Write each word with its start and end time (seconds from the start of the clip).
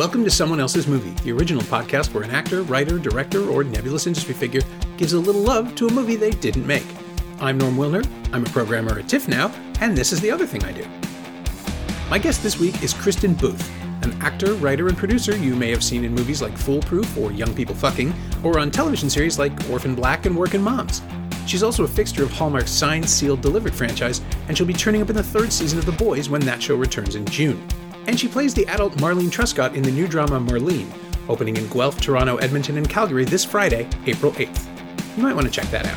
Welcome 0.00 0.24
to 0.24 0.30
Someone 0.30 0.60
Else's 0.60 0.86
Movie, 0.86 1.10
the 1.24 1.32
original 1.32 1.62
podcast 1.64 2.14
where 2.14 2.24
an 2.24 2.30
actor, 2.30 2.62
writer, 2.62 2.98
director, 2.98 3.46
or 3.50 3.62
nebulous 3.62 4.06
industry 4.06 4.32
figure 4.32 4.62
gives 4.96 5.12
a 5.12 5.20
little 5.20 5.42
love 5.42 5.74
to 5.74 5.88
a 5.88 5.92
movie 5.92 6.16
they 6.16 6.30
didn't 6.30 6.66
make. 6.66 6.86
I'm 7.38 7.58
Norm 7.58 7.76
Wilner. 7.76 8.08
I'm 8.32 8.42
a 8.42 8.48
programmer 8.48 8.98
at 8.98 9.10
TIFF 9.10 9.28
now, 9.28 9.52
and 9.78 9.94
this 9.94 10.10
is 10.10 10.22
the 10.22 10.30
other 10.30 10.46
thing 10.46 10.64
I 10.64 10.72
do. 10.72 10.86
My 12.08 12.18
guest 12.18 12.42
this 12.42 12.58
week 12.58 12.82
is 12.82 12.94
Kristin 12.94 13.38
Booth, 13.38 13.70
an 14.02 14.12
actor, 14.22 14.54
writer, 14.54 14.88
and 14.88 14.96
producer 14.96 15.36
you 15.36 15.54
may 15.54 15.68
have 15.70 15.84
seen 15.84 16.02
in 16.02 16.14
movies 16.14 16.40
like 16.40 16.56
Foolproof 16.56 17.18
or 17.18 17.30
Young 17.30 17.54
People 17.54 17.74
Fucking, 17.74 18.14
or 18.42 18.58
on 18.58 18.70
television 18.70 19.10
series 19.10 19.38
like 19.38 19.52
Orphan 19.68 19.94
Black 19.94 20.24
and 20.24 20.34
Workin' 20.34 20.62
Moms. 20.62 21.02
She's 21.46 21.62
also 21.62 21.84
a 21.84 21.88
fixture 21.88 22.22
of 22.22 22.32
Hallmark's 22.32 22.70
Signed, 22.70 23.06
Sealed, 23.06 23.42
Delivered 23.42 23.74
franchise, 23.74 24.22
and 24.48 24.56
she'll 24.56 24.66
be 24.66 24.72
turning 24.72 25.02
up 25.02 25.10
in 25.10 25.16
the 25.16 25.22
third 25.22 25.52
season 25.52 25.78
of 25.78 25.84
The 25.84 25.92
Boys 25.92 26.30
when 26.30 26.40
that 26.46 26.62
show 26.62 26.74
returns 26.74 27.16
in 27.16 27.26
June. 27.26 27.62
And 28.10 28.18
she 28.18 28.26
plays 28.26 28.52
the 28.52 28.66
adult 28.66 28.94
Marlene 28.94 29.30
Truscott 29.30 29.76
in 29.76 29.84
the 29.84 29.90
new 29.92 30.08
drama 30.08 30.40
Marlene, 30.40 30.90
opening 31.28 31.56
in 31.56 31.68
Guelph, 31.68 32.00
Toronto, 32.00 32.38
Edmonton, 32.38 32.76
and 32.76 32.90
Calgary 32.90 33.24
this 33.24 33.44
Friday, 33.44 33.88
April 34.04 34.32
8th. 34.32 35.16
You 35.16 35.22
might 35.22 35.36
want 35.36 35.46
to 35.46 35.52
check 35.52 35.70
that 35.70 35.86
out. 35.86 35.96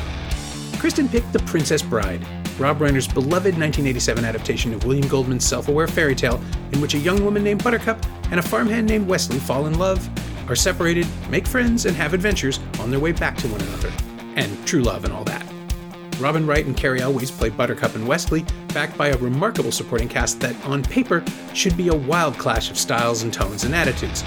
Kristin 0.78 1.10
picked 1.10 1.32
The 1.32 1.40
Princess 1.40 1.82
Bride, 1.82 2.24
Rob 2.56 2.78
Reiner's 2.78 3.08
beloved 3.08 3.58
1987 3.58 4.24
adaptation 4.24 4.72
of 4.72 4.84
William 4.84 5.08
Goldman's 5.08 5.44
self 5.44 5.66
aware 5.66 5.88
fairy 5.88 6.14
tale, 6.14 6.40
in 6.70 6.80
which 6.80 6.94
a 6.94 6.98
young 6.98 7.24
woman 7.24 7.42
named 7.42 7.64
Buttercup 7.64 7.98
and 8.30 8.38
a 8.38 8.42
farmhand 8.42 8.86
named 8.86 9.08
Wesley 9.08 9.40
fall 9.40 9.66
in 9.66 9.76
love, 9.76 10.08
are 10.48 10.54
separated, 10.54 11.08
make 11.30 11.48
friends, 11.48 11.84
and 11.84 11.96
have 11.96 12.14
adventures 12.14 12.60
on 12.78 12.92
their 12.92 13.00
way 13.00 13.10
back 13.10 13.36
to 13.38 13.48
one 13.48 13.60
another. 13.60 13.90
And 14.36 14.64
true 14.68 14.82
love 14.82 15.02
and 15.04 15.12
all 15.12 15.24
that. 15.24 15.43
Robin 16.24 16.46
Wright 16.46 16.64
and 16.64 16.74
Cary 16.74 17.02
Elwes 17.02 17.30
play 17.30 17.50
Buttercup 17.50 17.94
and 17.94 18.08
Wesley, 18.08 18.46
backed 18.68 18.96
by 18.96 19.08
a 19.08 19.18
remarkable 19.18 19.70
supporting 19.70 20.08
cast 20.08 20.40
that, 20.40 20.56
on 20.64 20.82
paper, 20.82 21.22
should 21.52 21.76
be 21.76 21.88
a 21.88 21.94
wild 21.94 22.38
clash 22.38 22.70
of 22.70 22.78
styles 22.78 23.22
and 23.22 23.30
tones 23.30 23.64
and 23.64 23.74
attitudes. 23.74 24.22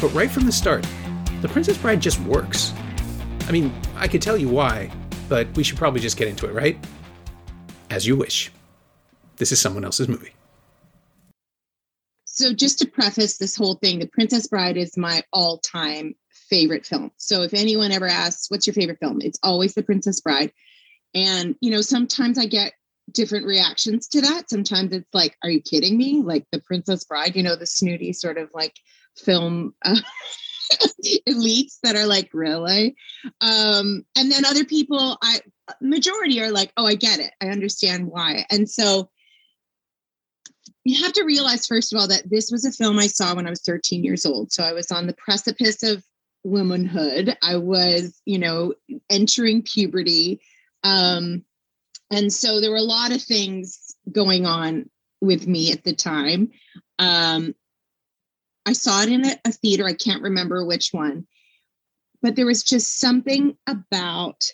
But 0.00 0.08
right 0.14 0.30
from 0.30 0.46
the 0.46 0.52
start, 0.52 0.86
The 1.42 1.48
Princess 1.48 1.76
Bride 1.76 2.00
just 2.00 2.18
works. 2.20 2.72
I 3.46 3.52
mean, 3.52 3.70
I 3.96 4.08
could 4.08 4.22
tell 4.22 4.38
you 4.38 4.48
why, 4.48 4.90
but 5.28 5.46
we 5.54 5.62
should 5.62 5.76
probably 5.76 6.00
just 6.00 6.16
get 6.16 6.26
into 6.26 6.48
it, 6.48 6.54
right? 6.54 6.82
As 7.90 8.06
you 8.06 8.16
wish. 8.16 8.50
This 9.36 9.52
is 9.52 9.60
someone 9.60 9.84
else's 9.84 10.08
movie. 10.08 10.32
So, 12.24 12.54
just 12.54 12.78
to 12.78 12.88
preface 12.88 13.36
this 13.36 13.56
whole 13.56 13.74
thing, 13.74 13.98
The 13.98 14.06
Princess 14.06 14.46
Bride 14.46 14.78
is 14.78 14.96
my 14.96 15.22
all 15.34 15.58
time 15.58 16.14
favorite 16.30 16.86
film. 16.86 17.10
So, 17.18 17.42
if 17.42 17.52
anyone 17.52 17.92
ever 17.92 18.06
asks, 18.06 18.50
What's 18.50 18.66
your 18.66 18.72
favorite 18.72 19.00
film? 19.00 19.20
It's 19.20 19.38
always 19.42 19.74
The 19.74 19.82
Princess 19.82 20.18
Bride. 20.18 20.50
And, 21.14 21.56
you 21.60 21.70
know, 21.70 21.80
sometimes 21.80 22.38
I 22.38 22.46
get 22.46 22.72
different 23.10 23.46
reactions 23.46 24.08
to 24.08 24.20
that. 24.22 24.48
Sometimes 24.48 24.92
it's 24.92 25.12
like, 25.12 25.36
Are 25.42 25.50
you 25.50 25.60
kidding 25.60 25.96
me? 25.96 26.22
Like 26.22 26.46
The 26.52 26.60
Princess 26.60 27.04
Bride, 27.04 27.36
you 27.36 27.42
know, 27.42 27.56
the 27.56 27.66
snooty 27.66 28.12
sort 28.12 28.38
of 28.38 28.50
like 28.54 28.74
film. 29.16 29.74
Uh, 29.84 29.96
elites 31.28 31.78
that 31.82 31.96
are 31.96 32.06
like 32.06 32.30
really 32.32 32.94
um 33.42 34.04
and 34.16 34.30
then 34.30 34.44
other 34.44 34.64
people 34.64 35.18
i 35.22 35.38
majority 35.80 36.40
are 36.40 36.50
like 36.50 36.72
oh 36.76 36.86
i 36.86 36.94
get 36.94 37.18
it 37.18 37.32
i 37.42 37.48
understand 37.48 38.06
why 38.06 38.46
and 38.50 38.68
so 38.70 39.10
you 40.84 41.02
have 41.02 41.12
to 41.12 41.24
realize 41.24 41.66
first 41.66 41.92
of 41.92 42.00
all 42.00 42.08
that 42.08 42.22
this 42.30 42.50
was 42.50 42.64
a 42.64 42.72
film 42.72 42.98
i 42.98 43.06
saw 43.06 43.34
when 43.34 43.46
i 43.46 43.50
was 43.50 43.62
13 43.62 44.02
years 44.02 44.24
old 44.24 44.52
so 44.52 44.62
i 44.62 44.72
was 44.72 44.90
on 44.90 45.06
the 45.06 45.14
precipice 45.14 45.82
of 45.82 46.02
womanhood 46.44 47.36
i 47.42 47.56
was 47.56 48.20
you 48.24 48.38
know 48.38 48.72
entering 49.10 49.62
puberty 49.62 50.40
um 50.84 51.44
and 52.10 52.32
so 52.32 52.60
there 52.60 52.70
were 52.70 52.76
a 52.76 52.82
lot 52.82 53.12
of 53.12 53.22
things 53.22 53.94
going 54.10 54.46
on 54.46 54.88
with 55.20 55.46
me 55.46 55.72
at 55.72 55.84
the 55.84 55.94
time 55.94 56.50
um 56.98 57.54
I 58.64 58.74
saw 58.74 59.02
it 59.02 59.08
in 59.08 59.26
a, 59.26 59.36
a 59.44 59.52
theater. 59.52 59.86
I 59.86 59.94
can't 59.94 60.22
remember 60.22 60.64
which 60.64 60.90
one, 60.92 61.26
but 62.20 62.36
there 62.36 62.46
was 62.46 62.62
just 62.62 63.00
something 63.00 63.56
about 63.66 64.44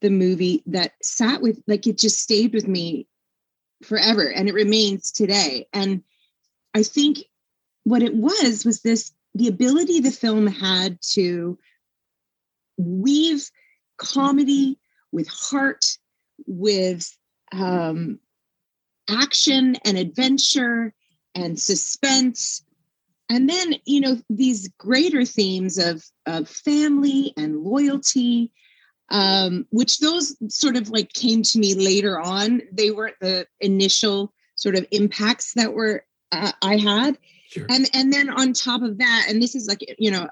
the 0.00 0.10
movie 0.10 0.62
that 0.66 0.92
sat 1.02 1.42
with, 1.42 1.60
like, 1.66 1.86
it 1.86 1.98
just 1.98 2.20
stayed 2.20 2.54
with 2.54 2.68
me 2.68 3.08
forever 3.82 4.30
and 4.30 4.48
it 4.48 4.54
remains 4.54 5.10
today. 5.10 5.66
And 5.72 6.02
I 6.74 6.82
think 6.82 7.18
what 7.84 8.02
it 8.02 8.14
was 8.14 8.64
was 8.64 8.82
this 8.82 9.12
the 9.34 9.48
ability 9.48 10.00
the 10.00 10.10
film 10.10 10.46
had 10.46 10.98
to 11.12 11.58
weave 12.76 13.50
comedy 13.98 14.78
with 15.12 15.28
heart, 15.28 15.84
with 16.46 17.08
um, 17.52 18.18
action 19.08 19.76
and 19.84 19.96
adventure 19.96 20.94
and 21.34 21.58
suspense. 21.58 22.62
And 23.30 23.48
then 23.48 23.74
you 23.84 24.00
know 24.00 24.18
these 24.30 24.68
greater 24.78 25.24
themes 25.24 25.78
of 25.78 26.04
of 26.26 26.48
family 26.48 27.32
and 27.36 27.62
loyalty 27.62 28.52
um, 29.10 29.66
which 29.70 30.00
those 30.00 30.36
sort 30.48 30.76
of 30.76 30.90
like 30.90 31.12
came 31.12 31.42
to 31.42 31.58
me 31.58 31.74
later 31.74 32.20
on. 32.20 32.62
They 32.72 32.90
weren't 32.90 33.18
the 33.20 33.46
initial 33.60 34.32
sort 34.56 34.74
of 34.76 34.86
impacts 34.90 35.54
that 35.54 35.72
were 35.72 36.04
uh, 36.32 36.52
i 36.62 36.76
had. 36.76 37.18
Sure. 37.50 37.64
and 37.70 37.88
and 37.94 38.12
then 38.12 38.28
on 38.28 38.52
top 38.52 38.82
of 38.82 38.98
that 38.98 39.26
and 39.26 39.40
this 39.40 39.54
is 39.54 39.66
like 39.66 39.78
you 39.98 40.10
know 40.10 40.28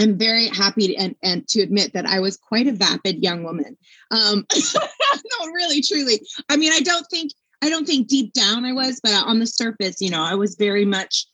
i'm 0.00 0.16
very 0.16 0.48
happy 0.48 0.88
to, 0.88 0.94
and, 0.94 1.14
and 1.22 1.46
to 1.48 1.60
admit 1.60 1.92
that 1.92 2.06
i 2.06 2.20
was 2.20 2.36
quite 2.36 2.66
a 2.66 2.72
vapid 2.72 3.22
young 3.22 3.44
woman. 3.44 3.76
Um 4.10 4.46
no 4.54 5.46
really 5.46 5.82
truly. 5.82 6.20
I 6.48 6.56
mean 6.56 6.72
i 6.72 6.80
don't 6.80 7.06
think 7.10 7.32
i 7.62 7.68
don't 7.68 7.86
think 7.86 8.08
deep 8.08 8.32
down 8.32 8.64
i 8.64 8.72
was 8.72 9.00
but 9.02 9.12
on 9.12 9.38
the 9.38 9.46
surface 9.46 10.00
you 10.00 10.10
know 10.10 10.22
i 10.22 10.34
was 10.34 10.56
very 10.56 10.84
much 10.84 11.26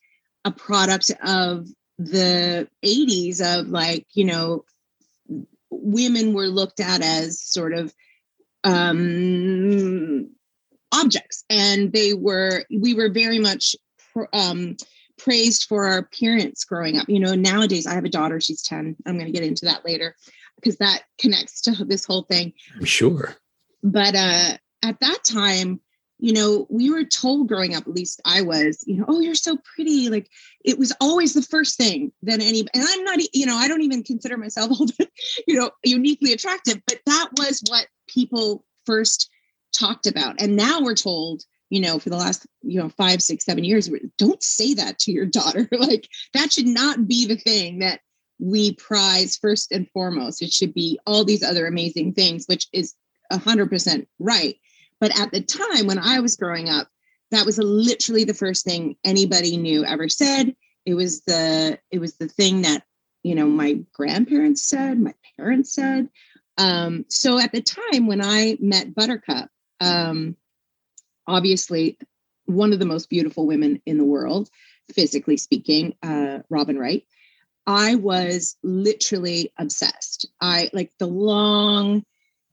a 0.43 0.51
product 0.51 1.11
of 1.23 1.67
the 1.97 2.67
80s 2.83 3.41
of 3.41 3.69
like 3.69 4.05
you 4.13 4.25
know 4.25 4.65
women 5.69 6.33
were 6.33 6.47
looked 6.47 6.79
at 6.79 7.01
as 7.01 7.41
sort 7.41 7.73
of 7.73 7.93
um 8.63 10.29
objects. 10.95 11.43
And 11.49 11.91
they 11.91 12.13
were 12.13 12.63
we 12.75 12.93
were 12.93 13.09
very 13.09 13.39
much 13.39 13.75
um 14.33 14.77
praised 15.17 15.65
for 15.67 15.85
our 15.85 15.97
appearance 15.97 16.63
growing 16.63 16.97
up 16.97 17.07
you 17.07 17.19
know 17.19 17.35
nowadays 17.35 17.87
i 17.87 17.93
have 17.93 18.05
a 18.05 18.09
daughter 18.09 18.39
she's 18.39 18.61
10 18.61 18.95
i'm 19.05 19.17
going 19.17 19.25
to 19.25 19.31
get 19.31 19.47
into 19.47 19.65
that 19.65 19.85
later 19.85 20.15
because 20.55 20.77
that 20.77 21.03
connects 21.19 21.61
to 21.61 21.85
this 21.85 22.05
whole 22.05 22.23
thing 22.23 22.53
i'm 22.75 22.85
sure 22.85 23.35
but 23.83 24.15
uh 24.15 24.57
at 24.83 24.99
that 24.99 25.23
time 25.23 25.79
you 26.17 26.33
know, 26.33 26.65
we 26.69 26.89
were 26.89 27.03
told 27.03 27.47
growing 27.47 27.75
up, 27.75 27.87
at 27.87 27.93
least 27.93 28.21
I 28.25 28.41
was, 28.41 28.83
you 28.87 28.97
know, 28.97 29.05
oh, 29.07 29.19
you're 29.19 29.35
so 29.35 29.57
pretty. 29.75 30.09
Like 30.09 30.29
it 30.63 30.79
was 30.79 30.93
always 31.01 31.33
the 31.33 31.41
first 31.41 31.77
thing 31.77 32.11
that 32.23 32.41
any, 32.41 32.61
and 32.61 32.83
I'm 32.87 33.03
not, 33.03 33.19
you 33.33 33.45
know, 33.45 33.55
I 33.55 33.67
don't 33.67 33.81
even 33.81 34.03
consider 34.03 34.37
myself, 34.37 34.77
you 35.47 35.59
know, 35.59 35.71
uniquely 35.83 36.31
attractive, 36.31 36.81
but 36.87 36.99
that 37.05 37.29
was 37.37 37.61
what 37.67 37.87
people 38.07 38.63
first 38.85 39.29
talked 39.73 40.07
about. 40.07 40.41
And 40.41 40.55
now 40.55 40.81
we're 40.81 40.95
told, 40.95 41.43
you 41.69 41.79
know, 41.79 41.99
for 41.99 42.09
the 42.09 42.17
last, 42.17 42.45
you 42.61 42.79
know, 42.79 42.89
five, 42.89 43.21
six, 43.21 43.45
seven 43.45 43.63
years, 43.63 43.89
don't 44.17 44.43
say 44.43 44.73
that 44.75 44.99
to 44.99 45.11
your 45.11 45.25
daughter. 45.25 45.67
like 45.71 46.07
that 46.33 46.53
should 46.53 46.67
not 46.67 47.07
be 47.07 47.25
the 47.25 47.37
thing 47.37 47.79
that 47.79 48.01
we 48.39 48.73
prize 48.73 49.37
first 49.37 49.71
and 49.71 49.89
foremost. 49.91 50.41
It 50.41 50.51
should 50.51 50.73
be 50.73 50.99
all 51.05 51.23
these 51.23 51.43
other 51.43 51.67
amazing 51.67 52.13
things, 52.13 52.45
which 52.45 52.67
is 52.73 52.93
a 53.31 53.37
hundred 53.37 53.69
percent 53.69 54.07
right 54.19 54.55
but 54.99 55.19
at 55.19 55.31
the 55.31 55.41
time 55.41 55.87
when 55.87 55.99
I 55.99 56.19
was 56.19 56.35
growing 56.35 56.69
up, 56.69 56.87
that 57.31 57.45
was 57.45 57.57
literally 57.57 58.23
the 58.23 58.33
first 58.33 58.65
thing 58.65 58.95
anybody 59.03 59.57
knew 59.57 59.83
ever 59.83 60.09
said. 60.09 60.55
It 60.85 60.93
was 60.93 61.21
the 61.21 61.79
it 61.91 61.99
was 61.99 62.15
the 62.17 62.27
thing 62.27 62.61
that 62.61 62.83
you 63.23 63.35
know 63.35 63.47
my 63.47 63.79
grandparents 63.93 64.67
said, 64.67 64.99
my 64.99 65.13
parents 65.37 65.73
said. 65.73 66.09
Um, 66.57 67.05
so 67.09 67.39
at 67.39 67.51
the 67.51 67.61
time 67.61 68.07
when 68.07 68.21
I 68.23 68.57
met 68.61 68.95
Buttercup, 68.95 69.49
um, 69.81 70.37
obviously 71.27 71.97
one 72.45 72.73
of 72.73 72.79
the 72.79 72.85
most 72.85 73.09
beautiful 73.09 73.47
women 73.47 73.81
in 73.85 73.97
the 73.97 74.03
world, 74.03 74.49
physically 74.93 75.37
speaking, 75.37 75.95
uh, 76.03 76.39
Robin 76.49 76.77
Wright. 76.77 77.03
I 77.67 77.95
was 77.95 78.57
literally 78.63 79.51
obsessed. 79.57 80.27
I 80.39 80.69
like 80.73 80.91
the 80.99 81.07
long 81.07 82.03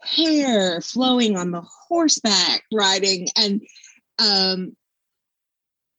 hair 0.03 0.81
flowing 0.81 1.37
on 1.37 1.51
the 1.51 1.61
horseback 1.61 2.65
riding 2.73 3.29
and 3.37 3.63
um 4.19 4.77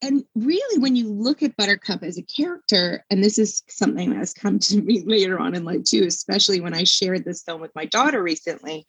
and 0.01 0.25
really 0.35 0.79
when 0.81 0.97
you 0.97 1.09
look 1.09 1.41
at 1.41 1.55
buttercup 1.55 2.03
as 2.03 2.17
a 2.17 2.23
character 2.23 3.05
and 3.09 3.23
this 3.23 3.39
is 3.39 3.63
something 3.69 4.09
that 4.09 4.17
has 4.17 4.33
come 4.33 4.59
to 4.59 4.81
me 4.81 5.03
later 5.05 5.39
on 5.39 5.55
in 5.55 5.63
life 5.63 5.83
too 5.85 6.03
especially 6.05 6.59
when 6.59 6.73
i 6.73 6.83
shared 6.83 7.23
this 7.23 7.43
film 7.43 7.61
with 7.61 7.73
my 7.75 7.85
daughter 7.85 8.21
recently 8.21 8.85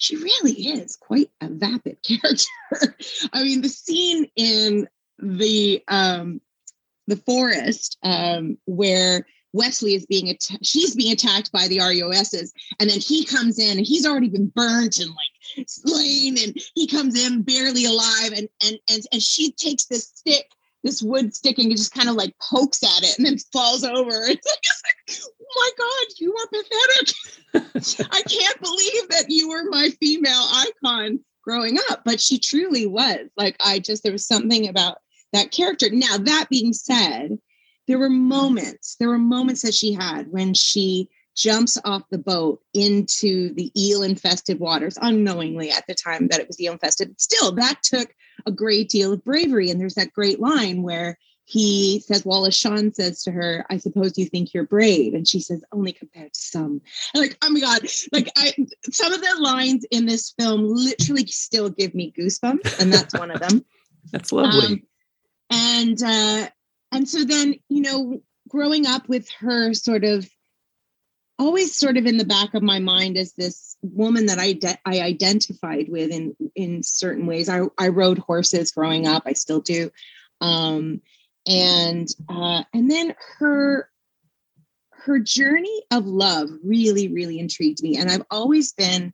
she 0.00 0.16
really 0.16 0.52
is 0.52 0.96
quite 0.96 1.30
a 1.40 1.48
vapid 1.48 1.98
character 2.02 2.96
i 3.32 3.44
mean 3.44 3.60
the 3.62 3.68
scene 3.68 4.26
in 4.36 4.88
the 5.18 5.82
um 5.88 6.40
the 7.06 7.16
forest 7.16 7.98
um 8.02 8.58
where 8.66 9.24
Wesley 9.52 9.94
is 9.94 10.06
being 10.06 10.28
attacked. 10.28 10.64
She's 10.64 10.94
being 10.94 11.12
attacked 11.12 11.50
by 11.50 11.66
the 11.68 11.80
R.O.U.S.s, 11.80 12.52
and 12.78 12.88
then 12.88 13.00
he 13.00 13.24
comes 13.24 13.58
in, 13.58 13.78
and 13.78 13.86
he's 13.86 14.06
already 14.06 14.28
been 14.28 14.52
burnt 14.54 14.98
and 14.98 15.10
like 15.10 15.66
slain, 15.68 16.38
and 16.38 16.56
he 16.74 16.86
comes 16.86 17.20
in 17.20 17.42
barely 17.42 17.84
alive, 17.84 18.32
and 18.36 18.48
and 18.64 18.78
and 18.88 19.02
and 19.12 19.22
she 19.22 19.52
takes 19.52 19.86
this 19.86 20.04
stick 20.14 20.52
this 20.82 21.02
wood 21.02 21.34
sticking 21.34 21.70
it 21.70 21.76
just 21.76 21.94
kind 21.94 22.08
of 22.08 22.14
like 22.14 22.34
pokes 22.38 22.82
at 22.82 23.02
it 23.02 23.18
and 23.18 23.26
then 23.26 23.38
falls 23.52 23.84
over. 23.84 24.10
It's 24.28 24.46
like, 24.46 24.58
it's 25.06 25.26
like 25.28 25.30
oh 25.40 25.54
my 25.56 25.70
God, 25.78 26.06
you 26.18 26.34
are 26.36 26.46
pathetic. 26.48 28.08
I 28.12 28.22
can't 28.22 28.60
believe 28.60 29.08
that 29.10 29.26
you 29.28 29.48
were 29.48 29.64
my 29.68 29.90
female 30.00 30.46
icon 30.84 31.20
growing 31.42 31.78
up. 31.90 32.02
But 32.04 32.20
she 32.20 32.38
truly 32.38 32.86
was. 32.86 33.28
Like, 33.36 33.56
I 33.64 33.78
just, 33.78 34.02
there 34.02 34.12
was 34.12 34.26
something 34.26 34.68
about 34.68 34.98
that 35.32 35.50
character. 35.50 35.88
Now, 35.90 36.16
that 36.16 36.46
being 36.50 36.72
said, 36.72 37.38
there 37.86 37.98
were 37.98 38.10
moments, 38.10 38.96
there 39.00 39.08
were 39.08 39.18
moments 39.18 39.62
that 39.62 39.74
she 39.74 39.92
had 39.92 40.30
when 40.30 40.54
she 40.54 41.08
jumps 41.36 41.78
off 41.84 42.02
the 42.10 42.18
boat 42.18 42.60
into 42.74 43.54
the 43.54 43.72
eel 43.80 44.02
infested 44.02 44.60
waters 44.60 44.98
unknowingly 45.00 45.70
at 45.70 45.86
the 45.86 45.94
time 45.94 46.28
that 46.28 46.40
it 46.40 46.46
was 46.46 46.60
eel 46.60 46.72
infested. 46.72 47.20
Still, 47.20 47.52
that 47.52 47.82
took 47.82 48.14
a 48.46 48.52
great 48.52 48.88
deal 48.88 49.12
of 49.12 49.24
bravery. 49.24 49.70
And 49.70 49.80
there's 49.80 49.94
that 49.94 50.12
great 50.12 50.40
line 50.40 50.82
where 50.82 51.18
he 51.50 52.00
says, 52.06 52.24
Wallace 52.24 52.56
Shawn 52.56 52.94
says 52.94 53.24
to 53.24 53.32
her, 53.32 53.66
I 53.70 53.78
suppose 53.78 54.16
you 54.16 54.26
think 54.26 54.54
you're 54.54 54.66
brave. 54.66 55.14
And 55.14 55.26
she 55.26 55.40
says, 55.40 55.64
only 55.72 55.92
compared 55.92 56.32
to 56.32 56.40
some. 56.40 56.80
And 57.12 57.20
like, 57.20 57.36
oh 57.42 57.50
my 57.50 57.58
God, 57.58 57.80
like 58.12 58.30
I 58.36 58.54
some 58.92 59.12
of 59.12 59.20
the 59.20 59.36
lines 59.40 59.84
in 59.90 60.06
this 60.06 60.32
film 60.38 60.64
literally 60.64 61.26
still 61.26 61.68
give 61.68 61.92
me 61.92 62.14
goosebumps, 62.16 62.80
and 62.80 62.92
that's 62.92 63.18
one 63.18 63.32
of 63.32 63.40
them. 63.40 63.64
that's 64.12 64.30
lovely. 64.30 64.66
Um, 64.66 64.82
and 65.50 66.02
uh 66.04 66.48
and 66.92 67.08
so 67.08 67.24
then, 67.24 67.56
you 67.68 67.82
know, 67.82 68.22
growing 68.48 68.86
up 68.86 69.08
with 69.08 69.28
her 69.40 69.74
sort 69.74 70.04
of 70.04 70.30
always 71.40 71.74
sort 71.74 71.96
of 71.96 72.06
in 72.06 72.18
the 72.18 72.24
back 72.24 72.54
of 72.54 72.62
my 72.62 72.78
mind 72.78 73.16
as 73.16 73.32
this 73.32 73.76
woman 73.82 74.26
that 74.26 74.38
I 74.38 74.52
de- 74.52 74.78
I 74.84 75.00
identified 75.00 75.88
with 75.88 76.10
in 76.10 76.36
in 76.54 76.82
certain 76.82 77.26
ways. 77.26 77.48
I 77.48 77.62
I 77.78 77.88
rode 77.88 78.18
horses 78.18 78.70
growing 78.70 79.06
up. 79.06 79.22
I 79.26 79.32
still 79.32 79.60
do, 79.60 79.90
um, 80.40 81.00
and 81.48 82.08
uh, 82.28 82.62
and 82.74 82.90
then 82.90 83.14
her 83.38 83.88
her 84.90 85.18
journey 85.18 85.82
of 85.90 86.06
love 86.06 86.50
really 86.62 87.08
really 87.08 87.38
intrigued 87.38 87.82
me. 87.82 87.96
And 87.96 88.10
I've 88.10 88.26
always 88.30 88.72
been 88.72 89.12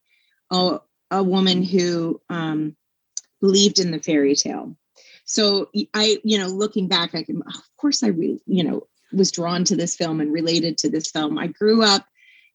a 0.50 0.80
a 1.10 1.22
woman 1.22 1.62
who 1.62 2.20
um, 2.28 2.76
believed 3.40 3.78
in 3.78 3.92
the 3.92 4.00
fairy 4.00 4.34
tale. 4.34 4.76
So 5.24 5.70
I, 5.92 6.18
you 6.22 6.38
know, 6.38 6.46
looking 6.46 6.86
back, 6.88 7.14
I 7.14 7.24
can, 7.24 7.42
of 7.42 7.76
course, 7.76 8.02
I 8.02 8.08
really, 8.08 8.40
you 8.46 8.62
know, 8.62 8.86
was 9.12 9.32
drawn 9.32 9.64
to 9.64 9.76
this 9.76 9.96
film 9.96 10.20
and 10.20 10.32
related 10.32 10.78
to 10.78 10.88
this 10.88 11.10
film. 11.10 11.38
I 11.38 11.48
grew 11.48 11.82
up 11.82 12.06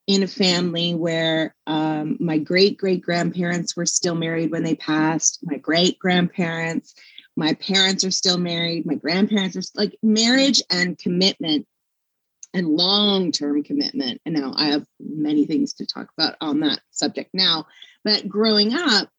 in 0.08 0.24
a 0.24 0.28
family 0.28 0.94
where 0.96 1.56
um, 1.68 2.18
my 2.20 2.38
great 2.38 2.78
great 2.78 3.02
grandparents 3.02 3.76
were 3.76 3.86
still 3.86 4.16
married 4.16 4.52
when 4.52 4.64
they 4.64 4.76
passed. 4.76 5.40
My 5.44 5.58
great 5.58 6.00
grandparents, 6.00 6.96
my 7.36 7.54
parents 7.54 8.04
are 8.04 8.12
still 8.12 8.38
married. 8.38 8.86
My 8.86 8.96
grandparents 8.96 9.56
are 9.56 9.80
like 9.80 9.98
marriage 10.02 10.62
and 10.70 10.98
commitment 10.98 11.68
and 12.54 12.68
long 12.68 13.32
term 13.32 13.64
commitment. 13.64 14.22
And 14.26 14.36
now 14.36 14.54
I 14.56 14.68
have 14.68 14.86
many 15.00 15.46
things 15.46 15.74
to 15.76 15.86
talk 15.86 16.10
about 16.18 16.36
on 16.42 16.62
that 16.62 16.82
subject 16.92 17.32
now. 17.34 17.68
But 18.04 18.28
growing 18.28 18.74
up, 18.74 19.10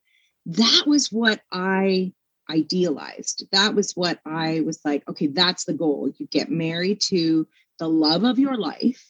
that 0.46 0.84
was 0.87 1.12
what 1.12 1.40
I 1.52 2.12
idealized. 2.50 3.46
That 3.52 3.75
was 3.75 3.93
what 3.93 4.19
I 4.26 4.61
was 4.61 4.81
like, 4.84 5.08
okay, 5.08 5.29
that's 5.29 5.64
the 5.64 5.73
goal. 5.73 6.12
You 6.19 6.26
get 6.26 6.50
married 6.50 7.00
to 7.02 7.46
the 7.79 7.88
love 7.88 8.25
of 8.25 8.38
your 8.38 8.56
life 8.56 9.06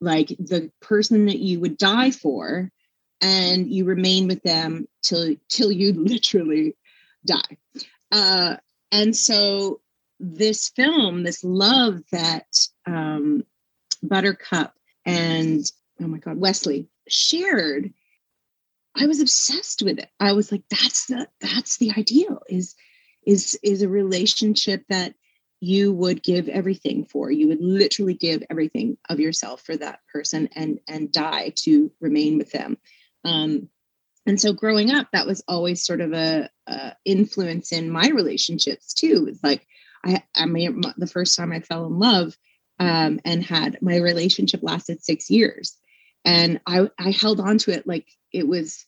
like 0.00 0.28
the 0.28 0.70
person 0.80 1.26
that 1.26 1.38
you 1.38 1.60
would 1.60 1.76
die 1.76 2.10
for 2.10 2.70
and 3.20 3.70
you 3.70 3.84
remain 3.84 4.28
with 4.28 4.42
them 4.42 4.86
till 5.02 5.34
till 5.48 5.72
you 5.72 5.92
literally 5.96 6.76
die. 7.26 7.58
Uh, 8.10 8.56
and 8.90 9.14
so 9.14 9.80
this 10.20 10.68
film 10.70 11.22
this 11.22 11.44
love 11.44 12.02
that 12.10 12.46
um, 12.86 13.44
buttercup 14.02 14.74
and 15.04 15.70
oh 16.00 16.06
my 16.06 16.18
god 16.18 16.36
wesley 16.38 16.88
shared 17.08 17.92
i 18.96 19.06
was 19.06 19.20
obsessed 19.20 19.82
with 19.82 19.98
it. 19.98 20.10
I 20.18 20.32
was 20.32 20.50
like 20.50 20.62
that's 20.70 21.06
the 21.06 21.28
that's 21.40 21.78
the 21.78 21.92
ideal 21.96 22.42
is 22.48 22.74
is 23.24 23.58
is 23.62 23.82
a 23.82 23.88
relationship 23.88 24.84
that 24.88 25.14
you 25.60 25.92
would 25.92 26.22
give 26.22 26.48
everything 26.48 27.04
for. 27.04 27.30
You 27.30 27.48
would 27.48 27.60
literally 27.60 28.14
give 28.14 28.44
everything 28.48 28.96
of 29.08 29.18
yourself 29.18 29.62
for 29.62 29.76
that 29.76 30.00
person 30.12 30.48
and 30.54 30.78
and 30.86 31.10
die 31.10 31.52
to 31.56 31.90
remain 32.00 32.38
with 32.38 32.52
them. 32.52 32.78
Um, 33.24 33.68
and 34.24 34.40
so 34.40 34.52
growing 34.52 34.90
up 34.90 35.08
that 35.12 35.26
was 35.26 35.42
always 35.48 35.84
sort 35.84 36.00
of 36.00 36.12
a, 36.12 36.50
a 36.66 36.94
influence 37.04 37.72
in 37.72 37.90
my 37.90 38.08
relationships 38.08 38.94
too. 38.94 39.26
It's 39.28 39.42
like 39.42 39.66
i 40.04 40.22
i 40.36 40.46
mean 40.46 40.80
the 40.96 41.08
first 41.08 41.36
time 41.36 41.50
i 41.50 41.58
fell 41.58 41.86
in 41.86 41.98
love 41.98 42.36
um, 42.78 43.18
and 43.24 43.42
had 43.42 43.82
my 43.82 43.96
relationship 43.96 44.60
lasted 44.62 45.02
six 45.02 45.28
years. 45.28 45.76
And 46.24 46.60
i 46.66 46.88
i 46.98 47.10
held 47.10 47.40
on 47.40 47.58
to 47.58 47.72
it 47.72 47.86
like 47.86 48.06
it 48.32 48.46
was 48.46 48.86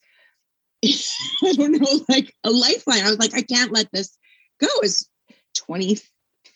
i 0.84 1.52
don't 1.52 1.80
know 1.80 2.00
like 2.08 2.32
a 2.44 2.50
lifeline. 2.50 3.04
I 3.04 3.10
was 3.10 3.18
like 3.18 3.34
i 3.34 3.42
can't 3.42 3.72
let 3.72 3.90
this 3.92 4.16
go. 4.60 4.68
As 4.84 5.08
20 5.56 5.98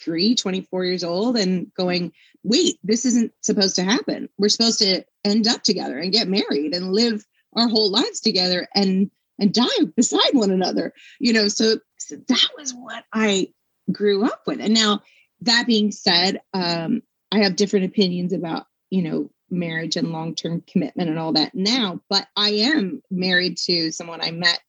23, 0.05 0.35
24 0.35 0.85
years 0.85 1.05
old 1.05 1.37
and 1.37 1.73
going, 1.75 2.13
wait, 2.43 2.79
this 2.83 3.05
isn't 3.05 3.33
supposed 3.43 3.77
to 3.77 3.83
happen. 3.85 4.29
We're 4.39 4.49
supposed 4.49 4.79
to 4.81 5.05
end 5.25 5.49
up 5.49 5.63
together 5.63 5.99
and 5.99 6.13
get 6.13 6.29
married 6.29 6.75
and 6.75 6.93
live 6.93 7.25
our 7.57 7.69
whole 7.69 7.91
lives 7.91 8.21
together 8.21 8.69
and 8.75 9.11
and 9.39 9.53
die 9.53 9.85
beside 9.97 10.33
one 10.33 10.51
another. 10.51 10.93
You 11.19 11.33
know, 11.33 11.49
so, 11.49 11.79
so 11.99 12.17
that 12.29 12.49
was 12.57 12.73
what 12.73 13.05
I 13.13 13.49
grew 13.91 14.25
up 14.25 14.43
with. 14.47 14.61
And 14.61 14.75
now 14.75 15.03
that 15.41 15.67
being 15.67 15.91
said, 15.91 16.41
um, 16.53 17.03
I 17.33 17.39
have 17.39 17.57
different 17.57 17.87
opinions 17.87 18.33
about, 18.33 18.67
you 18.91 19.03
know, 19.03 19.31
marriage 19.51 19.97
and 19.97 20.13
long-term 20.13 20.63
commitment 20.67 21.11
and 21.11 21.19
all 21.19 21.33
that 21.33 21.55
now, 21.55 22.01
but 22.09 22.27
I 22.37 22.51
am 22.51 23.03
married 23.11 23.59
to 23.67 23.91
someone 23.91 24.21
I 24.21 24.31
met 24.31 24.61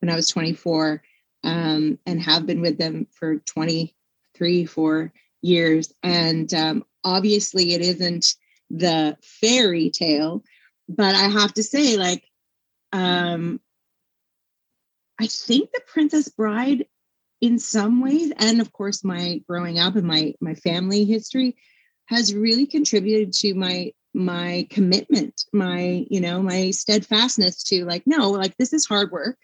when 0.00 0.10
I 0.10 0.16
was 0.16 0.28
24 0.28 1.02
um, 1.44 1.98
and 2.06 2.22
have 2.22 2.46
been 2.46 2.60
with 2.60 2.78
them 2.78 3.06
for 3.12 3.36
20 3.36 3.94
three, 4.34 4.66
four 4.66 5.12
years. 5.42 5.92
And 6.02 6.52
um, 6.54 6.84
obviously, 7.04 7.72
it 7.74 7.80
isn't 7.80 8.34
the 8.70 9.16
fairy 9.22 9.90
tale, 9.90 10.44
but 10.88 11.14
I 11.14 11.28
have 11.28 11.54
to 11.54 11.62
say, 11.62 11.96
like, 11.96 12.24
um, 12.92 13.60
I 15.20 15.26
think 15.26 15.70
the 15.72 15.82
Princess 15.86 16.28
Bride, 16.28 16.86
in 17.40 17.58
some 17.58 18.00
ways, 18.00 18.32
and 18.38 18.60
of 18.60 18.72
course, 18.72 19.04
my 19.04 19.40
growing 19.48 19.78
up 19.78 19.96
and 19.96 20.06
my 20.06 20.34
my 20.40 20.54
family 20.54 21.04
history, 21.04 21.56
has 22.06 22.34
really 22.34 22.66
contributed 22.66 23.32
to 23.34 23.54
my 23.54 23.92
my 24.14 24.64
commitment 24.70 25.44
my 25.52 26.06
you 26.08 26.20
know 26.20 26.40
my 26.40 26.70
steadfastness 26.70 27.64
to 27.64 27.84
like 27.84 28.04
no 28.06 28.30
like 28.30 28.56
this 28.56 28.72
is 28.72 28.86
hard 28.86 29.10
work 29.10 29.36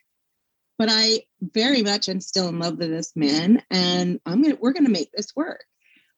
but 0.80 0.88
I 0.90 1.24
very 1.42 1.82
much 1.82 2.08
am 2.08 2.22
still 2.22 2.48
in 2.48 2.58
love 2.58 2.78
with 2.78 2.88
this 2.88 3.14
man, 3.14 3.62
and 3.70 4.18
I'm 4.24 4.40
gonna 4.40 4.56
we're 4.58 4.72
gonna 4.72 4.88
make 4.88 5.12
this 5.12 5.36
work. 5.36 5.62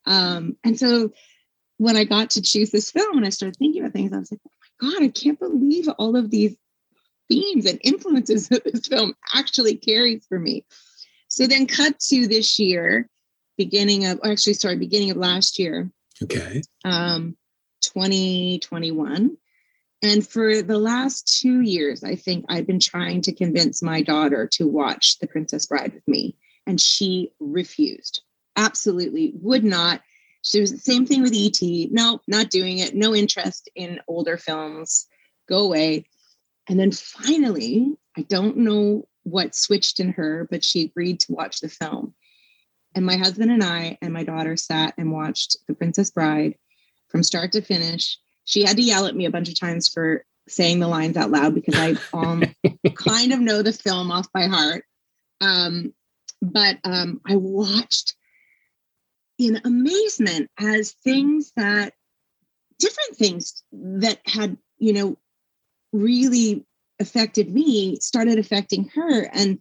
Um, 0.07 0.57
and 0.62 0.78
so 0.78 1.11
when 1.78 1.97
I 1.97 2.04
got 2.04 2.31
to 2.31 2.42
choose 2.42 2.71
this 2.71 2.92
film 2.92 3.16
and 3.16 3.26
I 3.26 3.31
started 3.31 3.57
thinking 3.57 3.83
about 3.83 3.92
things, 3.92 4.12
I 4.12 4.19
was 4.19 4.31
like, 4.31 4.40
oh 4.47 4.87
my 4.87 4.92
God, 4.92 5.02
I 5.02 5.09
can't 5.09 5.40
believe 5.40 5.88
all 5.88 6.14
of 6.14 6.31
these 6.31 6.57
themes 7.28 7.66
and 7.66 7.81
influences 7.83 8.49
that 8.50 8.62
this 8.62 8.87
film 8.87 9.14
actually 9.35 9.75
carries 9.75 10.25
for 10.28 10.38
me. 10.38 10.64
So 11.26 11.49
then 11.49 11.66
cut 11.66 11.99
to 11.99 12.28
this 12.28 12.61
year, 12.61 13.09
beginning 13.59 14.07
of 14.07 14.21
actually 14.25 14.54
sorry, 14.54 14.76
beginning 14.76 15.11
of 15.11 15.16
last 15.16 15.59
year. 15.59 15.90
Okay. 16.23 16.62
Um 16.85 17.37
2021. 17.81 19.37
And 20.02 20.26
for 20.26 20.62
the 20.62 20.78
last 20.78 21.40
two 21.40 21.61
years, 21.61 22.02
I 22.02 22.16
think 22.16 22.44
I've 22.49 22.66
been 22.66 22.80
trying 22.80 23.23
to 23.23 23.32
convince 23.32 23.82
my 23.82 24.02
daughter 24.02 24.49
to 24.54 24.66
watch 24.66 25.18
The 25.21 25.28
Princess 25.28 25.66
Bride 25.66 25.94
with 25.94 26.06
me. 26.09 26.37
And 26.66 26.80
she 26.80 27.30
refused, 27.38 28.23
absolutely 28.56 29.32
would 29.40 29.62
not. 29.62 30.02
She 30.42 30.61
was 30.61 30.73
the 30.73 30.78
same 30.78 31.06
thing 31.06 31.23
with 31.23 31.35
ET. 31.35 31.61
No, 31.92 32.21
not 32.26 32.50
doing 32.50 32.78
it. 32.78 32.97
No 32.97 33.14
interest 33.14 33.68
in 33.76 34.00
older 34.09 34.37
films. 34.37 35.06
Go 35.49 35.59
away. 35.59 36.06
And 36.68 36.80
then 36.80 36.90
finally, 36.90 37.94
I 38.16 38.23
don't 38.23 38.56
know 38.56 39.06
what 39.23 39.54
switched 39.54 40.00
in 40.00 40.12
her, 40.12 40.49
but 40.50 40.64
she 40.64 40.82
agreed 40.82 41.21
to 41.21 41.32
watch 41.32 41.61
the 41.61 41.68
film. 41.68 42.14
And 42.94 43.06
my 43.06 43.16
husband 43.16 43.52
and 43.52 43.62
I 43.62 43.99
and 44.02 44.12
my 44.12 44.25
daughter 44.25 44.56
sat 44.56 44.94
and 44.99 45.12
watched 45.12 45.56
The 45.68 45.75
Princess 45.75 46.11
Bride 46.11 46.56
from 47.09 47.23
start 47.23 47.52
to 47.52 47.62
finish 47.62 48.18
she 48.45 48.65
had 48.65 48.77
to 48.77 48.83
yell 48.83 49.07
at 49.07 49.17
me 49.17 49.25
a 49.25 49.31
bunch 49.31 49.49
of 49.49 49.59
times 49.59 49.89
for 49.89 50.25
saying 50.49 50.81
the 50.81 50.89
lines 50.89 51.17
out 51.17 51.31
loud 51.31 51.55
because 51.55 51.75
I 51.77 51.97
um, 52.13 52.43
kind 52.95 53.33
of 53.33 53.41
know 53.41 53.63
the 53.63 53.73
film 53.73 54.11
off 54.11 54.31
by 54.33 54.47
heart. 54.47 54.85
Um, 55.41 55.93
but 56.41 56.79
um, 56.85 57.21
I 57.27 57.37
watched 57.37 58.15
in 59.39 59.61
amazement 59.65 60.51
as 60.59 60.93
things 60.93 61.53
that 61.57 61.95
different 62.79 63.17
things 63.17 63.63
that 63.73 64.21
had, 64.27 64.57
you 64.79 64.93
know, 64.93 65.17
really 65.93 66.65
affected 67.01 67.53
me 67.53 67.97
started 67.97 68.39
affecting 68.39 68.89
her. 68.95 69.25
And 69.33 69.59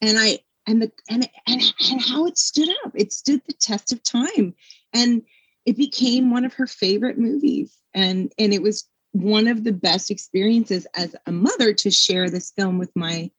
and 0.00 0.18
I 0.18 0.40
and 0.66 0.82
the 0.82 0.92
and, 1.08 1.28
and 1.46 1.62
and 1.90 2.00
how 2.00 2.26
it 2.26 2.38
stood 2.38 2.68
up. 2.84 2.92
It 2.94 3.12
stood 3.12 3.42
the 3.46 3.52
test 3.52 3.92
of 3.92 4.02
time, 4.02 4.54
and 4.92 5.22
it 5.66 5.76
became 5.76 6.30
one 6.30 6.44
of 6.44 6.54
her 6.54 6.66
favorite 6.66 7.18
movies. 7.18 7.76
And 7.94 8.32
and 8.38 8.52
it 8.52 8.62
was 8.62 8.88
one 9.12 9.46
of 9.48 9.64
the 9.64 9.72
best 9.72 10.10
experiences 10.10 10.86
as 10.94 11.14
a 11.26 11.32
mother 11.32 11.72
to 11.72 11.90
share 11.90 12.28
this 12.28 12.50
film 12.50 12.78
with 12.78 12.90
my 12.96 13.30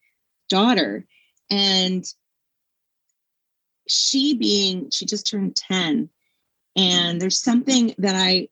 daughter. 0.48 1.04
And 1.50 2.04
she 3.88 4.34
being 4.34 4.90
she 4.90 5.06
just 5.06 5.26
turned 5.26 5.54
10 5.54 6.08
and 6.74 7.20
there's 7.20 7.40
something 7.40 7.94
that 7.98 8.16
i 8.16 8.48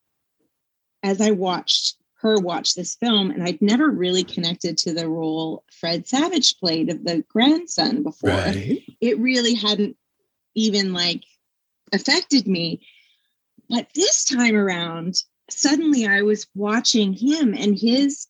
as 1.02 1.20
i 1.20 1.32
watched 1.32 1.96
her 2.20 2.38
watch 2.38 2.74
this 2.74 2.94
film 2.94 3.30
and 3.32 3.42
i'd 3.42 3.60
never 3.60 3.90
really 3.90 4.22
connected 4.22 4.78
to 4.78 4.94
the 4.94 5.08
role 5.08 5.64
fred 5.72 6.06
savage 6.06 6.56
played 6.58 6.88
of 6.88 7.02
the 7.04 7.24
grandson 7.28 8.04
before 8.04 8.30
Right. 8.30 8.80
it 9.00 9.18
really 9.18 9.54
hadn't 9.54 9.96
even 10.54 10.92
like 10.92 11.24
affected 11.92 12.46
me 12.46 12.86
but 13.68 13.88
this 13.94 14.24
time 14.24 14.54
around 14.54 15.14
suddenly 15.50 16.06
i 16.06 16.22
was 16.22 16.46
watching 16.54 17.12
him 17.12 17.54
and 17.54 17.78
his 17.78 18.26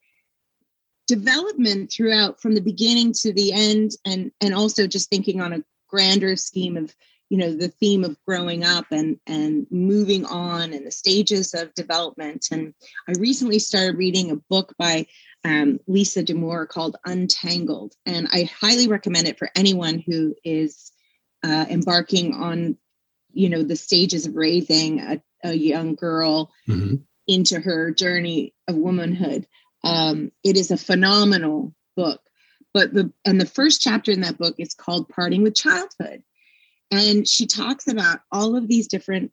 development 1.06 1.92
throughout 1.92 2.40
from 2.40 2.54
the 2.54 2.60
beginning 2.60 3.12
to 3.12 3.32
the 3.32 3.52
end 3.52 3.92
and 4.04 4.30
and 4.40 4.54
also 4.54 4.86
just 4.86 5.10
thinking 5.10 5.40
on 5.40 5.52
a 5.52 5.62
grander 5.88 6.36
scheme 6.36 6.76
of 6.76 6.94
you 7.30 7.38
know 7.38 7.52
the 7.52 7.68
theme 7.68 8.04
of 8.04 8.16
growing 8.26 8.64
up 8.64 8.86
and 8.90 9.18
and 9.26 9.66
moving 9.70 10.24
on 10.24 10.72
and 10.72 10.86
the 10.86 10.90
stages 10.90 11.54
of 11.54 11.74
development. 11.74 12.46
And 12.50 12.74
i 13.08 13.12
recently 13.18 13.58
started 13.58 13.96
reading 13.96 14.30
a 14.30 14.36
book 14.36 14.74
by 14.78 15.06
um, 15.44 15.78
lisa 15.86 16.22
damour 16.22 16.66
called 16.66 16.96
untangled 17.04 17.94
and 18.06 18.28
i 18.32 18.44
highly 18.44 18.88
recommend 18.88 19.28
it 19.28 19.38
for 19.38 19.50
anyone 19.54 19.98
who 20.06 20.34
is 20.42 20.92
uh, 21.42 21.66
embarking 21.68 22.34
on 22.34 22.78
you 23.34 23.48
know 23.48 23.62
the 23.62 23.76
stages 23.76 24.26
of 24.26 24.34
raising 24.36 25.00
a, 25.00 25.22
a 25.42 25.54
young 25.54 25.94
girl 25.94 26.52
Mhm. 26.68 27.02
into 27.26 27.60
her 27.60 27.90
journey 27.90 28.54
of 28.68 28.76
womanhood. 28.76 29.46
Um, 29.82 30.32
it 30.42 30.56
is 30.56 30.70
a 30.70 30.76
phenomenal 30.76 31.74
book 31.96 32.20
but 32.72 32.92
the 32.92 33.12
and 33.24 33.40
the 33.40 33.46
first 33.46 33.80
chapter 33.80 34.10
in 34.10 34.22
that 34.22 34.36
book 34.36 34.56
is 34.58 34.74
called 34.74 35.08
parting 35.08 35.42
with 35.42 35.54
childhood. 35.54 36.22
And 36.90 37.26
she 37.26 37.46
talks 37.46 37.86
about 37.86 38.18
all 38.32 38.56
of 38.56 38.66
these 38.68 38.88
different 38.88 39.30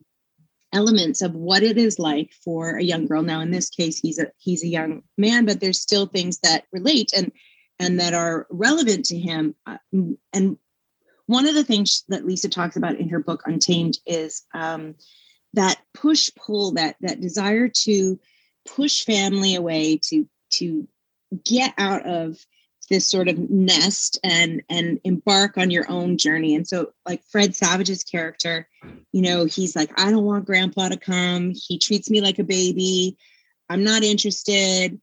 elements 0.74 1.22
of 1.22 1.34
what 1.34 1.63
it 1.63 1.77
is 1.77 2.00
like 2.00 2.31
for 2.46 2.77
a 2.77 2.84
young 2.84 3.08
girl. 3.08 3.24
Now 3.24 3.41
in 3.41 3.51
this 3.51 3.70
case 3.70 3.98
he's 4.00 4.20
a 4.20 4.31
he's 4.38 4.63
a 4.63 4.67
young 4.67 5.01
man 5.17 5.46
but 5.46 5.60
there's 5.60 5.81
still 5.81 6.05
things 6.05 6.39
that 6.43 6.65
relate 6.72 7.12
and 7.15 7.31
and 7.79 8.00
that 8.00 8.13
are 8.13 8.46
relevant 8.51 9.05
to 9.05 9.17
him. 9.17 9.55
Uh, 9.65 9.77
and 10.34 10.58
one 11.32 11.48
of 11.48 11.56
the 11.56 11.64
things 11.64 12.04
that 12.10 12.26
lisa 12.26 12.50
talks 12.50 12.76
about 12.76 12.98
in 12.98 13.08
her 13.08 13.20
book 13.20 13.44
untamed 13.46 13.98
is 14.06 14.44
um, 14.54 14.96
that 15.54 15.80
push 15.94 16.30
pull 16.36 16.74
that 16.74 16.98
that 17.02 17.22
desire 17.22 17.70
to 17.70 18.20
push 18.68 19.06
family 19.06 19.56
away 19.56 19.98
to 19.98 20.28
to 20.50 20.88
get 21.46 21.74
out 21.78 22.06
of 22.06 22.38
this 22.90 23.08
sort 23.08 23.30
of 23.30 23.38
nest 23.50 24.20
and 24.24 24.62
and 24.70 25.00
embark 25.06 25.58
on 25.58 25.72
your 25.72 25.90
own 25.90 26.18
journey. 26.18 26.54
And 26.54 26.68
so 26.68 26.92
like 27.06 27.24
fred 27.24 27.56
savage's 27.56 28.04
character 28.04 28.68
you 29.14 29.22
know 29.22 29.46
he's 29.46 29.76
like 29.76 29.92
i 29.98 30.12
don't 30.12 30.26
want 30.26 30.46
grandpa 30.46 30.90
to 30.90 30.98
come. 30.98 31.54
He 31.56 31.80
treats 31.80 32.10
me 32.10 32.20
like 32.20 32.40
a 32.40 32.44
baby. 32.44 33.18
I'm 33.70 33.86
not 33.86 34.04
interested. 34.04 35.00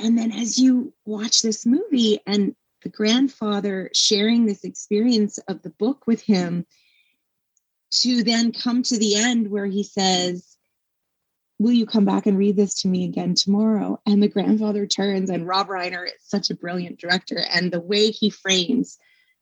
And 0.00 0.16
then 0.16 0.32
as 0.32 0.58
you 0.58 0.94
watch 1.04 1.42
this 1.42 1.66
movie 1.66 2.20
and 2.26 2.54
the 2.82 2.88
grandfather 2.88 3.90
sharing 3.94 4.46
this 4.46 4.64
experience 4.64 5.38
of 5.48 5.62
the 5.62 5.70
book 5.70 6.06
with 6.06 6.22
him 6.22 6.62
mm-hmm. 6.62 8.18
to 8.18 8.22
then 8.24 8.52
come 8.52 8.82
to 8.84 8.98
the 8.98 9.16
end 9.16 9.50
where 9.50 9.66
he 9.66 9.82
says 9.82 10.56
will 11.58 11.72
you 11.72 11.86
come 11.86 12.04
back 12.04 12.26
and 12.26 12.38
read 12.38 12.56
this 12.56 12.82
to 12.82 12.88
me 12.88 13.04
again 13.04 13.34
tomorrow? 13.34 14.00
And 14.06 14.22
the 14.22 14.28
grandfather 14.28 14.86
turns, 14.86 15.28
and 15.28 15.46
Rob 15.46 15.68
Reiner 15.68 16.06
is 16.06 16.12
such 16.22 16.50
a 16.50 16.54
brilliant 16.54 17.00
director. 17.00 17.40
And 17.50 17.72
the 17.72 17.80
way 17.80 18.10
he 18.10 18.30
frames 18.30 18.96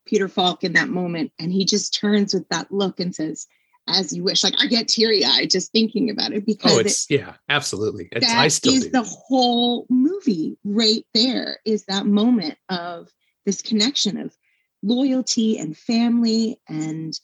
Peter 0.06 0.28
Falk 0.28 0.64
in 0.64 0.72
that 0.74 0.88
moment, 0.88 1.32
and 1.38 1.52
he 1.52 1.64
just 1.64 1.94
turns 1.94 2.32
with 2.32 2.48
that 2.48 2.72
look 2.72 3.00
and 3.00 3.14
says, 3.14 3.46
as 3.88 4.12
you 4.12 4.24
wish. 4.24 4.42
Like 4.42 4.54
I 4.58 4.66
get 4.66 4.88
teary 4.88 5.24
eyed 5.24 5.50
just 5.50 5.72
thinking 5.72 6.10
about 6.10 6.32
it 6.32 6.44
because 6.46 6.72
Oh, 6.72 6.78
it- 6.78 6.86
it's 6.86 7.06
yeah, 7.08 7.34
absolutely. 7.48 8.08
It's, 8.12 8.26
that 8.26 8.38
I 8.38 8.46
is 8.46 8.60
do. 8.60 8.90
the 8.90 9.02
whole 9.02 9.86
movie 9.88 10.58
right 10.64 11.04
there 11.14 11.60
is 11.64 11.84
that 11.84 12.06
moment 12.06 12.56
of 12.68 13.08
this 13.46 13.62
connection 13.62 14.18
of 14.18 14.36
loyalty 14.82 15.58
and 15.58 15.76
family 15.76 16.60
and 16.68 17.18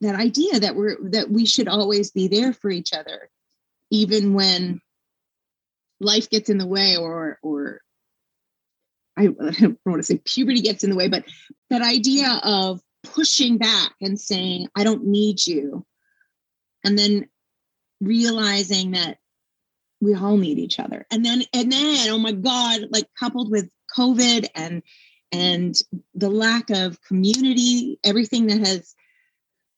that 0.00 0.14
idea 0.14 0.60
that 0.60 0.76
we're 0.76 0.96
that 1.10 1.30
we 1.30 1.46
should 1.46 1.68
always 1.68 2.10
be 2.10 2.28
there 2.28 2.52
for 2.52 2.70
each 2.70 2.92
other 2.92 3.28
even 3.90 4.34
when 4.34 4.80
life 6.00 6.30
gets 6.30 6.48
in 6.48 6.58
the 6.58 6.66
way 6.66 6.96
or 6.96 7.38
or 7.42 7.80
I, 9.16 9.22
I 9.40 9.50
don't 9.50 9.78
want 9.84 9.98
to 9.98 10.02
say 10.04 10.20
puberty 10.24 10.60
gets 10.60 10.84
in 10.84 10.90
the 10.90 10.96
way 10.96 11.08
but 11.08 11.24
that 11.70 11.82
idea 11.82 12.40
of 12.44 12.80
pushing 13.02 13.58
back 13.58 13.92
and 14.00 14.18
saying 14.18 14.68
i 14.76 14.84
don't 14.84 15.04
need 15.04 15.44
you 15.44 15.84
and 16.84 16.96
then 16.96 17.28
realizing 18.00 18.92
that 18.92 19.18
we 20.02 20.14
all 20.14 20.36
need 20.36 20.58
each 20.58 20.80
other. 20.80 21.06
And 21.10 21.24
then 21.24 21.44
and 21.54 21.72
then 21.72 22.10
oh 22.10 22.18
my 22.18 22.32
god 22.32 22.88
like 22.90 23.08
coupled 23.18 23.50
with 23.50 23.70
covid 23.96 24.48
and 24.54 24.82
and 25.32 25.76
the 26.14 26.28
lack 26.30 26.70
of 26.70 27.00
community 27.02 27.98
everything 28.04 28.46
that 28.46 28.58
has 28.58 28.94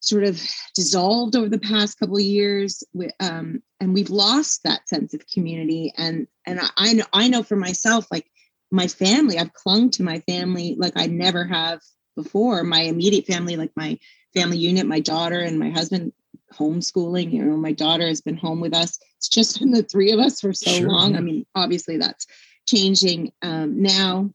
sort 0.01 0.25
of 0.25 0.43
dissolved 0.75 1.35
over 1.35 1.49
the 1.49 1.59
past 1.59 1.99
couple 1.99 2.17
of 2.17 2.23
years 2.23 2.83
um, 3.21 3.63
and 3.81 3.95
we've 3.95 4.11
lost 4.11 4.63
that 4.65 4.87
sense 4.89 5.15
of 5.15 5.27
community. 5.29 5.93
And 5.97 6.27
and 6.47 6.61
I, 6.61 6.69
I 6.77 6.93
know 6.93 7.05
i 7.13 7.29
know 7.29 7.43
for 7.43 7.57
myself 7.57 8.07
like 8.11 8.31
my 8.71 8.87
family 8.87 9.39
i've 9.39 9.53
clung 9.55 9.91
to 9.91 10.03
my 10.03 10.21
family 10.21 10.75
like 10.79 10.93
i 10.97 11.07
never 11.07 11.45
have 11.45 11.81
before. 12.17 12.63
My 12.63 12.81
immediate 12.81 13.27
family 13.27 13.57
like 13.57 13.73
my 13.77 13.99
family 14.35 14.59
unit 14.59 14.87
my 14.87 15.01
daughter 15.01 15.41
and 15.41 15.59
my 15.59 15.71
husband 15.71 16.13
homeschooling 16.53 17.33
you 17.33 17.43
know 17.45 17.57
my 17.57 17.73
daughter 17.73 18.07
has 18.07 18.21
been 18.21 18.37
home 18.37 18.61
with 18.61 18.75
us. 18.75 18.99
It's 19.17 19.29
just 19.29 19.59
been 19.59 19.73
the 19.73 19.83
three 19.83 20.13
of 20.13 20.21
us 20.21 20.41
for 20.41 20.53
so 20.53 20.71
Sure, 20.71 20.89
long. 20.89 21.17
I 21.17 21.21
mean 21.21 21.47
obviously 21.55 21.97
that's 21.97 22.27
changing 22.67 23.33
um, 23.43 23.83
now 23.83 24.31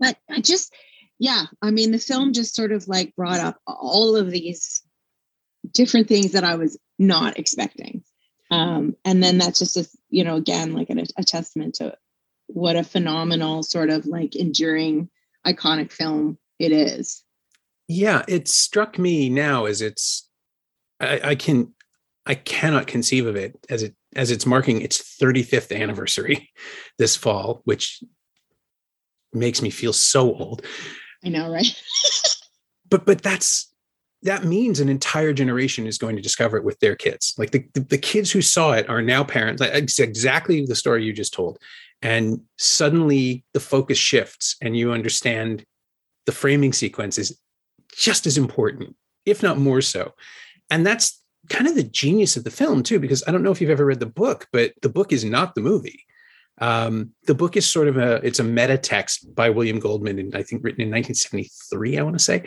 but 0.00 0.16
i 0.30 0.40
just 0.40 0.74
yeah 1.18 1.44
i 1.62 1.70
mean 1.70 1.92
the 1.92 1.98
film 1.98 2.32
just 2.32 2.54
sort 2.54 2.72
of 2.72 2.88
like 2.88 3.14
brought 3.14 3.40
up 3.40 3.60
all 3.66 4.16
of 4.16 4.30
these 4.30 4.82
different 5.72 6.08
things 6.08 6.32
that 6.32 6.44
i 6.44 6.56
was 6.56 6.76
not 7.00 7.38
expecting. 7.38 8.04
Um, 8.52 8.94
and 9.04 9.22
then 9.22 9.38
that's 9.38 9.58
just 9.58 9.76
a, 9.76 9.88
you 10.10 10.22
know 10.22 10.36
again 10.36 10.74
like 10.74 10.90
a, 10.90 11.04
a 11.16 11.24
testament 11.24 11.76
to 11.76 11.96
what 12.46 12.76
a 12.76 12.84
phenomenal 12.84 13.62
sort 13.62 13.90
of 13.90 14.06
like 14.06 14.36
enduring 14.36 15.08
iconic 15.46 15.90
film 15.90 16.38
it 16.58 16.70
is. 16.70 17.24
Yeah 17.88 18.22
it 18.28 18.46
struck 18.46 18.98
me 18.98 19.28
now 19.30 19.64
as 19.64 19.80
it's 19.80 20.28
I, 21.00 21.20
I 21.24 21.34
can 21.34 21.72
i 22.26 22.34
cannot 22.34 22.86
conceive 22.86 23.26
of 23.26 23.36
it 23.36 23.58
as 23.70 23.82
it 23.82 23.94
as 24.14 24.30
it's 24.30 24.44
marking 24.44 24.82
its 24.82 24.98
35th 25.18 25.74
anniversary 25.74 26.50
this 26.98 27.16
fall 27.16 27.62
which 27.64 28.02
makes 29.32 29.62
me 29.62 29.70
feel 29.70 29.92
so 29.92 30.34
old. 30.34 30.64
I 31.24 31.28
know 31.28 31.50
right? 31.50 31.66
But 32.88 33.06
but 33.06 33.22
that's 33.22 33.72
that 34.22 34.42
means 34.42 34.80
an 34.80 34.88
entire 34.88 35.32
generation 35.32 35.86
is 35.86 35.96
going 35.96 36.16
to 36.16 36.22
discover 36.22 36.56
it 36.56 36.64
with 36.64 36.80
their 36.80 36.96
kids. 36.96 37.34
Like 37.38 37.52
the, 37.52 37.64
the, 37.72 37.80
the 37.82 37.98
kids 37.98 38.32
who 38.32 38.42
saw 38.42 38.72
it 38.72 38.88
are 38.88 39.00
now 39.00 39.22
parents. 39.22 39.60
Like 39.60 39.70
it's 39.72 40.00
exactly 40.00 40.66
the 40.66 40.74
story 40.74 41.04
you 41.04 41.12
just 41.12 41.32
told. 41.32 41.58
And 42.02 42.40
suddenly 42.58 43.44
the 43.54 43.60
focus 43.60 43.96
shifts 43.96 44.56
and 44.60 44.76
you 44.76 44.90
understand 44.90 45.64
the 46.26 46.32
framing 46.32 46.72
sequence 46.72 47.16
is 47.16 47.38
just 47.96 48.26
as 48.26 48.36
important 48.36 48.96
if 49.24 49.40
not 49.40 49.56
more 49.56 49.80
so. 49.80 50.14
And 50.68 50.84
that's 50.84 51.20
kind 51.48 51.66
of 51.66 51.74
the 51.74 51.82
genius 51.82 52.36
of 52.36 52.44
the 52.44 52.50
film 52.50 52.82
too 52.82 52.98
because 52.98 53.22
i 53.26 53.32
don't 53.32 53.42
know 53.42 53.50
if 53.50 53.60
you've 53.60 53.70
ever 53.70 53.84
read 53.84 54.00
the 54.00 54.06
book 54.06 54.46
but 54.52 54.72
the 54.82 54.88
book 54.88 55.12
is 55.12 55.24
not 55.24 55.54
the 55.54 55.60
movie 55.60 56.04
um, 56.60 57.10
the 57.26 57.34
book 57.34 57.56
is 57.56 57.66
sort 57.68 57.88
of 57.88 57.96
a 57.96 58.16
it's 58.26 58.38
a 58.38 58.44
meta 58.44 58.76
text 58.78 59.34
by 59.34 59.48
william 59.50 59.78
goldman 59.78 60.18
and 60.18 60.34
i 60.34 60.42
think 60.42 60.62
written 60.64 60.82
in 60.82 60.88
1973 60.88 61.98
i 61.98 62.02
want 62.02 62.16
to 62.18 62.22
say 62.22 62.42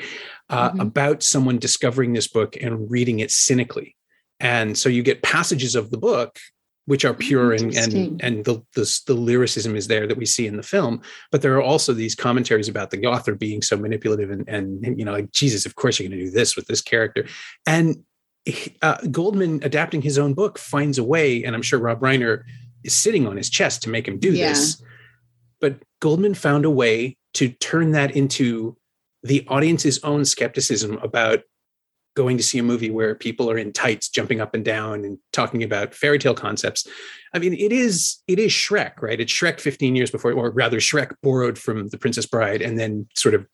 uh, 0.50 0.72
Mhm. 0.72 0.82
about 0.82 1.24
someone 1.24 1.58
discovering 1.58 2.14
this 2.14 2.28
book 2.28 2.56
and 2.62 2.92
reading 2.92 3.20
it 3.20 3.32
cynically. 3.32 3.96
And 4.40 4.78
so 4.78 4.90
you 4.90 5.02
get 5.04 5.22
passages 5.24 5.74
of 5.76 5.90
the 5.90 5.98
book 5.98 6.38
which 6.86 7.06
are 7.06 7.14
pure 7.14 7.54
and 7.54 7.74
and 7.78 8.22
and 8.22 8.44
the, 8.44 8.62
the 8.76 9.02
the 9.08 9.14
lyricism 9.14 9.74
is 9.78 9.88
there 9.88 10.06
that 10.06 10.18
we 10.18 10.26
see 10.26 10.48
in 10.48 10.58
the 10.58 10.64
film. 10.64 11.02
But 11.32 11.42
there 11.42 11.56
are 11.56 11.62
also 11.62 11.94
these 11.94 12.14
commentaries 12.14 12.68
about 12.68 12.92
the 12.92 13.06
author 13.06 13.36
being 13.36 13.62
so 13.62 13.78
manipulative 13.78 14.30
and 14.32 14.44
and 14.50 15.00
you 15.00 15.06
know 15.06 15.14
like 15.14 15.32
jesus 15.32 15.66
of 15.66 15.76
course 15.76 15.98
you're 15.98 16.10
going 16.10 16.20
to 16.20 16.26
do 16.26 16.32
this 16.32 16.58
with 16.58 16.68
this 16.68 16.82
character. 16.82 17.26
And 17.66 18.04
uh, 18.82 18.98
goldman 19.10 19.62
adapting 19.64 20.02
his 20.02 20.18
own 20.20 20.34
book 20.34 20.58
finds 20.60 20.98
a 20.98 21.04
way 21.04 21.46
and 21.46 21.56
i'm 21.56 21.62
sure 21.62 21.80
rob 21.80 22.02
reiner 22.02 22.44
is 22.84 22.94
sitting 22.94 23.28
on 23.28 23.38
his 23.38 23.50
chest 23.50 23.84
to 23.84 23.90
make 23.90 24.08
him 24.08 24.20
do 24.20 24.34
Yeah. 24.34 24.50
this 24.50 24.82
but 25.60 25.82
goldman 26.02 26.34
found 26.34 26.66
a 26.66 26.70
way 26.70 27.18
to 27.36 27.50
turn 27.50 27.92
that 27.92 28.16
into 28.16 28.78
the 29.24 29.46
audience's 29.48 30.04
own 30.04 30.26
skepticism 30.26 30.98
about 30.98 31.40
going 32.16 32.38
to 32.38 32.44
see 32.44 32.60
a 32.60 32.64
movie 32.64 32.92
where 32.92 33.16
people 33.16 33.50
are 33.50 33.58
in 33.58 33.74
tights 33.74 34.08
jumping 34.08 34.40
up 34.40 34.54
and 34.54 34.64
down 34.64 35.04
and 35.04 35.18
talking 35.32 35.64
about 35.64 35.96
fairy 35.96 36.20
tale 36.20 36.36
concepts 36.36 36.88
i 37.34 37.40
mean 37.40 37.54
it 37.54 37.72
is 37.72 38.22
it 38.28 38.38
is 38.38 38.52
shrek 38.52 39.02
right 39.02 39.20
it's 39.20 39.34
shrek 39.34 39.60
15 39.60 39.96
years 39.96 40.12
before 40.12 40.32
or 40.34 40.52
rather 40.52 40.78
shrek 40.78 41.16
borrowed 41.24 41.58
from 41.58 41.88
the 41.88 41.98
princess 41.98 42.26
bride 42.26 42.62
and 42.62 42.78
then 42.78 43.08
sort 43.16 43.34
of 43.34 43.48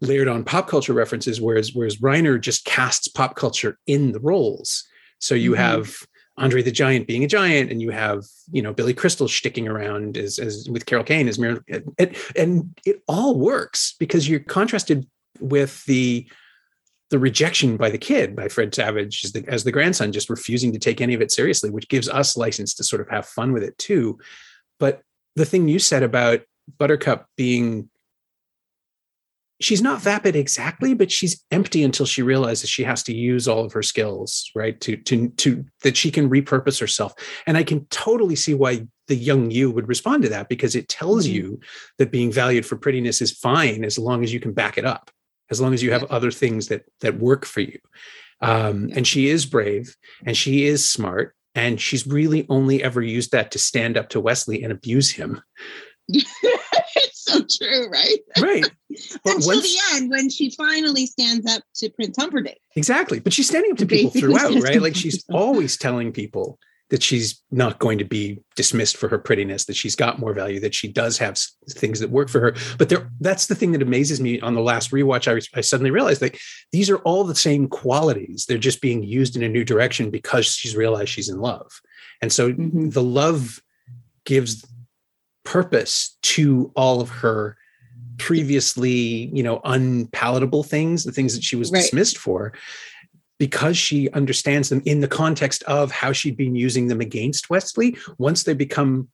layered 0.00 0.28
on 0.28 0.42
pop 0.42 0.66
culture 0.66 0.92
references 0.92 1.40
whereas 1.40 1.72
whereas 1.72 1.98
reiner 1.98 2.40
just 2.40 2.64
casts 2.64 3.06
pop 3.06 3.36
culture 3.36 3.78
in 3.86 4.12
the 4.12 4.20
roles 4.20 4.84
so 5.18 5.34
you 5.34 5.52
mm-hmm. 5.52 5.60
have 5.60 5.94
Andre 6.40 6.62
the 6.62 6.72
Giant 6.72 7.06
being 7.06 7.22
a 7.22 7.28
giant, 7.28 7.70
and 7.70 7.80
you 7.80 7.90
have 7.90 8.24
you 8.50 8.62
know 8.62 8.72
Billy 8.72 8.94
Crystal 8.94 9.28
sticking 9.28 9.68
around 9.68 10.16
as, 10.16 10.38
as 10.38 10.68
with 10.68 10.86
Carol 10.86 11.04
Kane 11.04 11.28
as 11.28 11.38
Mir, 11.38 11.62
and, 11.68 12.16
and 12.34 12.80
it 12.84 13.02
all 13.06 13.38
works 13.38 13.94
because 14.00 14.28
you're 14.28 14.40
contrasted 14.40 15.06
with 15.38 15.84
the 15.84 16.26
the 17.10 17.18
rejection 17.18 17.76
by 17.76 17.90
the 17.90 17.98
kid 17.98 18.34
by 18.34 18.48
Fred 18.48 18.74
Savage 18.74 19.24
as 19.24 19.32
the, 19.32 19.44
as 19.48 19.64
the 19.64 19.72
grandson 19.72 20.12
just 20.12 20.30
refusing 20.30 20.72
to 20.72 20.78
take 20.78 21.00
any 21.00 21.12
of 21.12 21.20
it 21.20 21.30
seriously, 21.30 21.68
which 21.68 21.88
gives 21.88 22.08
us 22.08 22.36
license 22.36 22.72
to 22.74 22.84
sort 22.84 23.02
of 23.02 23.08
have 23.08 23.26
fun 23.26 23.52
with 23.52 23.62
it 23.62 23.76
too. 23.78 24.18
But 24.78 25.02
the 25.36 25.44
thing 25.44 25.68
you 25.68 25.78
said 25.78 26.02
about 26.02 26.40
Buttercup 26.78 27.26
being 27.36 27.90
she's 29.60 29.82
not 29.82 30.00
vapid 30.00 30.34
exactly, 30.34 30.94
but 30.94 31.12
she's 31.12 31.44
empty 31.50 31.84
until 31.84 32.06
she 32.06 32.22
realizes 32.22 32.68
she 32.68 32.82
has 32.82 33.02
to 33.04 33.14
use 33.14 33.46
all 33.46 33.64
of 33.64 33.72
her 33.72 33.82
skills, 33.82 34.50
right? 34.54 34.80
To 34.80 34.96
to 34.96 35.28
to 35.28 35.64
that 35.82 35.96
she 35.96 36.10
can 36.10 36.30
repurpose 36.30 36.80
herself. 36.80 37.14
And 37.46 37.56
I 37.56 37.62
can 37.62 37.86
totally 37.86 38.36
see 38.36 38.54
why 38.54 38.86
the 39.06 39.14
young 39.14 39.50
you 39.50 39.70
would 39.70 39.88
respond 39.88 40.22
to 40.22 40.28
that 40.30 40.48
because 40.48 40.74
it 40.74 40.88
tells 40.88 41.26
mm-hmm. 41.26 41.34
you 41.34 41.60
that 41.98 42.10
being 42.10 42.32
valued 42.32 42.66
for 42.66 42.76
prettiness 42.76 43.20
is 43.20 43.32
fine 43.32 43.84
as 43.84 43.98
long 43.98 44.24
as 44.24 44.32
you 44.32 44.40
can 44.40 44.52
back 44.52 44.78
it 44.78 44.84
up, 44.84 45.10
as 45.50 45.60
long 45.60 45.74
as 45.74 45.82
you 45.82 45.92
have 45.92 46.04
other 46.04 46.30
things 46.30 46.68
that 46.68 46.84
that 47.00 47.18
work 47.18 47.44
for 47.44 47.60
you. 47.60 47.78
Um, 48.42 48.88
and 48.94 49.06
she 49.06 49.28
is 49.28 49.44
brave 49.44 49.94
and 50.24 50.34
she 50.34 50.64
is 50.64 50.90
smart 50.90 51.34
and 51.54 51.78
she's 51.80 52.06
really 52.06 52.46
only 52.48 52.82
ever 52.82 53.02
used 53.02 53.32
that 53.32 53.50
to 53.50 53.58
stand 53.58 53.98
up 53.98 54.08
to 54.10 54.20
Wesley 54.20 54.62
and 54.62 54.72
abuse 54.72 55.10
him. 55.10 55.42
so 57.30 57.44
true, 57.58 57.88
right? 57.90 58.18
Right. 58.40 58.70
Until 59.24 59.46
once, 59.46 59.62
the 59.62 59.78
end, 59.94 60.10
when 60.10 60.28
she 60.28 60.50
finally 60.50 61.06
stands 61.06 61.50
up 61.50 61.62
to 61.76 61.90
Prince 61.90 62.16
Humperdinck. 62.16 62.58
Exactly. 62.76 63.20
But 63.20 63.32
she's 63.32 63.48
standing 63.48 63.72
up 63.72 63.78
to 63.78 63.86
people 63.86 64.10
throughout, 64.20 64.54
right? 64.62 64.82
Like 64.82 64.96
she's 64.96 65.24
always 65.30 65.76
telling 65.76 66.12
people 66.12 66.58
that 66.90 67.02
she's 67.02 67.40
not 67.52 67.78
going 67.78 67.98
to 67.98 68.04
be 68.04 68.40
dismissed 68.56 68.96
for 68.96 69.08
her 69.08 69.18
prettiness, 69.18 69.64
that 69.64 69.76
she's 69.76 69.94
got 69.94 70.18
more 70.18 70.34
value, 70.34 70.58
that 70.60 70.74
she 70.74 70.88
does 70.88 71.18
have 71.18 71.38
things 71.70 72.00
that 72.00 72.10
work 72.10 72.28
for 72.28 72.40
her. 72.40 72.54
But 72.78 72.88
there, 72.88 73.08
that's 73.20 73.46
the 73.46 73.54
thing 73.54 73.72
that 73.72 73.82
amazes 73.82 74.20
me 74.20 74.40
on 74.40 74.54
the 74.54 74.60
last 74.60 74.90
rewatch. 74.90 75.28
I, 75.28 75.40
I 75.56 75.60
suddenly 75.60 75.92
realized 75.92 76.20
that 76.20 76.36
these 76.72 76.90
are 76.90 76.98
all 76.98 77.22
the 77.22 77.36
same 77.36 77.68
qualities. 77.68 78.46
They're 78.46 78.58
just 78.58 78.80
being 78.80 79.04
used 79.04 79.36
in 79.36 79.44
a 79.44 79.48
new 79.48 79.64
direction 79.64 80.10
because 80.10 80.46
she's 80.46 80.76
realized 80.76 81.10
she's 81.10 81.28
in 81.28 81.38
love. 81.38 81.80
And 82.20 82.32
so 82.32 82.52
mm-hmm. 82.52 82.90
the 82.90 83.02
love 83.02 83.60
gives 84.24 84.64
purpose 85.50 86.16
to 86.22 86.70
all 86.76 87.00
of 87.00 87.08
her 87.08 87.56
previously 88.18 89.28
you 89.34 89.42
know 89.42 89.60
unpalatable 89.64 90.62
things 90.62 91.02
the 91.02 91.10
things 91.10 91.34
that 91.34 91.42
she 91.42 91.56
was 91.56 91.72
right. 91.72 91.80
dismissed 91.80 92.18
for 92.18 92.52
because 93.36 93.76
she 93.76 94.08
understands 94.10 94.68
them 94.68 94.80
in 94.84 95.00
the 95.00 95.08
context 95.08 95.64
of 95.64 95.90
how 95.90 96.12
she'd 96.12 96.36
been 96.36 96.54
using 96.54 96.86
them 96.86 97.00
against 97.00 97.50
wesley 97.50 97.96
once 98.18 98.44
they 98.44 98.54
become 98.54 99.08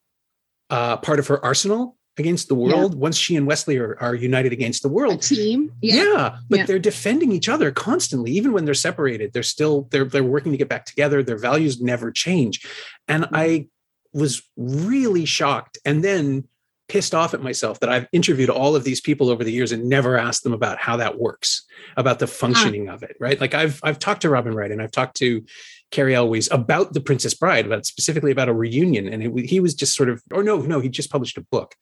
uh, 0.69 0.99
part 0.99 1.19
of 1.19 1.27
her 1.27 1.43
arsenal 1.43 1.97
against 2.19 2.49
the 2.49 2.55
world 2.55 2.93
yeah. 2.93 2.99
once 2.99 3.17
she 3.17 3.37
and 3.37 3.47
Wesley 3.47 3.79
are, 3.79 3.97
are 3.99 4.15
united 4.15 4.53
against 4.53 4.83
the 4.83 4.89
world 4.91 5.15
A 5.15 5.35
team 5.35 5.73
yeah, 5.81 6.03
yeah 6.03 6.37
but 6.51 6.59
yeah. 6.59 6.67
they're 6.67 6.79
defending 6.79 7.33
each 7.33 7.49
other 7.49 7.71
constantly 7.71 8.33
even 8.33 8.53
when 8.53 8.67
they're 8.67 8.75
separated 8.75 9.33
they're 9.33 9.43
still 9.43 9.89
they're 9.91 10.05
they're 10.05 10.25
working 10.25 10.53
to 10.53 10.59
get 10.59 10.69
back 10.69 10.85
together 10.85 11.23
their 11.23 11.39
values 11.39 11.81
never 11.81 12.11
change 12.11 12.67
and 13.09 13.25
mm-hmm. 13.25 13.37
I 13.37 13.69
was 14.17 14.43
really 14.57 15.27
shocked 15.27 15.79
and 15.85 16.03
then 16.03 16.49
pissed 16.89 17.15
off 17.15 17.35
at 17.35 17.43
myself 17.43 17.81
that 17.81 17.91
I've 17.91 18.07
interviewed 18.13 18.49
all 18.49 18.75
of 18.75 18.85
these 18.85 19.01
people 19.01 19.29
over 19.29 19.45
the 19.45 19.53
years 19.53 19.73
and 19.73 19.89
never 19.89 20.17
asked 20.17 20.43
them 20.43 20.53
about 20.53 20.79
how 20.79 20.97
that 20.97 21.19
works, 21.19 21.67
about 21.97 22.21
the 22.21 22.27
functioning 22.27 22.89
of 22.89 23.03
it, 23.03 23.17
right? 23.21 23.41
Like 23.41 23.55
I've 23.55 23.81
I've 23.83 23.99
talked 23.99 24.23
to 24.23 24.31
Robin 24.31 24.55
Wright 24.55 24.71
and 24.71 24.81
I've 24.81 24.93
talked 24.93 25.17
to 25.17 25.45
Cary 25.91 26.15
Elwes 26.15 26.49
about 26.51 26.95
the 26.95 27.01
Princess 27.01 27.35
Bride, 27.35 27.67
about 27.67 27.87
specifically 27.87 28.31
about 28.31 28.49
a 28.49 28.55
reunion, 28.55 29.09
and 29.09 29.23
it, 29.23 29.47
he 29.47 29.61
was 29.61 29.75
just 29.75 29.95
sort 29.95 30.09
of, 30.09 30.23
or 30.33 30.43
no, 30.43 30.59
no, 30.59 30.81
he 30.81 30.89
just 30.89 31.11
published 31.11 31.39
a 31.39 31.47
book 31.51 31.75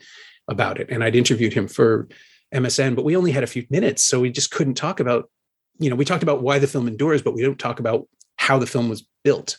about 0.48 0.80
it, 0.80 0.90
and 0.90 1.04
I'd 1.04 1.16
interviewed 1.16 1.52
him 1.52 1.68
for 1.68 2.08
MSN, 2.54 2.96
but 2.96 3.04
we 3.04 3.16
only 3.16 3.32
had 3.32 3.44
a 3.44 3.48
few 3.48 3.66
minutes, 3.70 4.02
so 4.02 4.20
we 4.20 4.30
just 4.30 4.50
couldn't 4.50 4.74
talk 4.74 5.00
about, 5.00 5.30
you 5.78 5.88
know, 5.88 5.96
we 5.96 6.04
talked 6.04 6.22
about 6.22 6.42
why 6.42 6.58
the 6.58 6.66
film 6.66 6.88
endures, 6.88 7.22
but 7.22 7.34
we 7.34 7.42
don't 7.42 7.58
talk 7.58 7.80
about 7.80 8.06
how 8.36 8.58
the 8.58 8.66
film 8.66 8.88
was 8.88 9.06
built, 9.22 9.58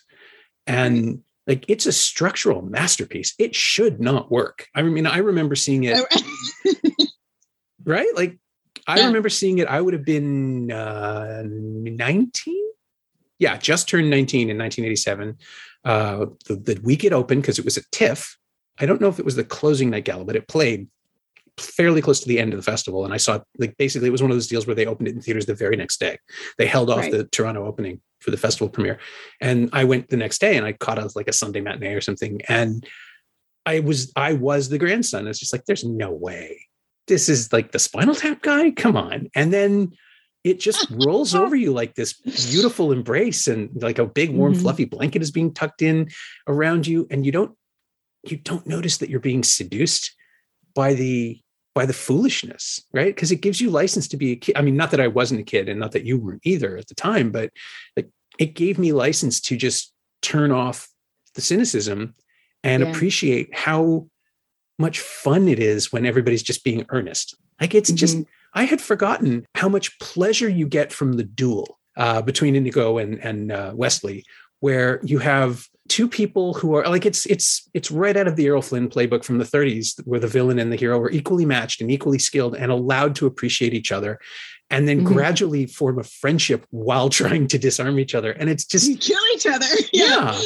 and 0.67 1.21
like 1.47 1.65
it's 1.67 1.85
a 1.85 1.91
structural 1.91 2.61
masterpiece. 2.61 3.33
It 3.37 3.55
should 3.55 3.99
not 3.99 4.31
work. 4.31 4.67
I 4.75 4.81
mean, 4.81 5.05
I 5.05 5.17
remember 5.17 5.55
seeing 5.55 5.83
it, 5.83 5.99
right? 7.85 8.09
Like 8.15 8.39
I 8.87 8.99
yeah. 8.99 9.07
remember 9.07 9.29
seeing 9.29 9.59
it. 9.59 9.67
I 9.67 9.81
would 9.81 9.93
have 9.93 10.05
been 10.05 10.71
uh, 10.71 11.43
19. 11.45 12.55
Yeah, 13.37 13.57
just 13.57 13.89
turned 13.89 14.09
19 14.09 14.49
in 14.49 14.57
1987. 14.57 15.37
Uh, 15.83 16.25
the, 16.47 16.55
the 16.55 16.81
week 16.83 17.03
it 17.03 17.13
opened 17.13 17.41
because 17.41 17.59
it 17.59 17.65
was 17.65 17.77
a 17.77 17.83
TIFF. 17.91 18.37
I 18.79 18.85
don't 18.85 18.99
know 18.99 19.09
if 19.09 19.19
it 19.19 19.25
was 19.25 19.35
the 19.35 19.43
closing 19.43 19.89
night 19.89 20.05
gala, 20.05 20.25
but 20.25 20.35
it 20.35 20.47
played 20.47 20.87
fairly 21.57 22.01
close 22.01 22.19
to 22.19 22.27
the 22.27 22.39
end 22.39 22.53
of 22.53 22.57
the 22.57 22.63
festival. 22.63 23.05
And 23.05 23.13
I 23.13 23.17
saw 23.17 23.39
like 23.57 23.77
basically 23.77 24.07
it 24.07 24.11
was 24.11 24.21
one 24.21 24.31
of 24.31 24.35
those 24.35 24.47
deals 24.47 24.67
where 24.67 24.75
they 24.75 24.85
opened 24.85 25.07
it 25.07 25.15
in 25.15 25.21
theaters 25.21 25.45
the 25.45 25.53
very 25.53 25.75
next 25.75 25.99
day. 25.99 26.17
They 26.57 26.65
held 26.65 26.89
off 26.89 26.99
right. 26.99 27.11
the 27.11 27.25
Toronto 27.25 27.65
opening 27.65 28.01
for 28.25 28.31
the 28.31 28.37
festival 28.37 28.67
premiere. 28.67 28.99
And 29.39 29.69
I 29.71 29.83
went 29.83 30.09
the 30.09 30.17
next 30.17 30.41
day 30.41 30.57
and 30.57 30.65
I 30.65 30.73
caught 30.73 30.97
a 30.97 31.09
like 31.15 31.27
a 31.27 31.33
Sunday 31.33 31.61
matinee 31.61 31.93
or 31.93 32.01
something. 32.01 32.41
And 32.49 32.85
I 33.67 33.79
was 33.79 34.11
I 34.15 34.33
was 34.33 34.69
the 34.69 34.79
grandson. 34.79 35.27
It's 35.27 35.39
just 35.39 35.53
like, 35.53 35.65
there's 35.65 35.85
no 35.85 36.11
way. 36.11 36.65
This 37.07 37.29
is 37.29 37.53
like 37.53 37.71
the 37.71 37.79
spinal 37.79 38.15
tap 38.15 38.41
guy. 38.41 38.71
Come 38.71 38.97
on. 38.97 39.29
And 39.35 39.53
then 39.53 39.91
it 40.43 40.59
just 40.59 40.89
rolls 41.05 41.35
over 41.35 41.55
you 41.55 41.71
like 41.71 41.93
this 41.93 42.13
beautiful 42.13 42.91
embrace 42.91 43.47
and 43.47 43.69
like 43.81 43.99
a 43.99 44.05
big 44.05 44.31
warm 44.31 44.53
mm-hmm. 44.53 44.63
fluffy 44.63 44.85
blanket 44.85 45.21
is 45.21 45.31
being 45.31 45.53
tucked 45.53 45.83
in 45.83 46.09
around 46.47 46.87
you 46.87 47.07
and 47.11 47.25
you 47.25 47.31
don't 47.31 47.55
you 48.23 48.37
don't 48.37 48.65
notice 48.65 48.97
that 48.97 49.09
you're 49.09 49.19
being 49.19 49.43
seduced 49.43 50.15
by 50.73 50.95
the 50.95 51.39
by 51.75 51.85
the 51.85 51.93
foolishness, 51.93 52.81
right? 52.93 53.13
Because 53.13 53.31
it 53.31 53.41
gives 53.41 53.59
you 53.59 53.69
license 53.69 54.07
to 54.07 54.17
be 54.17 54.31
a 54.31 54.35
kid. 54.37 54.55
I 54.55 54.61
mean, 54.61 54.77
not 54.77 54.91
that 54.91 55.01
I 55.01 55.07
wasn't 55.07 55.41
a 55.41 55.43
kid 55.43 55.69
and 55.69 55.79
not 55.79 55.91
that 55.91 56.05
you 56.05 56.17
weren't 56.17 56.41
either 56.43 56.77
at 56.77 56.87
the 56.87 56.95
time, 56.95 57.31
but 57.31 57.51
like 57.97 58.09
it 58.39 58.55
gave 58.55 58.79
me 58.79 58.93
license 58.93 59.41
to 59.41 59.57
just 59.57 59.93
turn 60.21 60.51
off 60.51 60.87
the 61.35 61.41
cynicism 61.41 62.15
and 62.63 62.81
yeah. 62.81 62.89
appreciate 62.89 63.53
how 63.53 64.07
much 64.79 65.01
fun 65.01 65.47
it 65.49 65.59
is 65.59 65.91
when 65.91 66.05
everybody's 66.05 66.43
just 66.43 66.63
being 66.63 66.85
earnest. 66.89 67.35
Like 67.59 67.75
it's 67.75 67.91
mm-hmm. 67.91 67.97
just, 67.97 68.17
I 68.53 68.63
had 68.63 68.81
forgotten 68.81 69.45
how 69.55 69.67
much 69.67 69.99
pleasure 69.99 70.49
you 70.49 70.67
get 70.67 70.93
from 70.93 71.13
the 71.13 71.23
duel 71.23 71.77
uh, 71.97 72.21
between 72.21 72.55
Inigo 72.55 72.97
and, 72.97 73.19
and 73.19 73.51
uh, 73.51 73.73
Westley, 73.75 74.25
where 74.61 75.01
you 75.03 75.19
have 75.19 75.67
two 75.87 76.07
people 76.07 76.53
who 76.55 76.75
are 76.75 76.87
like 76.87 77.05
it's 77.05 77.25
it's 77.27 77.69
it's 77.73 77.91
right 77.91 78.17
out 78.17 78.27
of 78.27 78.35
the 78.35 78.45
Errol 78.47 78.61
Flynn 78.61 78.89
playbook 78.89 79.23
from 79.23 79.37
the 79.37 79.45
30s 79.45 80.01
where 80.05 80.19
the 80.19 80.27
villain 80.27 80.57
and 80.57 80.71
the 80.71 80.75
hero 80.75 80.97
were 80.97 81.11
equally 81.11 81.45
matched 81.45 81.79
and 81.81 81.91
equally 81.91 82.19
skilled 82.19 82.55
and 82.55 82.71
allowed 82.71 83.15
to 83.15 83.27
appreciate 83.27 83.73
each 83.73 83.91
other 83.91 84.19
and 84.71 84.87
then 84.87 85.03
mm-hmm. 85.03 85.13
gradually 85.13 85.67
form 85.67 85.99
a 85.99 86.03
friendship 86.03 86.65
while 86.71 87.09
trying 87.21 87.47
to 87.47 87.59
disarm 87.59 87.99
each 87.99 88.15
other 88.15 88.31
and 88.31 88.49
it's 88.49 88.65
just 88.65 88.87
you 88.87 88.97
kill 88.97 89.21
each 89.35 89.45
other 89.45 89.67
yeah 89.93 90.39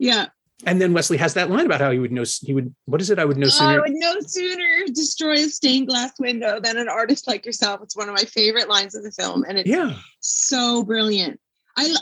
yeah. 0.00 0.26
And 0.66 0.80
then 0.80 0.92
Wesley 0.92 1.16
has 1.18 1.34
that 1.34 1.48
line 1.48 1.64
about 1.64 1.80
how 1.80 1.90
he 1.90 1.98
would 1.98 2.12
know 2.12 2.24
he 2.42 2.52
would 2.52 2.74
what 2.86 3.00
is 3.00 3.08
it? 3.08 3.18
I 3.18 3.24
would 3.24 3.36
know 3.36 3.48
sooner. 3.48 3.70
I 3.70 3.78
would 3.78 3.92
no 3.92 4.16
sooner 4.26 4.86
destroy 4.92 5.34
a 5.34 5.48
stained 5.48 5.88
glass 5.88 6.12
window 6.18 6.60
than 6.60 6.76
an 6.76 6.88
artist 6.88 7.26
like 7.26 7.46
yourself. 7.46 7.80
It's 7.82 7.96
one 7.96 8.08
of 8.08 8.14
my 8.14 8.24
favorite 8.24 8.68
lines 8.68 8.94
of 8.94 9.02
the 9.02 9.12
film, 9.12 9.44
and 9.48 9.58
it's 9.58 9.70
yeah. 9.70 9.94
so 10.20 10.82
brilliant. 10.82 11.40
I 11.76 11.94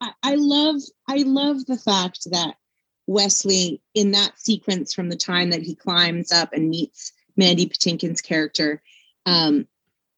I 0.00 0.12
I 0.22 0.34
love 0.36 0.80
I 1.08 1.18
love 1.18 1.66
the 1.66 1.78
fact 1.78 2.30
that 2.30 2.56
Wesley 3.06 3.80
in 3.94 4.12
that 4.12 4.38
sequence 4.38 4.92
from 4.92 5.08
the 5.08 5.16
time 5.16 5.50
that 5.50 5.62
he 5.62 5.74
climbs 5.74 6.32
up 6.32 6.52
and 6.52 6.68
meets 6.68 7.12
Mandy 7.36 7.66
Patinkin's 7.66 8.20
character, 8.20 8.82
um, 9.26 9.66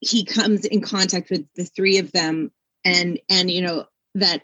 he 0.01 0.25
comes 0.25 0.65
in 0.65 0.81
contact 0.81 1.31
with 1.31 1.47
the 1.55 1.65
three 1.65 1.99
of 1.99 2.13
them, 2.13 2.53
and 2.85 3.19
and 3.29 3.51
you 3.51 3.63
know 3.63 3.87
that 4.15 4.43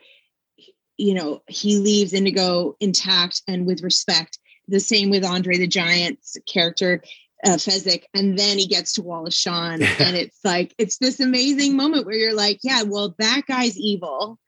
you 0.96 1.14
know 1.14 1.42
he 1.48 1.76
leaves 1.78 2.12
Inigo 2.12 2.76
intact 2.80 3.42
and 3.46 3.66
with 3.66 3.82
respect. 3.82 4.38
The 4.66 4.80
same 4.80 5.10
with 5.10 5.24
Andre 5.24 5.58
the 5.58 5.66
Giant's 5.66 6.38
character 6.46 7.02
uh, 7.44 7.56
Fezzik, 7.56 8.04
and 8.14 8.38
then 8.38 8.58
he 8.58 8.66
gets 8.66 8.94
to 8.94 9.02
Wallace 9.02 9.36
Shawn, 9.36 9.82
and 10.00 10.16
it's 10.16 10.38
like 10.44 10.74
it's 10.78 10.98
this 10.98 11.20
amazing 11.20 11.76
moment 11.76 12.06
where 12.06 12.16
you're 12.16 12.34
like, 12.34 12.60
yeah, 12.62 12.82
well, 12.82 13.14
that 13.18 13.42
guy's 13.46 13.78
evil, 13.78 14.38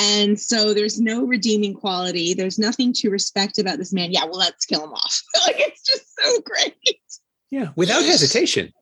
and 0.00 0.40
so 0.40 0.72
there's 0.72 0.98
no 0.98 1.24
redeeming 1.24 1.74
quality. 1.74 2.32
There's 2.32 2.58
nothing 2.58 2.94
to 2.94 3.10
respect 3.10 3.58
about 3.58 3.76
this 3.76 3.92
man. 3.92 4.12
Yeah, 4.12 4.24
well, 4.24 4.38
let's 4.38 4.64
kill 4.64 4.82
him 4.82 4.92
off. 4.92 5.22
like 5.46 5.56
it's 5.58 5.82
just 5.82 6.06
so 6.18 6.40
great. 6.40 6.74
Yeah, 7.50 7.68
without 7.76 8.02
hesitation. 8.02 8.72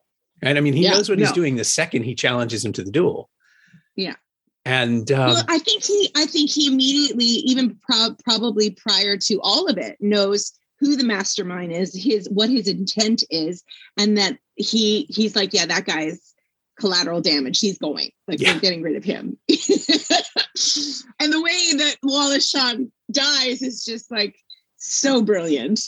And 0.41 0.57
I 0.57 0.61
mean, 0.61 0.73
he 0.73 0.83
Yeah, 0.83 0.91
knows 0.91 1.09
what 1.09 1.19
he's 1.19 1.33
doing 1.33 1.57
the 1.57 1.65
second 1.65 2.03
he 2.03 2.15
challenges 2.15 2.63
him 2.63 2.71
to 2.73 2.83
the 2.83 2.91
duel. 2.91 3.29
Yeah. 3.97 4.15
And 4.63 5.11
um, 5.11 5.31
well, 5.31 5.43
I 5.49 5.59
think 5.59 5.83
he, 5.83 6.09
I 6.15 6.25
think 6.25 6.49
he 6.49 6.67
immediately, 6.67 7.25
even 7.25 7.77
pro- 7.81 8.15
probably 8.23 8.69
prior 8.71 9.17
to 9.17 9.39
all 9.41 9.67
of 9.67 9.77
it, 9.77 9.97
knows 9.99 10.53
who 10.79 10.95
the 10.95 11.03
mastermind 11.03 11.73
is, 11.73 11.93
his 11.93 12.29
what 12.29 12.49
his 12.49 12.67
intent 12.67 13.23
is, 13.29 13.63
and 13.97 14.17
that 14.17 14.37
he 14.55 15.07
he's 15.09 15.35
like, 15.35 15.53
yeah, 15.53 15.65
that 15.65 15.85
guy's 15.85 16.28
collateral 16.79 17.21
damage. 17.21 17.59
He's 17.59 17.77
going, 17.77 18.09
like, 18.27 18.39
Yeah. 18.41 18.53
we're 18.53 18.59
getting 18.61 18.81
rid 18.81 18.95
of 18.95 19.03
him. 19.03 19.37
and 21.19 21.33
the 21.33 21.41
way 21.41 21.77
that 21.77 21.95
Wallace 22.03 22.49
Shawn 22.49 22.91
dies 23.11 23.61
is 23.61 23.83
just 23.83 24.11
like 24.11 24.35
so 24.77 25.21
brilliant. 25.21 25.81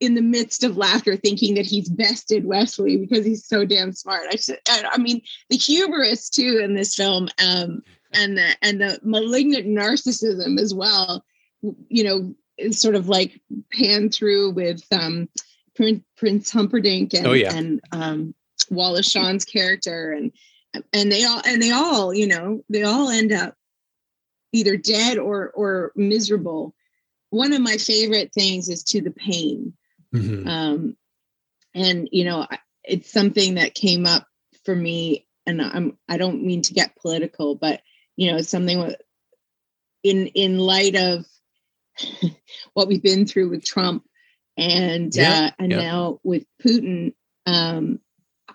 In 0.00 0.14
the 0.14 0.20
midst 0.22 0.62
of 0.62 0.76
laughter, 0.76 1.16
thinking 1.16 1.54
that 1.54 1.64
he's 1.64 1.88
bested 1.88 2.44
Wesley 2.44 2.98
because 2.98 3.24
he's 3.24 3.46
so 3.46 3.64
damn 3.64 3.92
smart. 3.92 4.26
I 4.30 4.36
should, 4.36 4.58
I 4.68 4.84
I 4.92 4.98
mean, 4.98 5.22
the 5.48 5.56
hubris 5.56 6.28
too 6.28 6.60
in 6.62 6.74
this 6.74 6.94
film. 6.94 7.28
Um, 7.42 7.82
and 8.12 8.36
the 8.38 8.56
and 8.62 8.80
the 8.80 9.00
malignant 9.02 9.66
narcissism 9.66 10.60
as 10.60 10.72
well 10.72 11.24
you 11.88 12.04
know 12.04 12.34
is 12.56 12.80
sort 12.80 12.94
of 12.94 13.08
like 13.08 13.40
pan 13.72 14.08
through 14.10 14.50
with 14.52 14.80
um 14.92 15.28
prince, 15.74 16.02
prince 16.16 16.50
humperdinck 16.50 17.12
and 17.14 17.26
Oh, 17.26 17.32
yeah. 17.32 17.52
and 17.54 17.80
um 17.92 18.34
wallace 18.70 19.10
shawn's 19.10 19.44
character 19.44 20.12
and 20.12 20.32
and 20.92 21.10
they 21.10 21.24
all 21.24 21.40
and 21.46 21.62
they 21.62 21.70
all 21.70 22.12
you 22.14 22.26
know 22.26 22.62
they 22.68 22.82
all 22.82 23.08
end 23.08 23.32
up 23.32 23.54
either 24.52 24.76
dead 24.76 25.18
or 25.18 25.50
or 25.50 25.92
miserable 25.96 26.74
one 27.30 27.52
of 27.52 27.60
my 27.60 27.76
favorite 27.76 28.32
things 28.32 28.68
is 28.68 28.82
to 28.82 29.00
the 29.00 29.10
pain 29.10 29.72
mhm. 30.14 30.46
um, 30.46 30.96
and 31.74 32.08
you 32.12 32.24
know 32.24 32.46
it's 32.84 33.10
something 33.10 33.54
that 33.54 33.74
came 33.74 34.06
up 34.06 34.26
for 34.64 34.74
me 34.74 35.26
and 35.46 35.60
i'm 35.62 35.96
i 36.08 36.16
don't 36.16 36.42
mean 36.42 36.62
to 36.62 36.74
get 36.74 36.96
political 36.96 37.54
but 37.54 37.80
you 38.16 38.30
know 38.30 38.38
it's 38.38 38.48
something 38.48 38.80
with 38.80 38.96
in 40.02 40.28
in 40.28 40.58
light 40.58 40.96
of 40.96 41.26
what 42.74 42.88
we've 42.88 43.02
been 43.02 43.26
through 43.26 43.48
with 43.50 43.64
trump 43.64 44.04
and 44.56 45.14
Yeah, 45.14 45.46
uh 45.46 45.50
and 45.58 45.72
yeah. 45.72 45.78
now 45.78 46.20
with 46.22 46.44
putin 46.62 47.14
um 47.46 48.00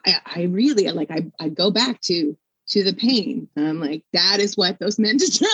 i 0.05 0.15
i 0.25 0.41
really 0.43 0.87
like 0.89 1.11
i 1.11 1.25
i 1.39 1.49
go 1.49 1.71
back 1.71 2.01
to 2.01 2.37
to 2.67 2.83
the 2.83 2.93
pain. 2.93 3.49
I'm 3.57 3.81
like 3.81 4.03
that 4.13 4.39
is 4.39 4.55
what 4.55 4.79
those 4.79 4.97
men 4.97 5.17
deserve. 5.17 5.49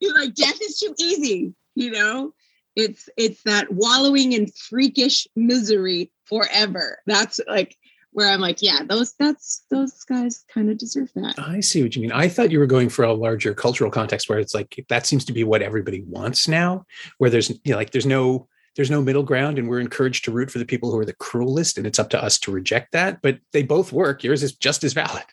You're 0.00 0.14
like 0.14 0.34
death 0.34 0.60
is 0.62 0.78
too 0.78 0.94
easy 0.98 1.54
you 1.74 1.90
know? 1.90 2.34
It's 2.74 3.08
it's 3.18 3.42
that 3.42 3.70
wallowing 3.70 4.32
in 4.32 4.46
freakish 4.46 5.26
misery 5.36 6.10
forever. 6.24 6.98
That's 7.06 7.40
like 7.46 7.76
where 8.14 8.28
i'm 8.28 8.42
like 8.42 8.60
yeah 8.60 8.80
those 8.86 9.14
that's 9.14 9.64
those 9.70 10.04
guys 10.04 10.44
kind 10.52 10.70
of 10.70 10.76
deserve 10.76 11.10
that. 11.14 11.34
I 11.38 11.60
see 11.60 11.82
what 11.82 11.96
you 11.96 12.02
mean. 12.02 12.12
I 12.12 12.28
thought 12.28 12.50
you 12.50 12.58
were 12.58 12.66
going 12.66 12.90
for 12.90 13.04
a 13.04 13.12
larger 13.12 13.54
cultural 13.54 13.90
context 13.90 14.28
where 14.28 14.38
it's 14.38 14.54
like 14.54 14.84
that 14.88 15.06
seems 15.06 15.24
to 15.26 15.32
be 15.32 15.44
what 15.44 15.62
everybody 15.62 16.02
wants 16.06 16.46
now, 16.48 16.84
where 17.18 17.30
there's 17.30 17.50
you 17.50 17.58
know, 17.66 17.76
like 17.76 17.90
there's 17.90 18.06
no 18.06 18.48
there's 18.76 18.90
no 18.90 19.02
middle 19.02 19.22
ground 19.22 19.58
and 19.58 19.68
we're 19.68 19.80
encouraged 19.80 20.24
to 20.24 20.32
root 20.32 20.50
for 20.50 20.58
the 20.58 20.64
people 20.64 20.90
who 20.90 20.98
are 20.98 21.04
the 21.04 21.12
cruelest 21.14 21.78
and 21.78 21.86
it's 21.86 21.98
up 21.98 22.10
to 22.10 22.22
us 22.22 22.38
to 22.40 22.50
reject 22.50 22.92
that, 22.92 23.20
but 23.22 23.38
they 23.52 23.62
both 23.62 23.92
work. 23.92 24.24
Yours 24.24 24.42
is 24.42 24.52
just 24.52 24.82
as 24.84 24.92
valid. 24.92 25.24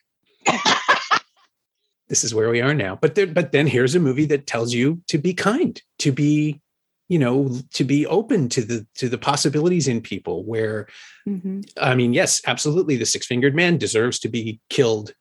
this 2.10 2.24
is 2.24 2.34
where 2.34 2.50
we 2.50 2.62
are 2.62 2.74
now. 2.74 2.98
But 3.00 3.16
there, 3.16 3.28
but 3.28 3.52
then 3.52 3.68
here's 3.68 3.96
a 3.96 4.00
movie 4.00 4.26
that 4.26 4.48
tells 4.48 4.74
you 4.74 5.02
to 5.08 5.18
be 5.18 5.34
kind, 5.34 5.82
to 6.00 6.12
be 6.12 6.62
you 7.10 7.18
know, 7.18 7.50
to 7.74 7.84
be 7.84 8.06
open 8.06 8.48
to 8.50 8.62
the 8.62 8.86
to 8.96 9.10
the 9.10 9.18
possibilities 9.18 9.88
in 9.88 10.00
people 10.00 10.46
where 10.46 10.88
Mhm. 11.28 11.68
I 11.82 11.96
mean, 11.96 12.14
yes, 12.14 12.42
absolutely. 12.46 12.98
The 12.98 13.06
six 13.06 13.26
fingered 13.26 13.56
man 13.56 13.78
deserves 13.78 14.20
to 14.20 14.30
be 14.30 14.60
killed 14.70 15.14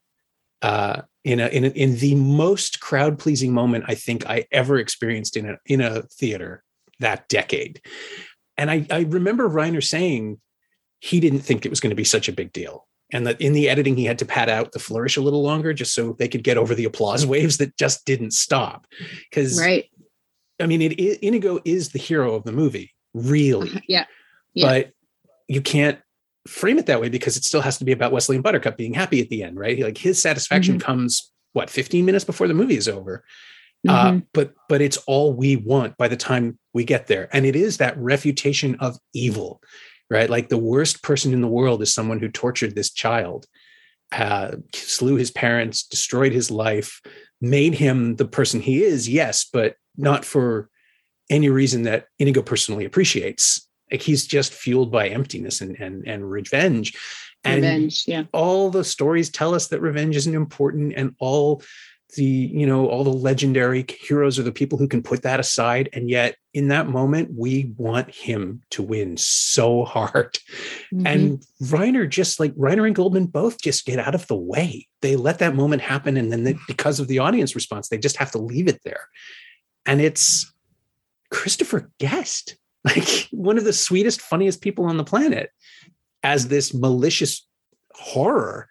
uh, 0.63 1.03
in 1.25 1.41
a 1.41 1.49
in 1.49 1.65
a, 1.65 1.69
in 1.69 1.97
the 1.97 2.15
most 2.15 2.81
crowd 2.81 3.19
pleasing 3.19 3.53
moment 3.53 3.85
I 3.89 3.95
think 3.95 4.27
I 4.27 4.47
ever 4.53 4.79
experienced 4.79 5.37
in 5.37 5.49
a 5.49 5.57
in 5.67 5.81
a 5.81 6.03
theater 6.03 6.63
that 7.01 7.29
decade. 7.29 7.81
And 8.57 8.71
I, 8.71 8.87
I 8.91 9.01
remember 9.03 9.49
Reiner 9.49 9.83
saying 9.85 10.41
he 11.01 11.21
didn't 11.21 11.41
think 11.41 11.65
it 11.65 11.69
was 11.71 11.81
going 11.81 11.91
to 11.91 11.97
be 11.97 12.05
such 12.05 12.29
a 12.29 12.33
big 12.33 12.53
deal, 12.53 12.87
and 13.13 13.27
that 13.27 13.41
in 13.41 13.53
the 13.53 13.69
editing 13.69 13.97
he 13.97 14.05
had 14.05 14.19
to 14.19 14.25
pad 14.27 14.49
out 14.49 14.73
the 14.73 14.79
flourish 14.81 15.17
a 15.17 15.21
little 15.21 15.43
longer 15.43 15.73
just 15.73 15.95
so 15.95 16.15
they 16.19 16.29
could 16.29 16.43
get 16.43 16.57
over 16.59 16.75
the 16.75 16.85
applause 16.85 17.25
waves 17.35 17.59
that 17.59 17.77
just 17.77 18.05
didn't 18.05 18.33
stop. 18.33 18.87
Because 19.31 19.61
right 19.61 19.85
I 20.61 20.67
mean, 20.67 20.83
it, 20.83 20.93
it 20.99 21.21
Inigo 21.25 21.61
is 21.65 21.91
the 21.91 22.01
hero 22.01 22.35
of 22.35 22.43
the 22.43 22.51
movie, 22.53 22.93
really 23.15 23.69
Uh-huh. 23.71 23.81
yeah 23.89 24.05
Yeah. 24.55 24.67
but 24.67 24.91
you 25.47 25.63
can't 25.63 26.01
frame 26.49 26.79
it 26.79 26.87
that 26.87 27.01
way 27.01 27.09
because 27.09 27.37
it 27.37 27.45
still 27.45 27.61
has 27.61 27.79
to 27.79 27.85
be 27.85 27.93
about 27.93 28.11
Wesley 28.11 28.35
and 28.37 28.43
Buttercup 28.43 28.77
being 28.77 28.95
happy 28.95 29.21
at 29.21 29.29
the 29.29 29.45
end, 29.45 29.57
right? 29.59 29.79
Like 29.79 29.99
his 29.99 30.21
satisfaction 30.21 30.79
Mhm. 30.79 30.83
comes 30.83 31.31
what 31.53 31.71
15 31.71 32.05
minutes 32.05 32.25
before 32.25 32.49
the 32.49 32.55
movie 32.55 32.77
is 32.77 32.89
over. 32.89 33.23
Uh, 33.87 34.13
Mhm. 34.13 34.27
but 34.33 34.55
but 34.69 34.81
it's 34.81 34.97
all 35.07 35.33
we 35.33 35.57
want 35.57 35.97
by 35.97 36.09
the 36.09 36.17
time 36.17 36.59
we 36.75 36.85
get 36.85 37.07
there, 37.07 37.29
and 37.33 37.47
it 37.47 37.55
is 37.55 37.77
that 37.77 37.97
refutation 37.97 38.75
of 38.77 38.99
evil, 39.15 39.63
right? 40.11 40.29
Like 40.29 40.49
the 40.49 40.59
worst 40.59 41.03
person 41.03 41.33
in 41.33 41.41
the 41.41 41.49
world 41.49 41.81
is 41.83 41.95
someone 41.95 42.19
who 42.19 42.29
tortured 42.29 42.75
this 42.75 42.91
child, 42.91 43.47
uh, 44.13 44.57
slew 44.75 45.15
his 45.17 45.31
parents, 45.31 45.85
destroyed 45.85 46.33
his 46.33 46.51
life, 46.51 47.01
made 47.41 47.75
him 47.75 48.17
the 48.17 48.27
person 48.27 48.61
he 48.61 48.83
is. 48.83 49.09
Yes, 49.09 49.47
but 49.53 49.77
not 49.97 50.25
for 50.25 50.69
any 51.31 51.49
reason 51.49 51.83
that 51.85 52.07
Inigo 52.19 52.43
personally 52.43 52.85
appreciates. 52.85 53.69
Like 53.93 54.03
he's 54.03 54.27
just 54.27 54.53
fueled 54.53 54.91
by 54.91 55.09
emptiness 55.09 55.61
and 55.61 55.77
and 55.79 56.07
and 56.07 56.29
revenge. 56.29 56.95
And 57.45 57.63
revenge 57.63 58.05
yeah 58.09 58.25
all 58.33 58.69
the 58.71 58.83
stories 58.83 59.31
tell 59.31 59.55
us 59.55 59.69
that 59.69 59.81
revenge 59.81 60.17
isn't 60.17 60.35
important 60.35 60.95
and 60.97 61.15
all 61.21 61.63
the 62.17 62.25
you 62.25 62.67
know 62.67 62.89
all 62.89 63.05
the 63.05 63.11
legendary 63.11 63.85
heroes 64.01 64.39
are 64.39 64.43
the 64.43 64.53
people 64.53 64.79
who 64.79 64.89
can 64.89 65.03
put 65.03 65.23
that 65.23 65.41
aside. 65.41 65.89
And 65.93 66.09
yet 66.09 66.37
in 66.55 66.69
that 66.69 66.89
moment 66.89 67.31
we 67.37 67.73
want 67.77 68.15
him 68.15 68.63
to 68.71 68.83
win 68.83 69.17
so 69.17 69.85
hard. 69.85 70.39
Mhm. 70.93 71.07
and 71.07 71.47
Reiner 71.63 72.09
just 72.09 72.41
like 72.41 72.55
Reiner 72.55 72.87
and 72.87 72.97
Goldman 72.97 73.27
both 73.27 73.61
just 73.61 73.85
get 73.85 73.99
out 73.99 74.15
of 74.15 74.27
the 74.27 74.37
way. 74.37 74.89
They 75.03 75.17
let 75.17 75.39
that 75.41 75.55
moment 75.55 75.83
happen. 75.83 76.17
And 76.17 76.33
then 76.33 76.45
they, 76.45 76.57
because 76.67 77.01
of 77.01 77.09
the 77.09 77.19
audience 77.19 77.55
response 77.55 77.89
they 77.89 77.99
just 77.99 78.17
have 78.17 78.31
to 78.33 78.39
leave 78.39 78.69
it 78.69 78.81
there. 78.85 79.09
And 79.85 80.01
it's 80.01 80.51
Christopher 81.31 81.91
Guest 81.99 82.57
like 82.85 83.29
one 83.33 83.59
of 83.59 83.65
the 83.65 83.73
sweetest 83.73 84.21
funniest 84.21 84.61
people 84.63 84.85
on 84.87 84.97
the 84.97 85.05
planet 85.05 85.51
as 86.23 86.49
this 86.49 86.73
malicious 86.73 87.47
horror 87.95 88.69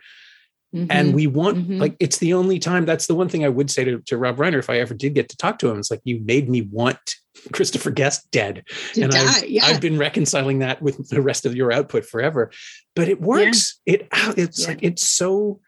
Mhm. 0.78 0.88
and 0.90 1.14
we 1.14 1.28
want 1.28 1.58
Mhm. 1.68 1.80
like 1.80 1.96
it's 2.00 2.18
the 2.20 2.34
only 2.34 2.60
time 2.60 2.86
that's 2.86 3.08
the 3.08 3.16
one 3.16 3.30
thing 3.30 3.44
i 3.46 3.50
would 3.50 3.70
say 3.72 3.84
to, 3.84 4.00
to 4.02 4.18
rob 4.18 4.38
reiner 4.38 4.60
if 4.60 4.70
i 4.70 4.78
ever 4.80 4.94
did 4.94 5.14
get 5.14 5.30
to 5.30 5.38
talk 5.38 5.60
to 5.60 5.70
him. 5.70 5.80
It's 5.80 5.92
like 5.92 6.02
you 6.04 6.20
made 6.26 6.50
me 6.50 6.62
want 6.62 7.16
christopher 7.54 7.92
guest 7.92 8.30
dead. 8.32 8.64
To 8.94 9.02
and 9.04 9.14
I've, 9.14 9.48
yeah. 9.48 9.66
I've 9.66 9.80
been 9.82 9.98
reconciling 9.98 10.60
that 10.60 10.82
with 10.82 11.10
the 11.10 11.22
rest 11.22 11.46
of 11.46 11.56
your 11.56 11.72
output 11.72 12.04
forever. 12.06 12.52
But 12.96 13.10
it 13.10 13.22
works. 13.22 13.80
It 13.86 14.08
it's 14.36 14.62
Yeah. 14.62 14.68
like 14.70 14.80
it's 14.82 15.06
so 15.08 15.60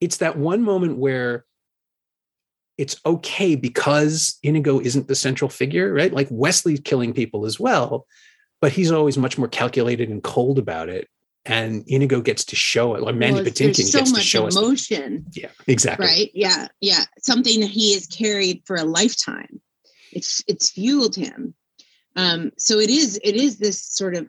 it's 0.00 0.18
that 0.18 0.36
one 0.36 0.62
moment 0.62 0.98
where 0.98 1.44
it's 2.76 2.96
okay 3.06 3.54
because 3.54 4.38
inigo 4.42 4.80
isn't 4.80 5.06
the 5.08 5.14
central 5.14 5.48
figure 5.48 5.92
right? 5.92 6.12
Like 6.12 6.28
wesley's 6.30 6.80
killing 6.80 7.12
people 7.14 7.46
as 7.46 7.58
well 7.60 8.06
but 8.60 8.72
he's 8.72 8.90
always 8.90 9.16
much 9.18 9.36
more 9.38 9.48
calculated 9.48 10.08
and 10.08 10.22
cold 10.22 10.58
about 10.58 10.88
it 10.88 11.06
and 11.46 11.84
inigo 11.86 12.20
gets 12.20 12.44
to 12.46 12.56
show 12.56 12.94
it 12.94 13.02
like 13.02 13.14
mandy 13.14 13.34
Well, 13.36 13.44
patinkin 13.44 13.84
so 13.84 13.98
gets 13.98 14.12
to 14.12 14.20
show 14.20 14.46
us 14.46 14.56
emotion. 14.56 15.26
Yeah 15.32 15.50
exactly. 15.66 16.06
Right? 16.06 16.30
Yeah 16.34 16.68
yeah. 16.80 17.04
Something 17.18 17.60
that 17.60 17.70
he 17.70 17.94
has 17.94 18.06
carried 18.06 18.62
for 18.66 18.76
a 18.76 18.84
lifetime. 18.84 19.60
It's 20.12 20.42
it's 20.46 20.70
fueled 20.70 21.14
him. 21.16 21.54
Um 22.16 22.52
so 22.58 22.78
it 22.78 22.90
is 22.90 23.20
it 23.22 23.34
is 23.36 23.58
this 23.58 23.82
sort 23.84 24.14
of 24.14 24.28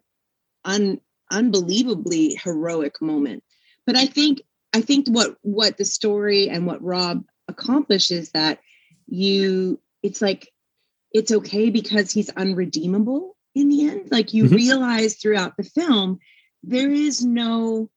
un 0.65 0.99
unbelievably 1.31 2.39
heroic 2.43 3.01
moment. 3.01 3.43
But 3.85 3.95
i 3.95 4.05
think 4.05 4.41
i 4.73 4.81
think 4.81 5.07
what 5.07 5.37
what 5.41 5.77
the 5.77 5.85
story 5.85 6.49
and 6.49 6.65
what 6.67 6.83
rob 6.83 7.23
accomplishes 7.47 8.31
that 8.31 8.59
you 9.07 9.79
it's 10.03 10.21
like 10.21 10.51
it's 11.13 11.31
okay 11.31 11.69
because 11.69 12.11
he's 12.11 12.29
unredeemable 12.31 13.37
in 13.53 13.69
the 13.69 13.87
end. 13.87 14.11
Like 14.11 14.33
you 14.33 14.45
Mhm. 14.45 14.55
realize 14.55 15.15
throughout 15.15 15.55
the 15.55 15.63
film 15.63 16.19
there 16.67 16.91
is 16.91 17.23
no 17.23 17.89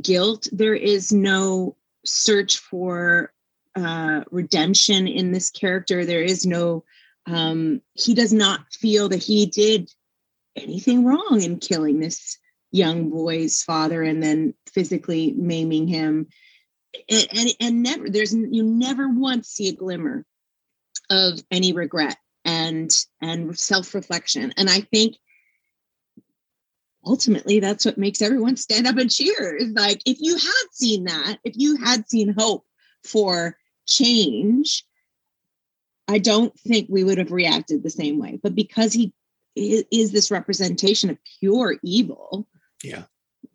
guilt 0.00 0.48
there 0.52 0.74
is 0.74 1.12
no 1.12 1.76
search 2.04 2.58
for 2.58 3.32
uh, 3.74 4.22
redemption 4.30 5.08
in 5.08 5.32
this 5.32 5.50
character. 5.50 6.04
There 6.04 6.22
is 6.22 6.44
no, 6.46 6.84
um, 7.26 7.80
he 7.94 8.14
does 8.14 8.32
not 8.32 8.72
feel 8.72 9.08
that 9.08 9.22
he 9.22 9.46
did 9.46 9.90
anything 10.56 11.04
wrong 11.04 11.40
in 11.42 11.58
killing 11.58 12.00
this 12.00 12.38
young 12.70 13.10
boy's 13.10 13.62
father 13.62 14.02
and 14.02 14.22
then 14.22 14.54
physically 14.72 15.32
maiming 15.32 15.88
him. 15.88 16.28
And, 17.08 17.26
and, 17.32 17.48
and 17.60 17.82
never, 17.82 18.10
there's, 18.10 18.34
you 18.34 18.62
never 18.62 19.08
once 19.08 19.48
see 19.48 19.68
a 19.68 19.74
glimmer 19.74 20.26
of 21.10 21.40
any 21.50 21.72
regret 21.72 22.16
and, 22.44 22.90
and 23.20 23.58
self 23.58 23.94
reflection. 23.94 24.52
And 24.56 24.68
I 24.68 24.80
think 24.80 25.16
ultimately 27.04 27.60
that's 27.60 27.84
what 27.84 27.98
makes 27.98 28.22
everyone 28.22 28.56
stand 28.56 28.86
up 28.86 28.96
and 28.96 29.10
cheer 29.10 29.56
is 29.56 29.72
like 29.72 30.00
if 30.06 30.18
you 30.20 30.36
had 30.36 30.66
seen 30.72 31.04
that 31.04 31.38
if 31.44 31.54
you 31.56 31.76
had 31.76 32.08
seen 32.08 32.34
hope 32.38 32.64
for 33.04 33.56
change 33.86 34.84
i 36.08 36.18
don't 36.18 36.58
think 36.60 36.86
we 36.88 37.04
would 37.04 37.18
have 37.18 37.32
reacted 37.32 37.82
the 37.82 37.90
same 37.90 38.18
way. 38.18 38.38
But 38.42 38.54
because 38.54 38.92
he 38.92 39.12
is 39.54 40.12
this 40.12 40.30
representation 40.30 41.10
of 41.10 41.18
pure 41.40 41.76
evil 41.82 42.48
yeah. 42.82 43.02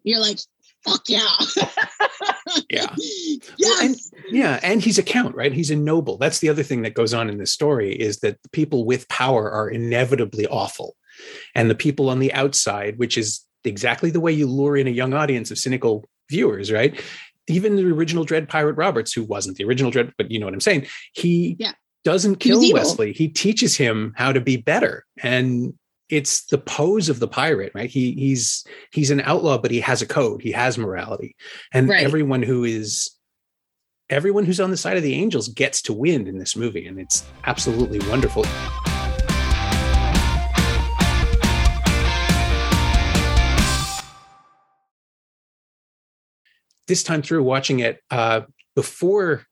you're 0.04 0.20
like 0.20 0.40
fuck 0.86 1.04
yeah. 1.08 1.28
Yeah. 2.70 2.94
Yes 2.98 3.50
Well, 3.60 3.86
and, 3.86 3.96
yeah 4.30 4.60
and 4.64 4.82
he's 4.82 4.98
a 4.98 5.04
count 5.04 5.36
right? 5.36 5.52
He's 5.52 5.72
a 5.72 5.76
noble. 5.76 6.18
That's 6.18 6.40
the 6.40 6.50
other 6.50 6.64
thing 6.64 6.84
that 6.84 6.94
goes 6.94 7.14
on 7.14 7.30
in 7.30 7.38
this 7.38 7.52
story 7.52 7.94
is 7.94 8.20
that 8.20 8.38
people 8.52 8.86
with 8.86 9.08
power 9.10 9.50
are 9.52 9.70
inevitably 9.70 10.48
awful 10.48 10.96
and 11.56 11.70
the 11.70 11.76
people 11.76 12.10
on 12.10 12.20
the 12.20 12.34
outside 12.34 12.98
which 12.98 13.18
is 13.18 13.44
exactly 13.64 14.10
the 14.12 14.20
way 14.20 14.32
you 14.32 14.48
lure 14.48 14.78
in 14.78 14.88
a 14.88 14.92
young 14.92 15.14
audience 15.14 15.52
of 15.52 15.58
cynical 15.58 16.06
viewers 16.30 16.72
right 16.72 17.02
even 17.48 17.76
the 17.76 17.86
original 17.92 18.24
dread 18.24 18.48
pirate 18.50 18.74
roberts 18.76 19.14
who 19.14 19.24
wasn't 19.24 19.56
the 19.58 19.64
original 19.64 19.92
dread 19.92 20.12
but 20.18 20.30
you 20.32 20.40
know 20.40 20.46
what 20.46 20.54
i'm 20.54 20.62
saying 20.62 20.86
he 21.14 21.56
Yeah. 21.60 21.72
doesn't 22.04 22.38
kill 22.38 22.62
evil. 22.64 22.80
wesley 22.80 23.14
he 23.14 23.28
teaches 23.28 23.76
him 23.78 24.14
how 24.16 24.32
to 24.32 24.40
be 24.42 24.58
better 24.58 25.06
and 25.22 25.74
it's 26.10 26.46
the 26.46 26.58
pose 26.58 27.10
of 27.10 27.20
the 27.20 27.28
pirate 27.28 27.72
right 27.76 27.90
he 27.90 28.14
he's 28.14 28.66
he's 28.94 29.12
an 29.12 29.20
outlaw 29.22 29.58
but 29.58 29.72
he 29.72 29.82
has 29.82 30.02
a 30.02 30.06
code 30.08 30.42
he 30.42 30.52
has 30.54 30.78
morality 30.78 31.36
and 31.74 31.90
Right. 31.90 32.04
everyone 32.04 32.44
who 32.44 32.64
is 32.64 33.14
everyone 34.10 34.46
who's 34.46 34.62
on 34.62 34.72
the 34.72 34.78
side 34.78 34.96
of 34.96 35.04
the 35.04 35.16
angels 35.16 35.50
gets 35.50 35.82
to 35.82 35.92
win 35.94 36.26
in 36.28 36.38
this 36.38 36.56
movie 36.56 36.88
and 36.88 36.98
it's 36.98 37.26
absolutely 37.44 38.00
wonderful 38.08 38.46
this 46.88 47.04
time 47.04 47.22
through 47.22 47.44
watching 47.44 47.80
it 47.80 48.02
uh, 48.12 48.42
before 48.76 49.46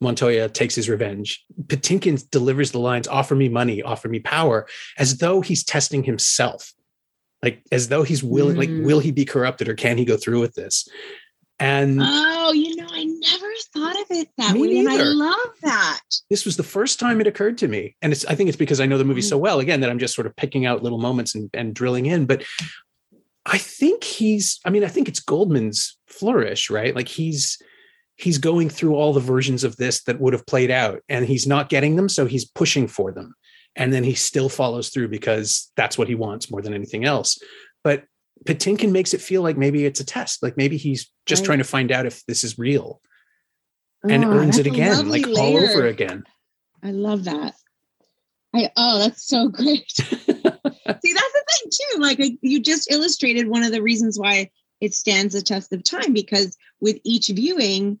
Montoya 0.00 0.48
takes 0.48 0.74
his 0.74 0.88
revenge, 0.88 1.44
Patinkin 1.66 2.28
delivers 2.30 2.72
the 2.72 2.80
lines, 2.80 3.06
offer 3.06 3.34
me 3.34 3.48
money, 3.48 3.82
offer 3.82 4.08
me 4.08 4.18
power, 4.18 4.66
as 4.98 5.18
though 5.18 5.40
he's 5.40 5.62
testing 5.64 6.02
himself. 6.02 6.72
Like 7.42 7.62
as 7.72 7.88
though 7.88 8.02
he's 8.02 8.22
willing, 8.22 8.56
like, 8.56 8.68
Mm. 8.68 8.84
will 8.84 9.00
he 9.00 9.10
be 9.12 9.24
corrupted 9.24 9.68
or 9.68 9.74
can 9.74 9.98
he 9.98 10.04
go 10.04 10.16
through 10.16 10.40
with 10.40 10.54
this? 10.54 10.88
And 11.58 12.00
oh 12.02 12.52
you 12.52 12.74
know 12.74 12.88
i 12.90 13.04
never 13.04 13.46
thought 13.72 13.94
of 14.00 14.06
it 14.10 14.28
that 14.36 14.56
way 14.56 14.78
and 14.78 14.88
i 14.88 14.96
love 14.96 15.50
that 15.62 16.00
this 16.28 16.44
was 16.44 16.56
the 16.56 16.64
first 16.64 16.98
time 16.98 17.20
it 17.20 17.26
occurred 17.28 17.56
to 17.58 17.68
me. 17.68 17.94
And 18.02 18.12
it's 18.12 18.24
I 18.24 18.34
think 18.34 18.48
it's 18.48 18.56
because 18.56 18.80
I 18.80 18.86
know 18.86 18.98
the 18.98 19.04
movie 19.04 19.22
so 19.22 19.38
well, 19.38 19.60
again, 19.60 19.80
that 19.80 19.90
I'm 19.90 20.00
just 20.00 20.14
sort 20.14 20.26
of 20.26 20.34
picking 20.34 20.66
out 20.66 20.82
little 20.82 20.98
moments 20.98 21.36
and, 21.36 21.48
and 21.54 21.72
drilling 21.72 22.06
in. 22.06 22.26
But 22.26 22.42
I 23.44 23.58
think 23.58 24.04
he's, 24.04 24.60
I 24.64 24.70
mean, 24.70 24.84
I 24.84 24.88
think 24.88 25.08
it's 25.08 25.20
Goldman's 25.20 25.98
flourish, 26.06 26.70
right? 26.70 26.94
Like 26.94 27.08
he's 27.08 27.58
he's 28.16 28.38
going 28.38 28.68
through 28.68 28.94
all 28.94 29.12
the 29.12 29.20
versions 29.20 29.64
of 29.64 29.76
this 29.76 30.04
that 30.04 30.20
would 30.20 30.32
have 30.32 30.46
played 30.46 30.70
out 30.70 31.00
and 31.08 31.24
he's 31.26 31.46
not 31.46 31.68
getting 31.68 31.96
them. 31.96 32.08
So 32.08 32.26
he's 32.26 32.44
pushing 32.44 32.86
for 32.86 33.10
them. 33.10 33.34
And 33.74 33.92
then 33.92 34.04
he 34.04 34.14
still 34.14 34.48
follows 34.50 34.90
through 34.90 35.08
because 35.08 35.72
that's 35.76 35.96
what 35.98 36.06
he 36.08 36.14
wants 36.14 36.50
more 36.50 36.60
than 36.62 36.74
anything 36.74 37.04
else. 37.04 37.38
But 37.82 38.04
Patinkin 38.46 38.92
makes 38.92 39.14
it 39.14 39.20
feel 39.22 39.42
like 39.42 39.56
maybe 39.56 39.86
it's 39.86 39.98
a 39.98 40.04
test. 40.04 40.42
Like 40.42 40.56
maybe 40.56 40.76
he's 40.76 41.10
just 41.26 41.40
Right. 41.40 41.46
trying 41.46 41.58
to 41.58 41.64
find 41.64 41.90
out 41.90 42.06
if 42.06 42.24
this 42.26 42.44
is 42.44 42.58
real 42.58 43.00
and 44.08 44.24
Oh, 44.24 44.30
earns 44.30 44.58
it 44.58 44.66
again, 44.66 45.08
like 45.08 45.26
all 45.26 45.56
over 45.56 45.86
again. 45.86 46.24
I 46.82 46.90
love 46.90 47.24
that. 47.24 47.54
I 48.54 48.70
oh, 48.76 48.98
that's 48.98 49.24
so 49.26 49.48
great. 49.48 49.90
See, 51.96 52.02
that's 52.02 52.18
the 52.18 52.30
thing 52.30 52.34
too. 52.34 52.34
Like 52.34 52.34
I- 52.34 52.38
you 52.42 52.60
just 52.60 52.90
illustrated 52.90 53.48
one 53.48 53.62
of 53.62 53.72
the 53.72 53.82
reasons 53.82 54.18
why 54.18 54.50
it 54.80 54.94
stands 54.94 55.34
the 55.34 55.42
test 55.42 55.72
of 55.72 55.82
time 55.84 56.12
because 56.12 56.56
with 56.80 56.98
each 57.04 57.28
viewing, 57.28 58.00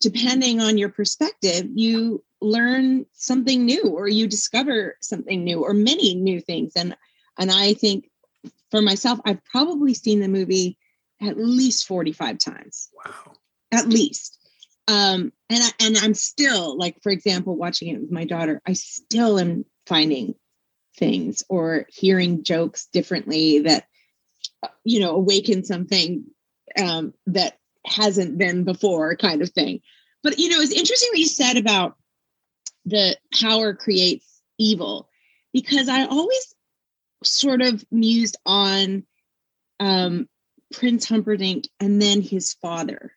depending 0.00 0.60
on 0.60 0.78
your 0.78 0.88
perspective, 0.88 1.66
you 1.74 2.24
learn 2.40 3.06
something 3.12 3.64
new 3.66 3.82
or 3.84 4.08
you 4.08 4.26
discover 4.26 4.96
something 5.00 5.44
new 5.44 5.62
or 5.62 5.74
many 5.74 6.14
new 6.14 6.40
things. 6.40 6.72
And 6.76 6.96
and 7.38 7.50
I 7.50 7.74
think 7.74 8.10
for 8.70 8.82
myself, 8.82 9.20
I've 9.24 9.44
probably 9.44 9.94
seen 9.94 10.20
the 10.20 10.28
movie 10.28 10.78
at 11.22 11.36
least 11.38 11.86
45 11.86 12.38
times 12.38 12.88
Wow. 13.06 13.32
at 13.72 13.88
least 13.88 14.38
um 14.88 15.32
and 15.50 15.62
I, 15.62 15.70
and 15.80 15.96
i'm 15.98 16.14
still 16.14 16.78
like 16.78 17.02
for 17.02 17.12
example 17.12 17.56
watching 17.56 17.88
it 17.88 18.00
with 18.00 18.10
my 18.10 18.24
daughter 18.24 18.62
i 18.66 18.72
still 18.72 19.38
am 19.38 19.66
finding 19.86 20.34
things 20.96 21.42
or 21.48 21.86
hearing 21.88 22.42
jokes 22.42 22.88
differently 22.92 23.60
that 23.60 23.84
you 24.84 25.00
know 25.00 25.14
awaken 25.14 25.64
something 25.64 26.24
um 26.76 27.14
that 27.26 27.58
hasn't 27.86 28.36
been 28.36 28.64
before 28.64 29.16
kind 29.16 29.42
of 29.42 29.50
thing 29.50 29.80
but 30.22 30.38
you 30.38 30.48
know 30.50 30.60
it's 30.60 30.72
interesting 30.72 31.08
what 31.10 31.18
you 31.18 31.26
said 31.26 31.56
about 31.56 31.96
the 32.84 33.16
power 33.40 33.74
creates 33.74 34.42
evil 34.58 35.08
because 35.52 35.88
i 35.88 36.04
always 36.04 36.54
sort 37.24 37.62
of 37.62 37.84
mused 37.90 38.36
on 38.44 39.04
um 39.78 40.28
prince 40.72 41.08
humperdinck 41.08 41.66
and 41.78 42.00
then 42.00 42.20
his 42.20 42.54
father 42.54 43.12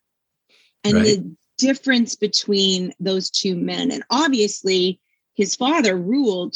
and 0.83 0.95
Right. 0.95 1.05
the 1.05 1.35
difference 1.57 2.15
between 2.15 2.93
those 2.99 3.29
two 3.29 3.55
men 3.55 3.91
and 3.91 4.03
obviously 4.09 4.99
his 5.35 5.55
father 5.55 5.95
ruled 5.95 6.55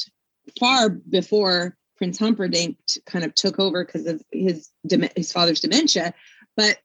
far 0.60 0.90
before 0.90 1.76
prince 1.98 2.20
humperdinck 2.20 2.78
kind 3.06 3.26
of 3.26 3.34
took 3.36 3.60
over 3.60 3.84
because 3.84 4.06
of 4.06 4.22
his 4.32 4.70
his 5.16 5.32
father's 5.32 5.60
dementia 5.60 6.14
but 6.56 6.78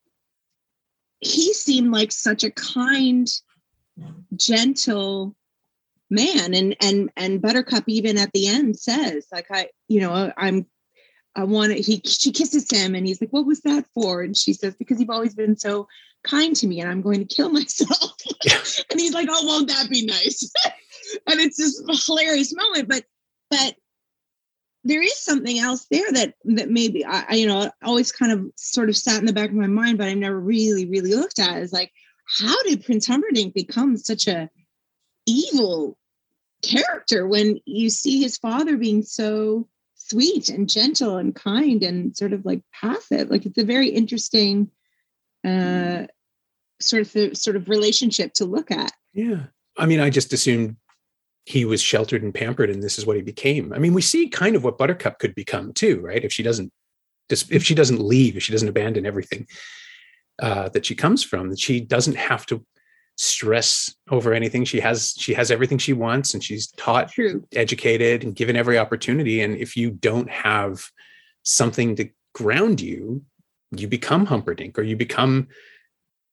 he 1.20 1.54
seemed 1.54 1.92
like 1.92 2.10
such 2.10 2.42
a 2.42 2.50
kind 2.50 3.28
gentle 4.36 5.36
man 6.10 6.52
and 6.54 6.76
and 6.80 7.10
and 7.16 7.40
buttercup 7.40 7.84
even 7.86 8.18
at 8.18 8.30
the 8.32 8.46
end 8.46 8.78
says 8.78 9.26
like 9.32 9.46
i 9.50 9.66
you 9.88 10.00
know 10.00 10.32
i'm 10.36 10.66
i 11.36 11.42
want 11.42 11.72
to 11.72 11.80
he 11.80 12.02
she 12.04 12.30
kisses 12.30 12.70
him 12.70 12.94
and 12.94 13.06
he's 13.06 13.20
like 13.20 13.32
what 13.32 13.46
was 13.46 13.60
that 13.62 13.86
for? 13.94 14.22
And 14.22 14.36
she 14.36 14.52
says 14.52 14.74
because 14.76 15.00
you've 15.00 15.10
always 15.10 15.34
been 15.34 15.56
so 15.56 15.88
kind 16.22 16.54
to 16.56 16.66
me 16.66 16.80
and 16.80 16.90
i'm 16.90 17.00
going 17.00 17.26
to 17.26 17.34
kill 17.34 17.48
myself. 17.60 18.12
And 18.90 19.00
he's 19.00 19.14
like 19.14 19.28
oh 19.30 19.46
won't 19.46 19.68
that 19.68 19.88
be 19.90 20.04
nice? 20.04 20.50
And 21.26 21.40
it's 21.40 21.58
this 21.58 22.06
hilarious 22.06 22.54
moment 22.54 22.88
but 22.88 23.04
but 23.52 23.76
there 24.84 25.02
is 25.02 25.16
something 25.16 25.58
else 25.58 25.86
there 25.90 26.10
that 26.12 26.34
that 26.44 26.70
maybe 26.70 27.04
I, 27.04 27.24
I 27.28 27.34
you 27.34 27.46
know 27.46 27.70
always 27.84 28.10
kind 28.10 28.32
of 28.32 28.50
sort 28.56 28.88
of 28.88 28.96
sat 28.96 29.20
in 29.20 29.26
the 29.26 29.32
back 29.32 29.50
of 29.50 29.54
my 29.54 29.68
mind 29.68 29.98
but 29.98 30.08
i've 30.08 30.18
never 30.18 30.40
really 30.40 30.86
really 30.86 31.14
looked 31.14 31.38
at 31.38 31.62
is 31.62 31.72
like 31.72 31.92
how 32.40 32.60
did 32.64 32.84
prince 32.84 33.06
humperdinck 33.06 33.54
become 33.54 33.96
such 33.96 34.26
a 34.26 34.50
evil 35.26 35.96
character 36.62 37.26
when 37.28 37.58
you 37.64 37.90
see 37.90 38.20
his 38.20 38.36
father 38.38 38.76
being 38.76 39.02
so 39.02 39.68
sweet 39.94 40.48
and 40.48 40.68
gentle 40.68 41.16
and 41.16 41.34
kind 41.34 41.82
and 41.82 42.16
sort 42.16 42.32
of 42.32 42.44
like 42.44 42.62
passive? 42.72 43.30
Like 43.30 43.46
it's 43.46 43.58
a 43.58 43.64
very 43.64 43.88
interesting 43.88 44.70
uh 45.44 46.06
sort 46.80 47.02
of 47.02 47.36
sort 47.36 47.56
of 47.56 47.68
relationship 47.68 48.34
to 48.34 48.44
look 48.44 48.70
at. 48.70 48.92
Yeah. 49.12 49.44
I 49.78 49.86
mean, 49.86 50.00
I 50.00 50.10
just 50.10 50.32
assumed 50.32 50.76
he 51.44 51.64
was 51.64 51.82
sheltered 51.82 52.22
and 52.22 52.34
pampered 52.34 52.70
and 52.70 52.82
this 52.82 52.98
is 52.98 53.06
what 53.06 53.16
he 53.16 53.22
became. 53.22 53.72
I 53.72 53.78
mean, 53.78 53.94
we 53.94 54.02
see 54.02 54.28
kind 54.28 54.54
of 54.54 54.64
what 54.64 54.78
Buttercup 54.78 55.18
could 55.18 55.34
become 55.34 55.72
too, 55.72 56.00
right? 56.00 56.24
If 56.24 56.32
she 56.32 56.42
doesn't 56.42 56.72
if 57.30 57.64
she 57.64 57.74
doesn't 57.74 58.00
leave, 58.00 58.36
if 58.36 58.42
she 58.42 58.52
doesn't 58.52 58.68
abandon 58.68 59.06
everything 59.06 59.46
uh, 60.40 60.68
that 60.70 60.84
she 60.84 60.94
comes 60.94 61.24
from, 61.24 61.48
that 61.50 61.58
she 61.58 61.80
doesn't 61.80 62.16
have 62.16 62.44
to 62.46 62.64
stress 63.16 63.94
over 64.10 64.32
anything. 64.32 64.64
She 64.64 64.80
has 64.80 65.14
she 65.16 65.34
has 65.34 65.50
everything 65.50 65.78
she 65.78 65.92
wants 65.92 66.34
and 66.34 66.42
she's 66.42 66.70
taught 66.72 67.12
true 67.12 67.46
educated 67.52 68.24
and 68.24 68.34
given 68.34 68.56
every 68.56 68.78
opportunity. 68.78 69.40
And 69.40 69.56
if 69.56 69.76
you 69.76 69.90
don't 69.90 70.30
have 70.30 70.84
something 71.42 71.96
to 71.96 72.08
ground 72.34 72.80
you, 72.80 73.24
you 73.70 73.88
become 73.88 74.26
Humperdinck 74.26 74.78
or 74.78 74.82
you 74.82 74.96
become 74.96 75.48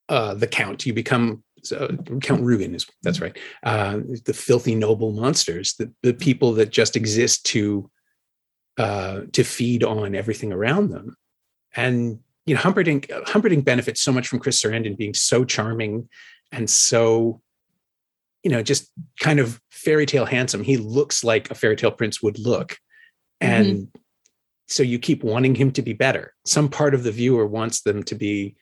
uh, 0.10 0.34
the 0.34 0.48
Count. 0.48 0.86
You 0.86 0.94
become 0.94 1.44
uh, 1.72 1.90
Count 2.22 2.42
Rugen 2.42 2.76
is 2.76 2.86
that's 3.04 3.22
right. 3.22 3.38
Uh, 3.64 4.00
the 4.26 4.34
filthy 4.34 4.76
noble 4.76 5.12
monsters, 5.12 5.74
the 5.76 5.92
the 6.04 6.14
people 6.14 6.54
that 6.54 6.70
just 6.70 6.96
exist 6.96 7.46
to 7.48 7.90
uh, 8.78 9.22
to 9.34 9.44
feed 9.44 9.84
on 9.84 10.16
everything 10.16 10.54
around 10.54 10.90
them. 10.90 11.16
And 11.76 12.20
you 12.46 12.56
know, 12.56 12.62
Humperdinck 12.62 13.12
Humperdinck 13.28 13.66
benefits 13.66 14.02
so 14.02 14.12
much 14.12 14.28
from 14.28 14.40
Chris 14.40 14.62
Sarandon 14.62 14.98
being 14.98 15.14
so 15.14 15.46
charming 15.46 16.10
and 16.52 16.70
so 16.70 17.42
you 18.44 18.52
know 18.52 18.64
just 18.64 18.92
kind 19.20 19.40
of 19.40 19.60
fairy 19.72 20.06
tale 20.06 20.26
handsome 20.26 20.64
he 20.64 20.78
looks 20.78 21.24
like 21.24 21.50
a 21.52 21.56
fairy 21.56 21.76
tale 21.76 21.92
prince 21.92 22.22
would 22.22 22.40
look 22.40 22.78
and 23.42 23.88
so 24.68 24.84
you 24.84 25.00
keep 25.00 25.24
wanting 25.24 25.56
him 25.56 25.72
to 25.72 25.82
be 25.82 25.94
better 25.94 26.34
some 26.46 26.70
part 26.70 26.94
of 26.94 27.04
the 27.04 27.12
viewer 27.12 27.46
wants 27.46 27.82
them 27.82 28.04
to 28.04 28.16
be 28.16 28.56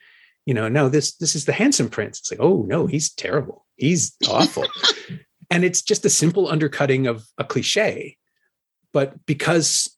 you 0.47 0.53
know 0.53 0.67
no 0.67 0.89
this 0.89 1.15
this 1.17 1.35
is 1.35 1.45
the 1.45 1.51
handsome 1.51 1.89
prince 1.89 2.19
it's 2.19 2.31
like 2.31 2.39
oh 2.39 2.63
no 2.67 2.87
he's 2.87 3.13
terrible 3.13 3.65
he's 3.75 4.15
awful 4.29 4.65
and 5.51 5.63
it's 5.63 5.81
just 5.83 6.05
a 6.05 6.09
simple 6.09 6.47
undercutting 6.47 7.05
of 7.05 7.27
a 7.37 7.43
cliche 7.43 8.17
but 8.93 9.23
because 9.27 9.93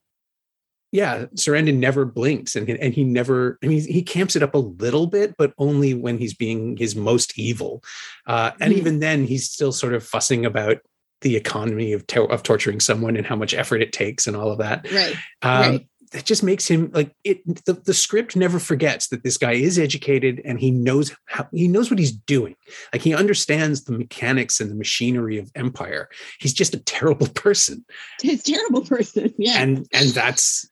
yeah, 0.92 1.26
Sarandon 1.36 1.78
never 1.78 2.04
blinks 2.04 2.56
and, 2.56 2.68
and 2.68 2.96
he 2.96 3.04
never, 3.04 3.60
I 3.64 3.68
mean, 3.68 3.80
he 3.80 4.02
camps 4.02 4.36
it 4.36 4.42
up 4.42 4.56
a 4.56 4.58
little 4.58 5.06
bit, 5.06 5.36
but 5.38 5.54
only 5.60 5.94
when 5.94 6.18
he's 6.18 6.34
being 6.34 6.78
his 6.78 6.96
most 6.96 7.38
evil. 7.38 7.84
Uh, 8.26 8.54
and 8.60 8.72
mm-hmm. 8.72 8.80
even 8.80 9.00
then, 9.00 9.24
he's 9.26 9.48
still 9.48 9.72
sort 9.72 9.94
of 9.94 10.04
fussing 10.04 10.48
about 10.48 10.78
the 11.22 11.36
economy 11.36 11.94
of, 11.94 12.08
to- 12.08 12.30
of 12.32 12.42
torturing 12.42 12.80
someone 12.80 13.16
and 13.16 13.28
how 13.28 13.36
much 13.36 13.54
effort 13.54 13.84
it 13.84 13.94
takes 13.94 14.26
and 14.26 14.36
all 14.36 14.52
of 14.52 14.58
that. 14.58 14.92
Right. 14.92 15.16
Um, 15.44 15.62
right 15.62 15.89
that 16.12 16.26
just 16.26 16.44
makes 16.44 16.68
him 16.68 16.90
like 16.94 17.14
it 17.24 17.44
the, 17.66 17.74
the 17.74 17.94
script 17.94 18.36
never 18.36 18.60
forgets 18.60 19.08
that 19.08 19.24
this 19.24 19.38
guy 19.38 19.54
is 19.54 19.78
educated 19.78 20.42
and 20.44 20.60
he 20.60 20.72
knows 20.72 21.16
how 21.26 21.48
he 21.52 21.68
knows 21.68 21.90
what 21.90 22.00
he's 22.00 22.12
doing 22.12 22.56
like 22.94 23.02
he 23.02 23.14
understands 23.14 23.84
the 23.84 23.92
mechanics 23.92 24.60
and 24.60 24.72
the 24.72 24.76
machinery 24.76 25.38
of 25.38 25.52
empire 25.56 26.10
he's 26.40 26.54
just 26.54 26.74
a 26.74 26.84
terrible 26.84 27.28
person 27.36 27.86
he's 28.22 28.42
a 28.42 28.52
terrible 28.52 28.86
person 28.86 29.34
yeah 29.38 29.62
and 29.62 29.88
and 29.94 30.10
that's 30.10 30.70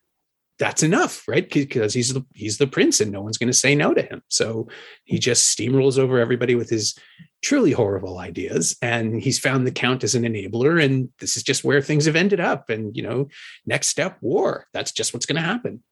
that's 0.59 0.83
enough, 0.83 1.27
right? 1.27 1.47
Because 1.49 1.93
he's 1.93 2.13
the 2.13 2.25
he's 2.33 2.57
the 2.57 2.67
prince, 2.67 2.99
and 2.99 3.11
no 3.11 3.21
one's 3.21 3.37
going 3.37 3.51
to 3.51 3.53
say 3.53 3.75
no 3.75 3.93
to 3.93 4.01
him. 4.01 4.21
So 4.27 4.67
he 5.03 5.19
just 5.19 5.55
steamrolls 5.55 5.99
over 5.99 6.19
everybody 6.19 6.55
with 6.55 6.69
his 6.69 6.97
truly 7.41 7.71
horrible 7.71 8.19
ideas, 8.19 8.75
and 8.81 9.21
he's 9.21 9.39
found 9.39 9.65
the 9.65 9.71
count 9.71 10.03
as 10.03 10.15
an 10.15 10.23
enabler. 10.23 10.83
And 10.83 11.09
this 11.19 11.37
is 11.37 11.43
just 11.43 11.63
where 11.63 11.81
things 11.81 12.05
have 12.05 12.15
ended 12.15 12.39
up. 12.39 12.69
And 12.69 12.95
you 12.95 13.03
know, 13.03 13.27
next 13.65 13.87
step, 13.87 14.17
war. 14.21 14.65
That's 14.73 14.91
just 14.91 15.13
what's 15.13 15.25
going 15.25 15.41
to 15.41 15.47
happen. 15.47 15.83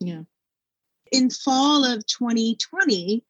Yeah. 0.00 0.22
In 1.12 1.30
fall 1.30 1.84
of 1.84 2.04
2020, 2.06 3.24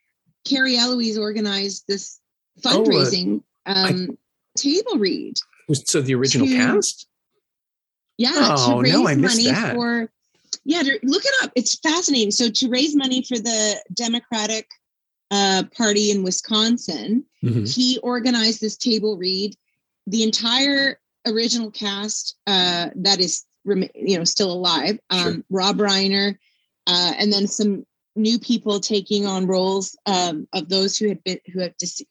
Cary 0.45 0.77
Elwes 0.77 1.19
organized 1.19 1.85
this 1.89 2.19
fundraising 2.61 3.43
oh, 3.67 3.73
uh, 3.73 3.87
um, 3.89 4.09
I, 4.11 4.15
table 4.57 4.99
read. 4.99 5.37
So 5.73 6.01
the 6.01 6.15
original 6.15 6.47
to, 6.47 6.57
cast. 6.57 7.07
Yeah, 8.19 8.33
oh, 8.35 8.77
to 8.77 8.83
raise 8.83 8.93
no, 8.93 9.03
money 9.03 9.45
that. 9.51 9.75
for 9.75 10.09
yeah, 10.65 10.83
to, 10.83 10.99
look 11.03 11.25
it 11.25 11.35
up. 11.43 11.53
It's 11.55 11.79
fascinating. 11.79 12.31
So 12.31 12.49
to 12.49 12.69
raise 12.69 12.97
money 12.97 13.23
for 13.23 13.39
the 13.39 13.81
Democratic 13.93 14.67
uh, 15.31 15.65
Party 15.77 16.11
in 16.11 16.23
Wisconsin, 16.23 17.25
mm-hmm. 17.43 17.65
he 17.65 17.99
organized 18.03 18.61
this 18.61 18.77
table 18.77 19.17
read. 19.17 19.57
The 20.07 20.23
entire 20.23 21.01
original 21.27 21.71
cast 21.71 22.37
uh, 22.47 22.91
that 22.95 23.21
is 23.21 23.45
you 23.65 24.19
know 24.19 24.25
still 24.25 24.53
alive. 24.53 24.99
Um, 25.11 25.19
sure. 25.19 25.45
Rob 25.51 25.79
Reiner, 25.79 26.37
uh, 26.87 27.13
and 27.19 27.33
then 27.33 27.47
some 27.47 27.85
new 28.15 28.39
people 28.39 28.81
taking 28.81 29.27
on 29.27 29.47
roles 29.47 29.97
um, 30.07 30.49
of 30.53 30.69
those 30.69 30.97
who 30.97 31.09
had 31.09 31.23
been 31.25 31.39
who 31.53 31.61
have 31.61 31.77
dis- 31.77 32.03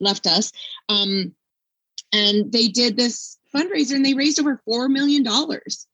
left 0.00 0.26
us. 0.26 0.52
Um, 0.88 1.34
and 2.12 2.50
they 2.52 2.68
did 2.68 2.96
this 2.96 3.38
fundraiser, 3.54 3.94
and 3.94 4.04
they 4.04 4.14
raised 4.14 4.40
over 4.40 4.60
four 4.64 4.88
million 4.88 5.22
dollars. 5.22 5.86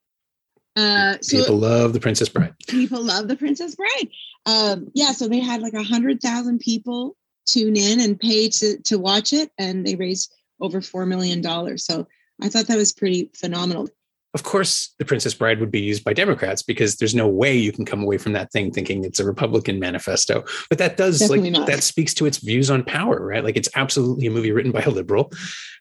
Uh, 0.79 1.19
so 1.21 1.38
people 1.38 1.59
love 1.59 1.93
the 1.93 2.01
Princess 2.01 2.29
Bride. 2.29 2.55
People 2.69 3.03
love 3.03 3.27
the 3.27 3.37
Princess 3.37 3.75
Bride. 3.75 4.09
Um, 4.47 4.88
yeah, 4.95 5.11
so 5.11 5.27
they 5.27 5.41
had 5.41 5.61
like 5.61 5.75
a 5.75 5.83
hundred 5.83 6.21
thousand 6.21 6.61
people 6.61 7.17
tune 7.47 7.77
in 7.77 8.01
and 8.01 8.21
pay 8.21 8.49
to 8.49 8.79
to 8.83 8.99
watch 8.99 9.33
it, 9.33 9.51
and 9.59 9.85
they 9.85 9.97
raised 9.97 10.33
over 10.61 10.81
four 10.81 11.05
million 11.05 11.41
dollars. 11.41 11.85
So 11.85 12.07
I 12.41 12.49
thought 12.49 12.69
that 12.69 12.77
was 12.77 12.93
pretty 12.93 13.31
phenomenal 13.35 13.88
of 14.35 14.43
course, 14.43 14.95
the 14.99 15.07
Princess 15.07 15.33
Bride 15.33 15.59
would 15.59 15.71
be 15.71 15.81
used 15.81 16.05
by 16.05 16.12
Democrats 16.12 16.62
because 16.62 16.97
there's 16.97 17.14
no 17.14 17.27
way 17.27 17.57
you 17.57 17.73
can 17.73 17.87
come 17.87 18.03
away 18.03 18.19
from 18.19 18.35
that 18.35 18.53
thing 18.53 18.71
thinking 18.71 19.05
it's 19.05 19.19
a 19.19 19.25
Republican 19.25 19.81
manifesto. 19.81 20.45
But 20.69 20.79
that 20.79 20.99
does 20.99 21.19
Definitely 21.19 21.51
like 21.51 21.61
not. 21.61 21.67
that 21.69 21.83
speaks 21.83 22.12
to 22.14 22.27
its 22.27 22.38
views 22.38 22.71
on 22.71 22.85
power, 22.85 23.25
right? 23.25 23.43
Like 23.43 23.57
it's 23.57 23.71
absolutely 23.75 24.27
a 24.27 24.31
movie 24.31 24.53
written 24.53 24.71
by 24.71 24.83
a 24.83 24.91
liberal, 24.91 25.33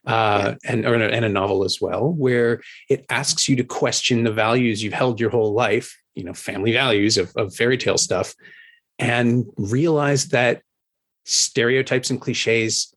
uh, 0.06 0.54
yeah. 0.64 0.72
and 0.72 0.86
or, 0.86 0.94
and 0.94 1.24
a 1.24 1.28
novel 1.28 1.62
as 1.64 1.78
well, 1.80 2.10
where 2.10 2.62
it 2.88 3.04
asks 3.10 3.48
you 3.48 3.56
to 3.56 3.64
question 3.64 4.24
the 4.24 4.32
values 4.32 4.82
you've 4.82 4.94
held 4.94 5.20
your 5.20 5.30
whole 5.30 5.52
life, 5.52 5.94
you 6.14 6.24
know, 6.24 6.32
family 6.32 6.72
values 6.72 7.18
of, 7.18 7.30
of 7.36 7.54
fairy 7.54 7.76
tale 7.76 7.98
stuff, 7.98 8.34
and 8.98 9.44
realize 9.58 10.28
that 10.28 10.62
stereotypes 11.26 12.08
and 12.08 12.18
cliches 12.20 12.94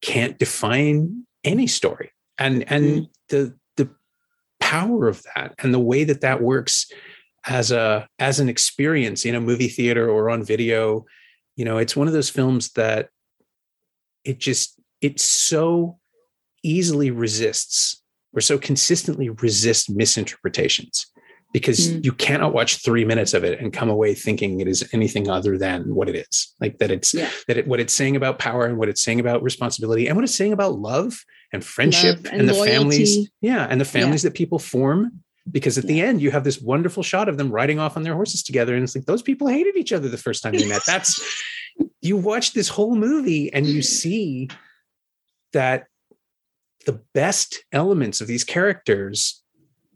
can't 0.00 0.38
define 0.38 1.24
any 1.42 1.66
story 1.66 2.12
and 2.38 2.64
and 2.70 2.84
mm. 2.84 3.08
the 3.28 3.57
power 4.68 5.08
of 5.08 5.22
that 5.34 5.54
and 5.62 5.72
the 5.72 5.78
way 5.78 6.04
that 6.04 6.20
that 6.20 6.42
works 6.42 6.90
as 7.46 7.72
a 7.72 8.06
as 8.18 8.38
an 8.38 8.50
experience 8.50 9.24
in 9.24 9.34
a 9.34 9.40
movie 9.40 9.68
theater 9.68 10.10
or 10.10 10.28
on 10.28 10.44
video 10.44 11.06
you 11.56 11.64
know 11.64 11.78
it's 11.78 11.96
one 11.96 12.06
of 12.06 12.12
those 12.12 12.28
films 12.28 12.72
that 12.72 13.08
it 14.24 14.38
just 14.38 14.78
it 15.00 15.18
so 15.18 15.98
easily 16.62 17.10
resists 17.10 18.02
or 18.34 18.42
so 18.42 18.58
consistently 18.58 19.30
resists 19.30 19.88
misinterpretations 19.88 21.06
because 21.54 21.88
mm. 21.88 22.04
you 22.04 22.12
cannot 22.12 22.52
watch 22.52 22.84
three 22.84 23.06
minutes 23.06 23.32
of 23.32 23.44
it 23.44 23.58
and 23.58 23.72
come 23.72 23.88
away 23.88 24.12
thinking 24.12 24.60
it 24.60 24.68
is 24.68 24.86
anything 24.92 25.30
other 25.30 25.56
than 25.56 25.94
what 25.94 26.10
it 26.10 26.26
is 26.28 26.54
like 26.60 26.76
that 26.76 26.90
it's 26.90 27.14
yeah. 27.14 27.30
that 27.46 27.56
it, 27.56 27.66
what 27.66 27.80
it's 27.80 27.94
saying 27.94 28.16
about 28.16 28.38
power 28.38 28.66
and 28.66 28.76
what 28.76 28.90
it's 28.90 29.00
saying 29.00 29.18
about 29.18 29.42
responsibility 29.42 30.08
and 30.08 30.14
what 30.14 30.24
it's 30.24 30.34
saying 30.34 30.52
about 30.52 30.78
love 30.78 31.24
and 31.52 31.64
friendship 31.64 32.18
and, 32.30 32.40
and, 32.40 32.48
the 32.48 32.54
families 32.54 33.30
yeah 33.40 33.66
and 33.68 33.80
the 33.80 33.84
families 33.84 34.22
yeah. 34.22 34.30
that 34.30 34.36
people 34.36 34.58
form 34.58 35.22
because 35.50 35.78
at 35.78 35.84
yeah. 35.84 35.88
the 35.88 36.00
end 36.02 36.20
you 36.20 36.30
have 36.30 36.44
this 36.44 36.60
wonderful 36.60 37.02
shot 37.02 37.28
of 37.28 37.36
them 37.36 37.50
riding 37.50 37.78
off 37.78 37.96
on 37.96 38.02
their 38.02 38.14
horses 38.14 38.42
together 38.42 38.74
and 38.74 38.84
it's 38.84 38.94
like 38.94 39.06
those 39.06 39.22
people 39.22 39.46
hated 39.46 39.76
each 39.76 39.92
other 39.92 40.08
the 40.08 40.18
first 40.18 40.42
time 40.42 40.52
they 40.52 40.68
met 40.68 40.82
that's 40.86 41.42
you 42.02 42.16
watch 42.16 42.52
this 42.52 42.68
whole 42.68 42.96
movie 42.96 43.52
and 43.52 43.66
you 43.66 43.82
see 43.82 44.48
that 45.52 45.86
the 46.86 47.00
best 47.14 47.64
elements 47.72 48.20
of 48.20 48.26
these 48.26 48.44
characters 48.44 49.42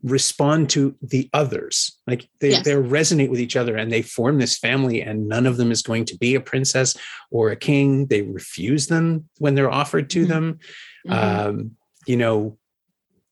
respond 0.03 0.69
to 0.69 0.95
the 1.01 1.29
others 1.33 1.97
like 2.07 2.27
they, 2.41 2.49
yes. 2.49 2.65
they 2.65 2.73
resonate 2.73 3.29
with 3.29 3.39
each 3.39 3.55
other 3.55 3.77
and 3.77 3.89
they 3.89 4.01
form 4.01 4.37
this 4.37 4.57
family 4.57 5.01
and 5.01 5.29
none 5.29 5.45
of 5.45 5.55
them 5.55 5.71
is 5.71 5.81
going 5.81 6.03
to 6.03 6.17
be 6.17 6.35
a 6.35 6.41
princess 6.41 6.97
or 7.31 7.51
a 7.51 7.55
king 7.55 8.05
they 8.07 8.21
refuse 8.21 8.87
them 8.87 9.29
when 9.37 9.55
they're 9.55 9.71
offered 9.71 10.09
to 10.09 10.23
mm-hmm. 10.23 10.29
them 10.29 10.59
Mm-hmm. 11.07 11.47
Um, 11.49 11.71
you 12.05 12.17
know, 12.17 12.57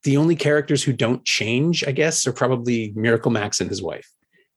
the 0.04 0.18
only 0.18 0.36
characters 0.36 0.84
who 0.84 0.94
don't 0.94 1.24
change, 1.26 1.84
I 1.86 1.92
guess, 1.92 2.26
are 2.26 2.34
probably 2.34 2.92
Miracle 2.96 3.32
Max 3.32 3.62
and 3.62 3.70
his 3.70 3.82
wife, 3.82 4.10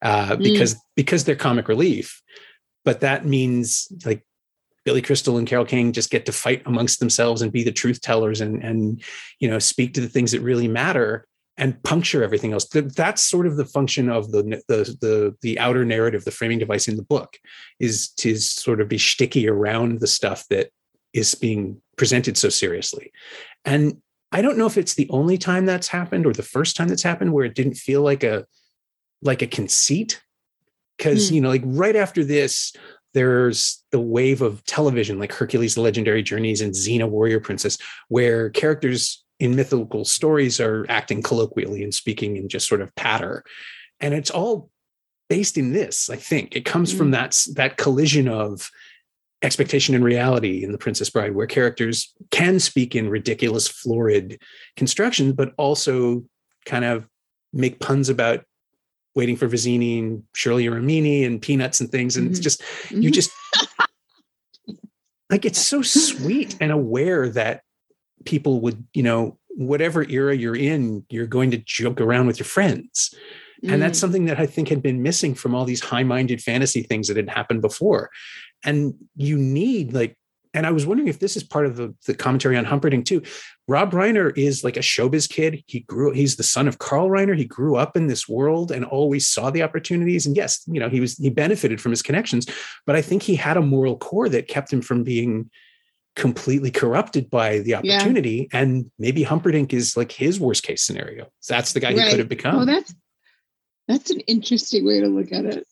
uh, 0.03 0.37
because 0.37 0.75
mm. 0.75 0.79
because 0.97 1.25
they're 1.25 1.37
comic 1.37 1.69
relief. 1.69 2.23
But 2.85 3.01
that 3.01 3.27
means 3.27 3.89
like 4.05 4.25
Billy 4.85 5.03
Crystal 5.03 5.39
and 5.39 5.47
Carol 5.47 5.65
Kane 5.65 5.93
just 5.93 6.11
get 6.11 6.27
to 6.27 6.33
fight 6.33 6.63
amongst 6.67 7.01
themselves 7.01 7.43
and 7.43 7.53
be 7.53 7.63
the 7.63 7.73
truth 7.73 8.01
tellers 8.01 8.41
and 8.41 8.63
and 8.63 9.03
you 9.39 9.49
know 9.49 9.59
speak 9.59 9.95
to 9.95 10.01
the 10.01 10.09
things 10.09 10.33
that 10.33 10.41
really 10.41 10.69
matter 10.69 11.27
and 11.57 11.81
puncture 11.85 12.25
everything 12.25 12.53
else. 12.53 12.67
That's 12.67 13.23
sort 13.23 13.47
of 13.47 13.57
the 13.57 13.65
function 13.65 14.09
of 14.09 14.33
the 14.33 14.63
the 14.69 14.97
the, 15.01 15.37
the 15.43 15.59
outer 15.59 15.85
narrative, 15.85 16.25
the 16.25 16.31
framing 16.31 16.59
device 16.59 16.89
in 16.89 16.97
the 16.97 17.03
book, 17.03 17.39
is 17.79 18.09
to 18.19 18.37
sort 18.37 18.81
of 18.81 18.89
be 18.89 18.99
sticky 18.99 19.49
around 19.49 20.01
the 20.01 20.07
stuff 20.07 20.47
that 20.51 20.71
is 21.13 21.35
being 21.35 21.81
presented 21.97 22.37
so 22.37 22.49
seriously. 22.49 23.13
And 23.65 24.01
I 24.33 24.43
don't 24.43 24.59
know 24.59 24.67
if 24.67 24.77
it's 24.77 24.95
the 24.95 25.09
only 25.11 25.39
time 25.39 25.65
that's 25.65 25.89
happened 25.89 26.27
or 26.27 26.33
the 26.33 26.43
first 26.43 26.77
time 26.77 26.89
that's 26.89 27.03
happened 27.03 27.33
where 27.33 27.45
it 27.45 27.55
didn't 27.55 27.75
feel 27.75 28.03
like 28.03 28.25
a 28.25 28.47
like 29.23 29.43
a 29.43 29.47
conceit 29.47 30.21
because 30.99 31.31
mm. 31.31 31.35
you 31.37 31.41
know 31.41 31.49
like 31.49 31.63
right 31.65 31.97
after 31.97 32.25
this 32.25 32.73
there's 33.15 33.85
the 33.93 34.01
wave 34.01 34.43
of 34.43 34.65
television 34.65 35.21
like 35.21 35.33
Hercules 35.33 35.77
the 35.77 35.81
legendary 35.81 36.23
journeys 36.23 36.61
and 36.61 36.75
Xena 36.75 37.09
warrior 37.09 37.39
princess 37.39 37.79
where 38.09 38.51
characters 38.51 39.25
in 39.39 39.55
mythical 39.55 40.05
stories 40.05 40.61
are 40.61 40.85
acting 40.89 41.23
colloquially 41.23 41.85
and 41.85 41.95
speaking 41.95 42.37
in 42.37 42.49
just 42.49 42.69
sort 42.69 42.81
of 42.81 42.95
patter 42.97 43.45
and 44.01 44.15
it's 44.15 44.31
all 44.31 44.69
based 45.29 45.57
in 45.57 45.73
this 45.73 46.11
i 46.11 46.17
think 46.17 46.55
it 46.55 46.65
comes 46.65 46.93
mm. 46.93 46.99
from 46.99 47.07
hmm. 47.07 47.13
that 47.13 47.37
that 47.55 47.77
collision 47.77 48.29
of 48.29 48.69
expectation 49.43 49.95
and 49.95 50.05
reality 50.05 50.65
in 50.65 50.73
The 50.73 50.79
Princess 50.79 51.11
Bride, 51.11 51.35
where 51.35 51.47
characters 51.47 52.13
can 52.31 52.59
speak 52.59 52.97
in 52.97 53.11
ridiculous, 53.11 53.69
florid 53.69 54.41
construction, 54.77 55.33
but 55.33 55.53
also 55.59 56.25
kind 56.65 56.85
of 56.85 57.07
make 57.53 57.81
puns 57.81 58.09
about 58.09 58.45
waiting 59.15 59.37
for 59.37 59.47
Vizzini 59.47 59.99
and 59.99 60.23
Shirley 60.35 60.65
Romini 60.65 61.25
and 61.25 61.41
peanuts 61.41 61.81
and 61.81 61.91
things. 61.91 62.17
And 62.17 62.25
mm-hmm. 62.25 62.33
it's 62.33 62.41
just, 62.41 62.63
you 62.91 63.11
just 63.11 63.31
like, 65.31 65.45
it's 65.45 65.61
so 65.61 65.83
sweet 65.83 66.57
and 66.61 66.73
aware 66.73 67.29
that 67.29 67.63
people 68.25 68.61
would, 68.63 68.85
you 68.93 69.03
know, 69.03 69.39
whatever 69.51 70.09
era 70.09 70.35
you're 70.37 70.57
in, 70.57 71.05
you're 71.11 71.27
going 71.27 71.53
to 71.53 71.59
joke 71.59 72.01
around 72.01 72.27
with 72.27 72.39
your 72.39 72.47
friends. 72.47 73.15
And 73.67 73.81
that's 73.81 73.97
mm. 73.97 74.01
something 74.01 74.25
that 74.27 74.39
I 74.39 74.45
think 74.45 74.69
had 74.69 74.83
been 74.83 75.03
missing 75.03 75.35
from 75.35 75.55
all 75.55 75.65
these 75.65 75.81
high 75.81 76.03
minded 76.03 76.43
fantasy 76.43 76.83
things 76.83 77.09
that 77.09 77.17
had 77.17 77.31
happened 77.31 77.63
before 77.63 78.11
and 78.65 78.95
you 79.17 79.37
need 79.37 79.93
like 79.93 80.17
and 80.55 80.67
I 80.67 80.71
was 80.71 80.87
wondering 80.87 81.09
if 81.09 81.19
this 81.19 81.37
is 81.37 81.43
part 81.43 81.67
of 81.67 81.77
the, 81.77 81.93
the 82.07 82.15
commentary 82.15 82.57
on 82.57 82.65
Humperdinck 82.65 83.07
too. 83.07 83.23
Rob 83.67 83.91
Reiner 83.91 84.33
is 84.39 84.63
like 84.63 84.77
a 84.77 84.81
showbiz 84.81 85.29
kid. 85.29 85.65
He 85.67 85.81
grew, 85.81 86.13
he's 86.13 86.37
the 86.37 86.45
son 86.45 86.69
of 86.69 86.79
Carl 86.79 87.09
Reiner. 87.09 87.37
He 87.37 87.45
grew 87.45 87.75
up 87.75 87.97
in 87.97 88.07
this 88.07 88.29
world 88.29 88.71
and 88.71 88.85
always 88.85 89.27
saw 89.27 89.51
the 89.51 89.65
opportunities. 89.65 90.27
And 90.27 90.37
yes, 90.37 90.63
you 90.69 90.79
know, 90.79 90.89
he 90.89 91.01
was, 91.01 91.17
he 91.17 91.29
benefited 91.29 91.81
from 91.81 91.91
his 91.91 92.03
connections, 92.03 92.47
but 92.87 92.95
I 92.95 93.03
think 93.03 93.25
he 93.25 93.35
had 93.35 93.57
a 93.57 93.63
moral 93.63 93.99
core 93.99 94.29
that 94.29 94.47
kept 94.47 94.73
him 94.73 94.81
from 94.81 95.03
being 95.03 95.51
completely 96.15 96.71
corrupted 96.71 97.29
by 97.31 97.59
the 97.59 97.75
opportunity. 97.75 98.49
Yeah. 98.53 98.61
And 98.61 98.93
maybe 98.97 99.25
Humperdinck 99.25 99.75
is 99.75 99.97
like 99.97 100.13
his 100.13 100.39
worst 100.39 100.63
case 100.63 100.83
scenario. 100.83 101.27
That's 101.49 101.73
the 101.73 101.81
guy 101.81 101.89
right. 101.89 102.05
he 102.05 102.11
could 102.11 102.21
have 102.21 102.29
become. 102.29 102.61
Oh, 102.61 102.65
that's, 102.65 102.95
That's 103.89 104.11
an 104.11 104.21
interesting 104.21 104.87
way 104.87 105.01
to 105.01 105.09
look 105.09 105.33
at 105.33 105.45
it. 105.45 105.67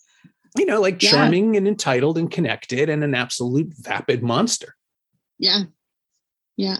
You 0.57 0.66
know, 0.66 0.80
like 0.80 1.03
Yeah. 1.03 1.11
charming 1.11 1.57
and 1.57 1.66
entitled 1.66 2.18
and 2.18 2.30
connected 2.30 2.88
and 2.88 3.03
an 3.03 3.14
absolute 3.14 3.72
vapid 3.78 4.22
monster. 4.22 4.74
Yeah. 5.38 5.62
Yeah. 6.57 6.78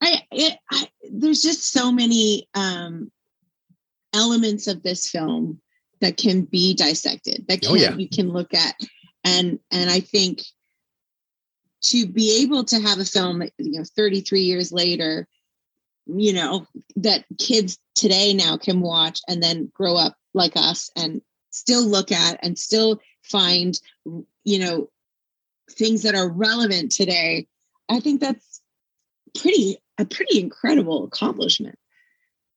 I, 0.00 0.22
it, 0.30 0.58
I 0.70 0.88
there's 1.10 1.42
just 1.42 1.72
so 1.72 1.90
many 1.92 2.48
um 2.54 3.10
elements 4.12 4.66
of 4.66 4.82
this 4.82 5.08
film 5.10 5.60
that 6.00 6.16
can 6.16 6.42
be 6.42 6.74
dissected 6.74 7.44
that 7.48 7.64
Oh, 7.66 7.74
can 7.74 7.78
yeah. 7.78 7.94
you 7.96 8.08
can 8.08 8.30
look 8.30 8.54
at 8.54 8.74
and 9.24 9.58
and 9.70 9.90
I 9.90 10.00
think 10.00 10.42
to 11.82 12.06
be 12.06 12.42
able 12.42 12.64
to 12.64 12.80
have 12.80 12.98
a 12.98 13.04
film 13.04 13.42
you 13.58 13.78
know 13.78 13.84
33 13.96 14.40
years 14.40 14.72
later 14.72 15.26
you 16.06 16.32
know 16.32 16.66
that 16.96 17.24
kids 17.38 17.78
today 17.94 18.32
now 18.34 18.56
can 18.56 18.80
watch 18.80 19.20
and 19.28 19.42
then 19.42 19.70
grow 19.74 19.96
up 19.96 20.16
like 20.34 20.56
us 20.56 20.90
and 20.96 21.20
still 21.58 21.84
look 21.84 22.12
at 22.12 22.38
and 22.42 22.58
still 22.58 23.00
find 23.22 23.80
you 24.44 24.58
know 24.58 24.88
things 25.70 26.02
that 26.02 26.14
are 26.14 26.28
relevant 26.30 26.90
today 26.90 27.46
i 27.88 28.00
think 28.00 28.20
that's 28.20 28.60
pretty 29.38 29.78
a 29.98 30.04
pretty 30.04 30.40
incredible 30.40 31.04
accomplishment 31.04 31.78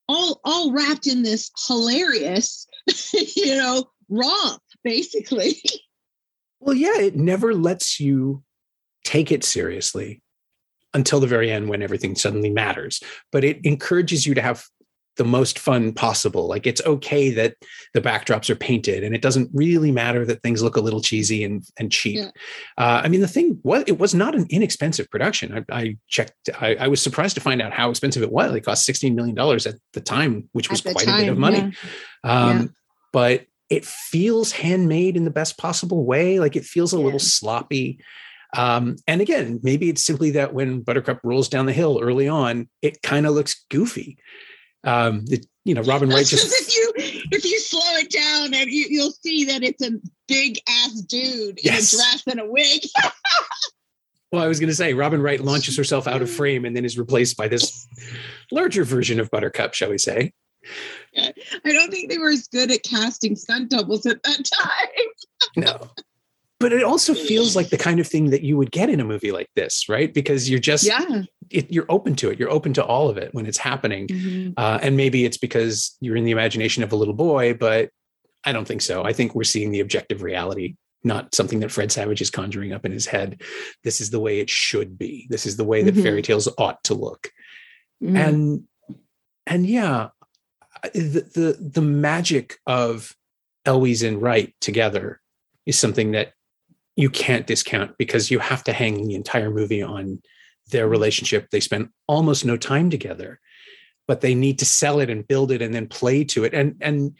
all 0.08 0.40
all 0.44 0.72
wrapped 0.72 1.08
in 1.08 1.24
this 1.24 1.52
hilarious 1.68 2.68
you 3.36 3.56
know 3.58 3.90
romp 4.10 4.62
basically 4.84 5.62
Well, 6.62 6.76
yeah, 6.76 7.00
it 7.00 7.16
never 7.16 7.56
lets 7.56 8.00
you 8.00 8.44
take 9.04 9.32
it 9.32 9.44
seriously 9.44 10.22
until 10.94 11.20
the 11.20 11.28
very 11.28 11.52
end 11.52 11.70
when 11.70 11.82
everything 11.82 12.16
suddenly 12.16 12.52
matters. 12.52 13.02
But 13.32 13.44
it 13.44 13.66
encourages 13.66 14.28
you 14.28 14.36
to 14.36 14.44
have 14.44 14.66
the 15.18 15.26
most 15.26 15.60
fun 15.60 15.94
possible. 15.94 16.48
Like 16.48 16.66
it's 16.66 16.82
okay 16.86 17.32
that 17.32 17.56
the 17.94 18.02
backdrops 18.02 18.50
are 18.50 18.56
painted 18.56 19.04
and 19.04 19.14
it 19.14 19.22
doesn't 19.22 19.50
really 19.54 19.92
matter 19.92 20.26
that 20.26 20.42
things 20.42 20.64
look 20.64 20.78
a 20.78 20.82
little 20.82 21.02
cheesy 21.02 21.44
and, 21.44 21.64
and 21.78 21.92
cheap. 21.92 22.18
Yeah. 22.18 22.30
Uh, 22.78 23.02
I 23.04 23.08
mean, 23.10 23.22
the 23.22 23.28
thing 23.28 23.60
was, 23.64 23.84
it 23.88 24.00
was 24.00 24.16
not 24.16 24.36
an 24.36 24.48
inexpensive 24.50 25.10
production. 25.10 25.66
I, 25.70 25.78
I 25.78 25.98
checked, 26.08 26.50
I, 26.60 26.76
I 26.76 26.88
was 26.88 27.02
surprised 27.02 27.36
to 27.36 27.42
find 27.42 27.62
out 27.62 27.74
how 27.74 27.90
expensive 27.90 28.24
it 28.24 28.32
was. 28.32 28.56
It 28.56 28.62
cost 28.62 28.88
$16 28.88 29.14
million 29.14 29.38
at 29.38 29.76
the 29.94 30.02
time, 30.02 30.50
which 30.54 30.70
was 30.70 30.82
quite 30.82 31.08
a 31.08 31.18
bit 31.18 31.30
of 31.30 31.38
money. 31.38 31.74
yeah. 32.24 32.32
Um, 32.32 32.58
Yeah. 32.58 32.66
But 33.14 33.46
it 33.70 33.86
feels 33.86 34.54
handmade 34.54 35.18
in 35.18 35.26
the 35.26 35.32
best 35.32 35.58
possible 35.58 36.06
way. 36.06 36.40
Like 36.40 36.56
it 36.56 36.64
feels 36.64 36.94
a 36.94 37.00
little 37.00 37.20
sloppy. 37.20 38.00
Um, 38.56 38.98
and 39.08 39.22
again, 39.22 39.60
maybe 39.64 39.90
it's 39.90 40.06
simply 40.06 40.32
that 40.32 40.54
when 40.54 40.82
Buttercup 40.82 41.20
rolls 41.24 41.48
down 41.50 41.66
the 41.66 41.74
hill 41.74 42.00
early 42.02 42.28
on, 42.28 42.70
it 42.82 43.02
kind 43.02 43.26
of 43.26 43.34
looks 43.34 43.66
goofy. 43.70 44.18
Um, 44.84 45.26
it, 45.30 45.46
you 45.64 45.76
know, 45.76 45.82
Robin 45.84 46.10
Wright 46.10 46.26
just 46.26 46.44
just 46.44 46.56
if 46.70 46.76
you 46.76 46.92
if 47.32 47.46
you 47.46 47.60
slow 47.60 47.82
it 47.98 48.10
down 48.10 48.54
and 48.54 48.70
you, 48.72 48.88
you'll 48.90 49.12
see 49.12 49.46
that 49.46 49.64
it's 49.64 49.86
a 49.86 49.92
big 50.28 50.58
ass 50.68 51.02
dude 51.02 51.60
Yes. 51.64 51.94
in 51.94 52.00
a 52.00 52.04
dress 52.04 52.24
and 52.28 52.40
a 52.40 52.46
wig. 52.52 52.82
Well, 54.34 54.42
I 54.42 54.48
was 54.48 54.62
going 54.62 54.70
to 54.70 54.76
say 54.76 54.94
Robin 54.94 55.22
Wright 55.22 55.42
launches 55.42 55.76
herself 55.76 56.08
out 56.08 56.22
of 56.22 56.30
frame 56.32 56.64
and 56.64 56.74
then 56.74 56.86
is 56.86 56.98
replaced 56.98 57.36
by 57.36 57.50
this 57.50 57.86
larger 58.50 58.86
version 58.86 59.20
of 59.20 59.30
Buttercup, 59.30 59.74
shall 59.74 59.90
we 59.90 59.98
say? 59.98 60.32
I 61.18 61.34
don't 61.66 61.92
think 61.92 62.10
they 62.10 62.18
were 62.18 62.30
as 62.30 62.48
good 62.48 62.72
at 62.72 62.82
casting 62.84 63.36
stunt 63.36 63.72
doubles 63.72 64.06
at 64.06 64.24
that 64.24 64.46
time. 64.46 65.06
No. 65.58 65.90
But 66.62 66.72
it 66.72 66.82
also 66.84 67.14
feels 67.14 67.58
like 67.58 67.72
the 67.72 67.78
kind 67.78 68.00
of 68.00 68.08
thing 68.08 68.30
that 68.30 68.42
you 68.42 68.56
would 68.56 68.72
get 68.72 68.90
in 68.90 69.02
a 69.02 69.04
movie 69.04 69.34
like 69.34 69.50
this, 69.58 69.90
right? 69.90 70.14
Because 70.14 70.50
you're 70.50 70.60
just 70.60 70.86
Yeah. 70.86 71.24
It, 71.52 71.72
you're 71.72 71.86
open 71.90 72.16
to 72.18 72.30
it. 72.32 72.40
You're 72.40 72.50
open 72.50 72.74
to 72.74 72.84
all 72.84 73.10
of 73.10 73.18
it 73.18 73.34
when 73.34 73.46
it's 73.46 73.58
happening. 73.58 74.08
Mm-hmm. 74.08 74.52
Uh, 74.58 74.80
and 74.82 74.96
maybe 74.98 75.26
it's 75.26 75.38
because 75.38 75.96
you're 76.02 76.16
in 76.16 76.24
the 76.24 76.32
imagination 76.32 76.84
of 76.84 76.92
a 76.92 76.96
little 76.96 77.14
boy, 77.14 77.54
but 77.54 77.90
I 78.44 78.52
don't 78.52 78.68
think 78.68 78.82
so. 78.82 79.04
I 79.04 79.14
think 79.14 79.36
we're 79.36 79.44
seeing 79.44 79.72
the 79.72 79.82
objective 79.82 80.22
reality, 80.24 80.76
not 81.04 81.36
something 81.36 81.60
that 81.60 81.72
Fred 81.72 81.92
Savage 81.92 82.22
is 82.22 82.30
conjuring 82.30 82.74
up 82.74 82.86
in 82.86 82.92
his 82.92 83.06
head. 83.06 83.42
This 83.84 84.02
is 84.02 84.10
the 84.10 84.20
way 84.20 84.40
it 84.40 84.50
should 84.50 84.98
be. 84.98 85.28
This 85.30 85.46
is 85.46 85.58
the 85.58 85.64
way 85.64 85.84
that 85.84 85.96
Mhm. 85.96 86.04
fairy 86.04 86.22
tales 86.22 86.48
ought 86.58 86.84
to 86.86 86.94
look. 86.94 87.32
Mm-hmm. 88.04 88.18
and 88.18 88.64
and 89.46 89.68
yeah 89.68 90.10
the, 90.94 91.22
the 91.36 91.70
the 91.74 91.82
magic 91.82 92.58
of 92.66 93.16
Elwes 93.66 94.02
and 94.02 94.20
Wright 94.20 94.56
together 94.60 95.22
is 95.68 95.78
something 95.78 96.12
that 96.14 96.34
you 96.96 97.12
can't 97.12 97.46
discount 97.46 97.98
because 98.00 98.32
you 98.32 98.40
have 98.40 98.64
to 98.64 98.74
hang 98.74 99.08
the 99.08 99.14
entire 99.14 99.52
movie 99.52 99.84
on 99.84 100.20
their 100.72 100.88
relationship 100.88 101.48
they 101.52 101.60
spend 101.60 101.90
almost 102.08 102.46
no 102.46 102.58
time 102.58 102.90
together 102.90 103.40
but 104.08 104.22
they 104.22 104.36
need 104.36 104.60
to 104.60 104.66
sell 104.66 105.00
it 105.00 105.10
and 105.10 105.28
build 105.28 105.52
it 105.52 105.62
and 105.62 105.74
then 105.74 105.88
play 105.88 106.24
to 106.24 106.44
it 106.44 106.54
and 106.54 106.76
and 106.82 107.16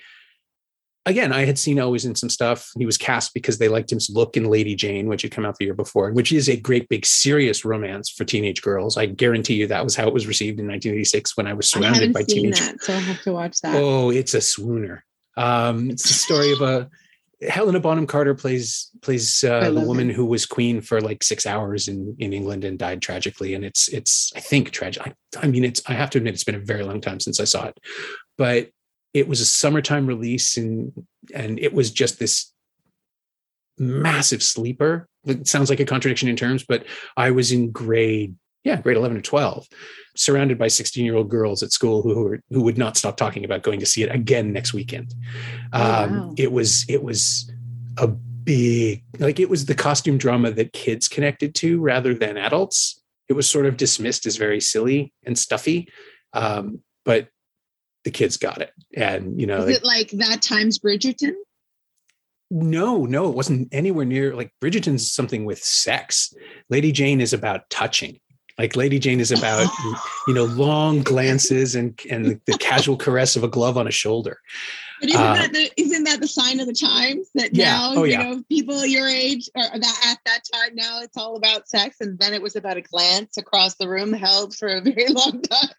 again 1.06 1.32
i 1.32 1.46
had 1.46 1.58
seen 1.58 1.78
Elwes 1.78 2.06
in 2.06 2.16
some 2.16 2.30
stuff 2.30 2.70
he 2.78 2.86
was 2.86 2.98
cast 2.98 3.34
because 3.34 3.58
they 3.58 3.70
liked 3.70 3.90
his 3.90 4.10
look 4.10 4.36
in 4.36 4.46
lady 4.46 4.76
jane 4.76 5.08
which 5.08 5.22
had 5.22 5.32
come 5.32 5.46
out 5.46 5.58
the 5.58 5.66
year 5.66 5.74
before 5.74 6.12
which 6.12 6.32
is 6.32 6.50
a 6.50 6.56
great 6.56 6.88
big 6.90 7.06
serious 7.06 7.64
romance 7.64 8.10
for 8.10 8.24
teenage 8.24 8.62
girls 8.62 8.98
i 8.98 9.06
guarantee 9.06 9.56
you 9.56 9.68
that 9.68 9.84
was 9.84 9.96
how 9.96 10.08
it 10.08 10.14
was 10.14 10.28
received 10.28 10.60
in 10.60 10.68
1986 10.68 11.38
when 11.38 11.48
i 11.48 11.54
was 11.54 11.70
surrounded 11.70 11.96
haven't 11.96 12.14
by 12.14 12.24
teenage 12.24 12.60
that, 12.60 12.82
so 12.82 12.94
I'll 12.94 13.00
have 13.00 13.22
to 13.24 13.34
watch 13.34 13.62
that. 13.62 13.76
Oh, 13.76 14.10
it's 14.10 14.34
a 14.34 14.40
swooner. 14.40 15.02
Um, 15.38 15.90
it's 15.90 16.04
the 16.04 16.14
story 16.14 16.52
of 16.52 16.62
a 16.62 16.90
Helena 17.50 17.80
Bonham 17.80 18.06
Carter 18.06 18.36
plays 18.36 18.90
plays 19.02 19.44
uh, 19.44 19.72
the 19.72 19.82
woman 19.82 20.10
her. 20.10 20.14
who 20.14 20.26
was 20.26 20.46
queen 20.46 20.80
for 20.80 21.02
like 21.02 21.24
six 21.24 21.46
hours 21.46 21.88
in 21.88 22.16
in 22.20 22.34
England 22.34 22.64
and 22.64 22.78
died 22.78 23.02
tragically. 23.02 23.54
And 23.54 23.66
it's 23.66 23.88
it's 23.88 24.32
I 24.36 24.40
think 24.40 24.72
tragic. 24.72 25.08
I, 25.08 25.14
I 25.42 25.48
mean, 25.48 25.64
it's 25.64 25.82
I 25.88 25.94
have 25.94 26.12
to 26.12 26.20
admit 26.20 26.34
it's 26.34 26.44
been 26.44 26.56
a 26.56 26.60
very 26.60 26.84
long 26.84 27.02
time 27.02 27.20
since 27.20 27.40
I 27.40 27.46
saw 27.46 27.66
it, 27.66 27.80
but 28.38 28.70
it 29.14 29.28
was 29.28 29.42
a 29.42 29.46
summertime 29.46 30.06
release 30.06 30.56
and 30.56 30.92
and 31.34 31.60
it 31.60 31.74
was 31.74 31.92
just 31.92 32.20
this 32.20 32.54
massive 33.78 34.44
sleeper. 34.44 35.08
It 35.26 35.48
sounds 35.48 35.70
like 35.70 35.80
a 35.80 35.86
contradiction 35.86 36.30
in 36.30 36.36
terms, 36.36 36.64
but 36.64 36.86
I 37.18 37.32
was 37.32 37.52
in 37.52 37.72
grade 37.72 38.36
yeah 38.64 38.80
grade 38.82 38.98
11 38.98 39.18
or 39.18 39.22
12 39.22 39.68
surrounded 40.16 40.58
by 40.58 40.68
16 40.68 41.06
year 41.06 41.16
old 41.16 41.30
girls 41.30 41.64
at 41.64 41.72
school 41.72 42.02
who 42.02 42.24
were 42.24 42.42
who 42.50 42.62
would 42.62 42.78
not 42.78 42.98
stop 42.98 43.18
talking 43.18 43.46
about 43.46 43.64
going 43.64 43.80
to 43.80 43.86
see 43.86 44.04
it 44.04 44.14
again 44.14 44.52
next 44.52 44.74
weekend. 44.74 45.14
Oh, 45.74 46.04
um 46.04 46.12
wow. 46.12 46.34
it 46.38 46.52
was 46.52 46.86
it 46.90 47.04
was 47.04 47.52
a 47.98 48.08
big 48.08 49.04
like 49.20 49.40
it 49.40 49.50
was 49.50 49.66
the 49.66 49.76
costume 49.76 50.18
drama 50.18 50.52
that 50.52 50.74
kids 50.74 51.08
connected 51.08 51.56
to 51.56 51.80
rather 51.80 52.14
than 52.14 52.38
adults. 52.38 53.02
It 53.30 53.34
was 53.34 53.48
sort 53.48 53.66
of 53.66 53.78
dismissed 53.78 54.26
as 54.26 54.36
very 54.36 54.60
silly 54.60 55.14
and 55.26 55.38
stuffy 55.38 55.88
um 56.34 56.82
but 57.06 57.30
the 58.04 58.12
kids 58.12 58.38
got 58.38 58.62
it. 58.62 58.72
And 58.96 59.40
you 59.40 59.48
know 59.48 59.60
Is 59.60 59.66
like, 59.66 59.76
it 59.76 59.84
like 59.84 60.10
that 60.28 60.42
times 60.42 60.80
Bridgerton? 60.80 61.34
no 62.54 63.06
no 63.06 63.30
it 63.30 63.36
wasn't 63.36 63.70
anywhere 63.72 64.04
near 64.04 64.36
like 64.36 64.52
bridgerton's 64.62 65.10
something 65.10 65.46
with 65.46 65.64
sex. 65.64 66.34
Lady 66.70 66.92
jane 66.92 67.22
is 67.22 67.32
about 67.32 67.70
touching 67.70 68.20
like 68.62 68.76
lady 68.76 69.00
jane 69.00 69.20
is 69.20 69.32
about 69.32 69.68
you 70.28 70.34
know 70.34 70.46
long 70.46 71.02
glances 71.02 71.76
and 71.76 72.00
and 72.10 72.26
the, 72.26 72.40
the 72.46 72.58
casual 72.60 72.96
caress 72.96 73.36
of 73.36 73.44
a 73.44 73.48
glove 73.48 73.78
on 73.78 73.88
a 73.88 73.92
shoulder 73.92 74.38
But 75.02 75.10
isn't 75.10 75.22
Uh, 75.22 75.34
that 75.34 75.52
the 75.54 75.72
isn't 75.78 76.04
that 76.04 76.22
the 76.22 76.28
sign 76.28 76.60
of 76.60 76.68
the 76.68 76.74
times 76.74 77.28
that 77.36 77.50
Yeah. 77.56 77.72
now 77.78 77.94
Oh, 77.96 78.04
you 78.04 78.12
yeah. 78.12 78.24
know 78.24 78.44
people 78.50 78.86
your 78.86 79.08
age 79.08 79.50
or 79.56 79.64
that 79.86 79.98
at 80.12 80.20
that 80.28 80.42
time 80.54 80.76
now 80.76 81.02
it's 81.02 81.18
all 81.18 81.36
about 81.38 81.68
sex 81.68 81.98
and 82.02 82.18
then 82.20 82.34
it 82.34 82.42
was 82.42 82.56
about 82.56 82.78
a 82.78 82.82
glance 82.82 83.38
across 83.38 83.76
the 83.76 83.90
room 83.90 84.14
held 84.14 84.56
for 84.56 84.68
a 84.68 84.82
very 84.82 85.08
long 85.22 85.42
time. 85.42 85.70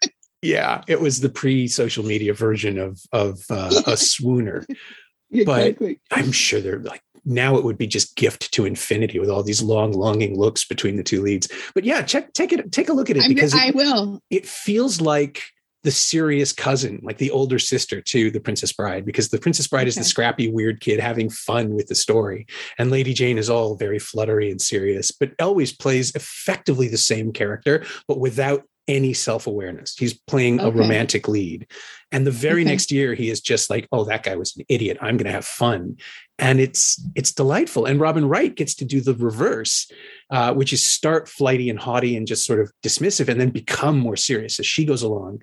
yeah 0.41 0.81
it 0.87 0.99
was 0.99 1.21
the 1.21 1.29
pre-social 1.29 2.03
media 2.05 2.33
version 2.33 2.77
of 2.77 2.99
of 3.13 3.39
uh, 3.49 3.71
a 3.87 3.95
swooner 4.11 4.65
But- 5.45 5.77
i'm 6.11 6.31
sure 6.31 6.59
they're 6.61 6.79
like 6.79 7.01
now 7.25 7.55
it 7.57 7.63
would 7.63 7.77
be 7.77 7.87
just 7.87 8.15
gift 8.15 8.51
to 8.53 8.65
infinity 8.65 9.19
with 9.19 9.29
all 9.29 9.43
these 9.43 9.61
long 9.61 9.91
longing 9.93 10.37
looks 10.37 10.65
between 10.65 10.97
the 10.97 11.03
two 11.03 11.21
leads 11.21 11.47
but 11.73 11.83
yeah 11.83 12.01
check 12.01 12.33
take 12.33 12.51
it 12.51 12.71
take 12.71 12.89
a 12.89 12.93
look 12.93 13.09
at 13.09 13.17
it 13.17 13.23
I'm, 13.23 13.29
because 13.29 13.53
it- 13.53 13.59
I 13.61 13.71
will. 13.71 14.19
it 14.29 14.45
feels 14.45 14.99
like 15.01 15.41
the 15.83 15.91
serious 15.91 16.53
cousin, 16.53 17.01
like 17.03 17.17
the 17.17 17.29
older 17.31 17.59
sister 17.59 17.99
to 17.99 18.31
the 18.31 18.39
Princess 18.39 18.71
Bride, 18.71 19.05
because 19.05 19.27
the 19.27 19.37
Princess 19.37 19.67
Bride 19.67 19.85
is 19.85 19.95
the 19.95 20.05
scrappy, 20.05 20.49
weird 20.49 20.79
kid 20.79 20.97
having 20.97 21.29
fun 21.29 21.71
with 21.73 21.87
the 21.87 21.95
story. 21.95 22.47
And 22.77 22.89
Lady 22.89 23.13
Jane 23.13 23.37
is 23.37 23.49
all 23.49 23.75
very 23.75 23.99
fluttery 23.99 24.49
and 24.49 24.61
serious. 24.61 25.11
But 25.11 25.31
Elwes 25.39 25.73
plays 25.73 26.15
effectively 26.15 26.87
the 26.87 26.97
same 26.97 27.33
character, 27.33 27.85
but 28.07 28.17
without 28.17 28.63
any 28.87 29.13
self 29.13 29.47
awareness. 29.47 29.95
He's 29.97 30.13
playing 30.13 30.59
a 30.59 30.69
romantic 30.69 31.27
lead. 31.27 31.67
And 32.11 32.27
the 32.27 32.31
very 32.31 32.61
Okay. 32.61 32.71
next 32.71 32.91
year, 32.91 33.13
he 33.13 33.29
is 33.29 33.41
just 33.41 33.69
like, 33.69 33.87
oh, 33.91 34.03
that 34.05 34.23
guy 34.23 34.35
was 34.35 34.55
an 34.57 34.65
idiot. 34.69 34.97
I'm 35.01 35.17
going 35.17 35.25
to 35.25 35.31
have 35.31 35.45
fun. 35.45 35.97
And 36.37 36.59
it's 36.59 37.01
it's 37.15 37.31
delightful. 37.31 37.85
And 37.85 37.99
Robin 37.99 38.27
Wright 38.27 38.53
gets 38.53 38.75
to 38.75 38.85
do 38.85 39.01
the 39.01 39.13
reverse, 39.15 39.89
uh, 40.29 40.53
which 40.53 40.73
is 40.73 40.85
start 40.85 41.27
flighty 41.29 41.69
and 41.69 41.79
haughty 41.79 42.17
and 42.17 42.27
just 42.27 42.45
sort 42.45 42.59
of 42.59 42.71
dismissive 42.83 43.29
and 43.29 43.39
then 43.39 43.49
become 43.49 43.97
more 43.97 44.17
serious 44.17 44.59
as 44.59 44.65
she 44.65 44.85
goes 44.85 45.01
along 45.01 45.41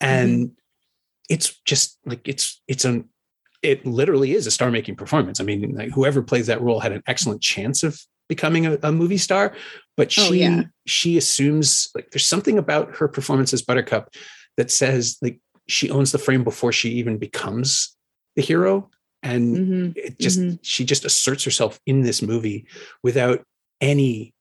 and 0.00 0.52
it's 1.28 1.60
just 1.64 1.98
like 2.06 2.26
it's 2.26 2.60
it's 2.66 2.84
an 2.84 3.08
it 3.62 3.84
literally 3.84 4.32
is 4.32 4.46
a 4.46 4.50
star 4.50 4.70
making 4.70 4.96
performance 4.96 5.40
i 5.40 5.44
mean 5.44 5.74
like 5.74 5.90
whoever 5.92 6.22
plays 6.22 6.46
that 6.46 6.60
role 6.60 6.80
had 6.80 6.92
an 6.92 7.02
excellent 7.06 7.42
chance 7.42 7.82
of 7.82 8.00
becoming 8.30 8.64
a, 8.66 8.78
a 8.82 8.92
movie 8.92 9.18
star 9.18 9.52
but 9.98 10.10
she 10.10 10.22
Oh, 10.22 10.32
yeah. 10.32 10.62
she 10.86 11.18
assumes 11.18 11.90
like 11.94 12.06
there's 12.10 12.24
something 12.34 12.56
about 12.56 12.96
her 12.96 13.08
performance 13.08 13.52
as 13.52 13.60
buttercup 13.60 14.04
that 14.56 14.70
says 14.70 15.18
like 15.20 15.38
she 15.68 15.90
owns 15.90 16.12
the 16.12 16.18
frame 16.26 16.44
before 16.44 16.72
she 16.72 16.90
even 17.00 17.18
becomes 17.18 17.94
the 18.36 18.42
hero 18.42 18.88
and 19.22 19.44
Mhm. 19.56 19.96
it 19.96 20.18
just 20.18 20.38
Mhm. 20.40 20.58
she 20.62 20.84
just 20.84 21.04
asserts 21.04 21.44
herself 21.44 21.78
in 21.84 22.02
this 22.02 22.22
movie 22.22 22.66
without 23.02 23.44
any 23.80 24.32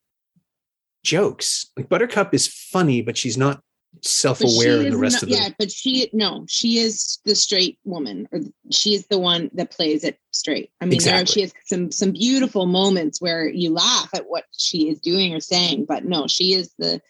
jokes 1.03 1.71
like 1.77 1.89
buttercup 1.89 2.33
is 2.33 2.47
funny 2.47 3.01
but 3.01 3.17
she's 3.17 3.37
not 3.37 3.61
self-aware 4.01 4.81
in 4.81 4.91
the 4.91 4.97
rest 4.97 5.23
of 5.23 5.29
the 5.29 5.35
yeah, 5.35 5.49
but 5.57 5.71
she 5.71 6.09
no, 6.13 6.45
she 6.47 6.79
is 6.79 7.19
the 7.25 7.35
straight 7.35 7.79
woman, 7.83 8.27
or 8.31 8.41
she 8.71 8.93
is 8.93 9.07
the 9.07 9.19
one 9.19 9.49
that 9.53 9.71
plays 9.71 10.03
it 10.03 10.19
straight. 10.31 10.71
I 10.79 10.85
mean, 10.85 11.03
there 11.03 11.21
are, 11.21 11.25
she 11.25 11.41
has 11.41 11.53
some 11.65 11.91
some 11.91 12.11
beautiful 12.11 12.65
moments 12.65 13.21
where 13.21 13.47
you 13.47 13.73
laugh 13.73 14.09
at 14.13 14.29
what 14.29 14.45
she 14.57 14.89
is 14.89 14.99
doing 14.99 15.33
or 15.33 15.39
saying, 15.39 15.85
but 15.85 16.05
no, 16.05 16.27
she 16.27 16.53
is 16.53 16.73
the 16.77 17.01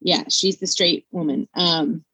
yeah, 0.00 0.24
she's 0.28 0.58
the 0.58 0.66
straight 0.66 1.06
woman. 1.10 1.48
Um, 1.54 2.04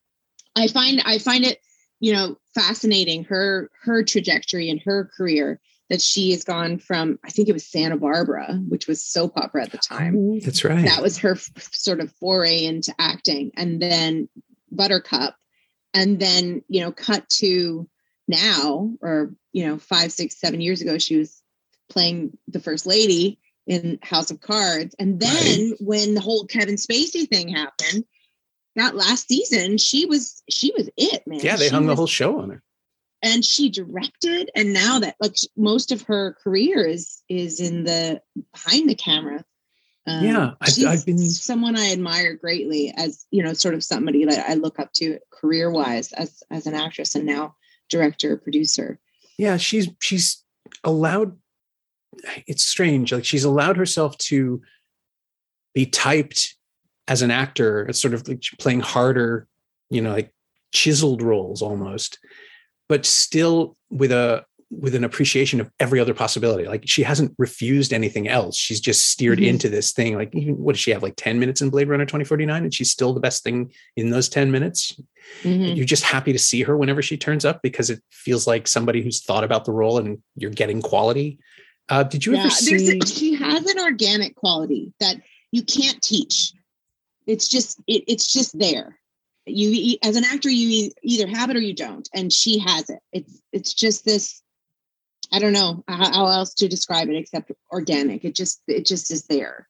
I 0.56 0.68
find 0.68 1.00
I 1.04 1.18
find 1.18 1.44
it 1.44 1.58
you 2.00 2.12
know 2.12 2.38
fascinating 2.54 3.24
her 3.24 3.70
her 3.82 4.02
trajectory 4.02 4.70
and 4.70 4.80
her 4.84 5.10
career 5.16 5.60
that 5.88 6.02
she 6.02 6.32
has 6.32 6.44
gone 6.44 6.78
from 6.78 7.18
I 7.24 7.30
think 7.30 7.48
it 7.48 7.54
was 7.54 7.66
Santa 7.66 7.96
Barbara, 7.96 8.54
which 8.68 8.86
was 8.86 9.02
soap 9.02 9.36
opera 9.36 9.62
at 9.62 9.72
the 9.72 9.78
time. 9.78 10.40
That's 10.40 10.64
right. 10.64 10.84
That 10.84 11.02
was 11.02 11.18
her 11.18 11.32
f- 11.32 11.50
sort 11.72 12.00
of 12.00 12.12
foray 12.12 12.64
into 12.64 12.94
acting 12.98 13.52
and 13.56 13.80
then 13.80 14.28
buttercup 14.70 15.36
and 15.94 16.20
then 16.20 16.62
you 16.68 16.80
know 16.80 16.92
cut 16.92 17.28
to 17.28 17.88
now 18.26 18.92
or 19.00 19.34
you 19.52 19.66
know 19.66 19.78
five 19.78 20.12
six 20.12 20.38
seven 20.38 20.60
years 20.60 20.82
ago 20.82 20.98
she 20.98 21.16
was 21.16 21.42
playing 21.88 22.36
the 22.48 22.60
first 22.60 22.84
lady 22.84 23.38
in 23.66 23.98
house 24.02 24.30
of 24.30 24.40
cards. 24.40 24.94
And 24.98 25.20
then 25.20 25.74
when 25.80 26.14
the 26.14 26.20
whole 26.20 26.46
kevin 26.46 26.76
spacey 26.76 27.28
thing 27.28 27.48
happened 27.48 28.04
that 28.76 28.94
last 28.94 29.28
season 29.28 29.78
she 29.78 30.04
was 30.04 30.42
she 30.50 30.72
was 30.76 30.90
it 30.96 31.26
man. 31.26 31.40
Yeah 31.42 31.56
they 31.56 31.68
She 31.68 31.74
hung 31.74 31.86
the 31.86 31.96
whole 31.96 32.06
show 32.06 32.40
on 32.40 32.50
her 32.50 32.62
and 33.22 33.44
she 33.44 33.68
directed 33.68 34.50
and 34.54 34.72
now 34.72 34.98
that 35.00 35.16
like 35.20 35.34
most 35.56 35.90
of 35.92 36.02
her 36.02 36.36
career 36.42 36.86
is 36.86 37.22
is 37.28 37.60
in 37.60 37.84
the 37.84 38.20
behind 38.52 38.88
the 38.88 38.94
camera. 38.94 39.44
Um, 40.06 40.24
Yeah, 40.24 40.50
I've- 40.60 40.86
I've 40.86 41.04
been- 41.04 41.18
someone 41.18 41.76
i 41.76 41.90
admire 41.92 42.34
greatly 42.34 42.92
as 42.96 43.26
you 43.30 43.42
know 43.42 43.52
sort 43.52 43.74
of 43.74 43.84
somebody 43.84 44.24
that 44.24 44.48
i 44.48 44.54
look 44.54 44.78
up 44.78 44.92
to 44.94 45.18
career 45.30 45.70
wise 45.70 46.12
as 46.12 46.42
as 46.50 46.66
an 46.66 46.74
actress 46.74 47.14
and 47.14 47.26
now 47.26 47.54
director 47.90 48.36
producer. 48.36 48.98
Yeah 49.36 49.56
she's 49.56 49.88
she's 50.00 50.42
allowed 50.84 51.36
it's 52.46 52.64
strange 52.64 53.12
like 53.12 53.24
she's 53.24 53.44
allowed 53.44 53.76
herself 53.76 54.16
to 54.18 54.60
be 55.74 55.86
typed 55.86 56.54
as 57.06 57.22
an 57.22 57.30
actor 57.30 57.86
it's 57.88 58.00
sort 58.00 58.14
of 58.14 58.26
like 58.28 58.42
playing 58.58 58.80
harder 58.80 59.46
you 59.90 60.00
know 60.00 60.12
like 60.12 60.32
chiseled 60.72 61.22
roles 61.22 61.62
almost 61.62 62.18
but 62.88 63.06
still 63.06 63.76
with 63.90 64.12
a 64.12 64.44
with 64.70 64.94
an 64.94 65.02
appreciation 65.02 65.60
of 65.62 65.70
every 65.80 65.98
other 65.98 66.12
possibility 66.12 66.66
like 66.66 66.82
she 66.86 67.02
hasn't 67.02 67.34
refused 67.38 67.90
anything 67.92 68.28
else 68.28 68.54
she's 68.54 68.80
just 68.80 69.06
steered 69.08 69.38
Mhm. 69.38 69.46
into 69.46 69.68
this 69.70 69.92
thing 69.92 70.14
like 70.14 70.28
even 70.34 70.58
what 70.58 70.74
does 70.74 70.80
she 70.80 70.90
have 70.90 71.02
like 71.02 71.14
10 71.16 71.38
minutes 71.38 71.62
in 71.62 71.70
blade 71.70 71.88
runner 71.88 72.04
2049 72.04 72.64
and 72.64 72.74
she's 72.74 72.90
still 72.90 73.14
the 73.14 73.20
best 73.20 73.42
thing 73.42 73.72
in 73.96 74.10
those 74.10 74.28
10 74.28 74.50
minutes 74.50 75.00
Mhm. 75.42 75.74
you're 75.74 75.86
just 75.86 76.02
happy 76.02 76.34
to 76.34 76.38
see 76.38 76.62
her 76.64 76.76
whenever 76.76 77.00
she 77.00 77.16
turns 77.16 77.46
up 77.46 77.62
because 77.62 77.88
it 77.88 78.02
feels 78.10 78.46
like 78.46 78.68
somebody 78.68 79.00
who's 79.02 79.22
thought 79.22 79.42
about 79.44 79.64
the 79.64 79.72
role 79.72 79.96
and 79.98 80.18
you're 80.36 80.50
getting 80.50 80.82
quality. 80.82 81.38
Uh, 81.88 82.02
did 82.02 82.26
you 82.26 82.34
yeah 82.34 82.40
ever 82.40 82.50
see? 82.50 82.98
a, 82.98 83.06
she 83.06 83.34
has 83.34 83.64
an 83.64 83.78
organic 83.80 84.34
quality 84.34 84.92
that 85.00 85.16
you 85.50 85.62
can't 85.62 86.02
teach 86.02 86.52
it's 87.26 87.48
just 87.48 87.78
it, 87.86 88.04
it's 88.06 88.30
just 88.30 88.58
there 88.58 88.98
you 89.50 89.96
as 90.02 90.16
an 90.16 90.24
actor 90.24 90.50
you 90.50 90.90
either 91.02 91.26
have 91.26 91.50
it 91.50 91.56
or 91.56 91.60
you 91.60 91.74
don't 91.74 92.08
and 92.14 92.32
she 92.32 92.58
has 92.58 92.88
it 92.90 93.00
it's 93.12 93.40
it's 93.52 93.74
just 93.74 94.04
this 94.04 94.42
i 95.32 95.38
don't 95.38 95.52
know 95.52 95.82
how, 95.88 96.10
how 96.12 96.26
else 96.26 96.54
to 96.54 96.68
describe 96.68 97.08
it 97.08 97.16
except 97.16 97.50
organic 97.72 98.24
it 98.24 98.34
just 98.34 98.62
it 98.68 98.84
just 98.86 99.10
is 99.10 99.24
there 99.24 99.68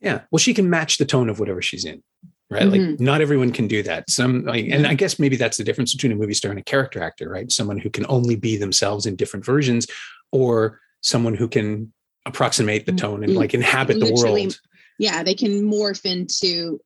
yeah, 0.00 0.20
well, 0.30 0.38
she 0.38 0.52
can 0.52 0.68
match 0.68 0.98
the 0.98 1.06
tone 1.06 1.30
of 1.30 1.40
whatever 1.40 1.62
she's 1.62 1.86
in, 1.86 2.02
right? 2.50 2.66
Like 2.68 2.80
Mhm. 2.82 3.00
not 3.00 3.22
everyone 3.22 3.52
can 3.52 3.66
do 3.66 3.82
that. 3.84 4.10
Some, 4.10 4.44
like, 4.44 4.66
and 4.68 4.86
I 4.86 4.92
guess 4.92 5.18
maybe 5.18 5.36
that's 5.36 5.56
the 5.56 5.64
difference 5.64 5.94
between 5.94 6.12
a 6.12 6.14
movie 6.14 6.34
star 6.34 6.50
and 6.50 6.60
a 6.60 6.64
character 6.64 7.02
actor, 7.02 7.26
right? 7.26 7.50
Someone 7.50 7.78
who 7.78 7.88
can 7.88 8.04
only 8.10 8.36
be 8.36 8.58
themselves 8.58 9.06
in 9.06 9.16
different 9.16 9.46
versions, 9.46 9.86
or 10.30 10.78
someone 11.00 11.34
who 11.34 11.48
can 11.48 11.90
approximate 12.26 12.84
the 12.84 12.92
tone 12.92 13.24
and 13.24 13.34
like 13.34 13.54
inhabit 13.54 13.98
the 13.98 14.12
world. 14.12 14.58
yeah 14.98 15.22
they 15.22 15.34
can 15.34 15.62
morph 15.62 16.04
into 16.04 16.78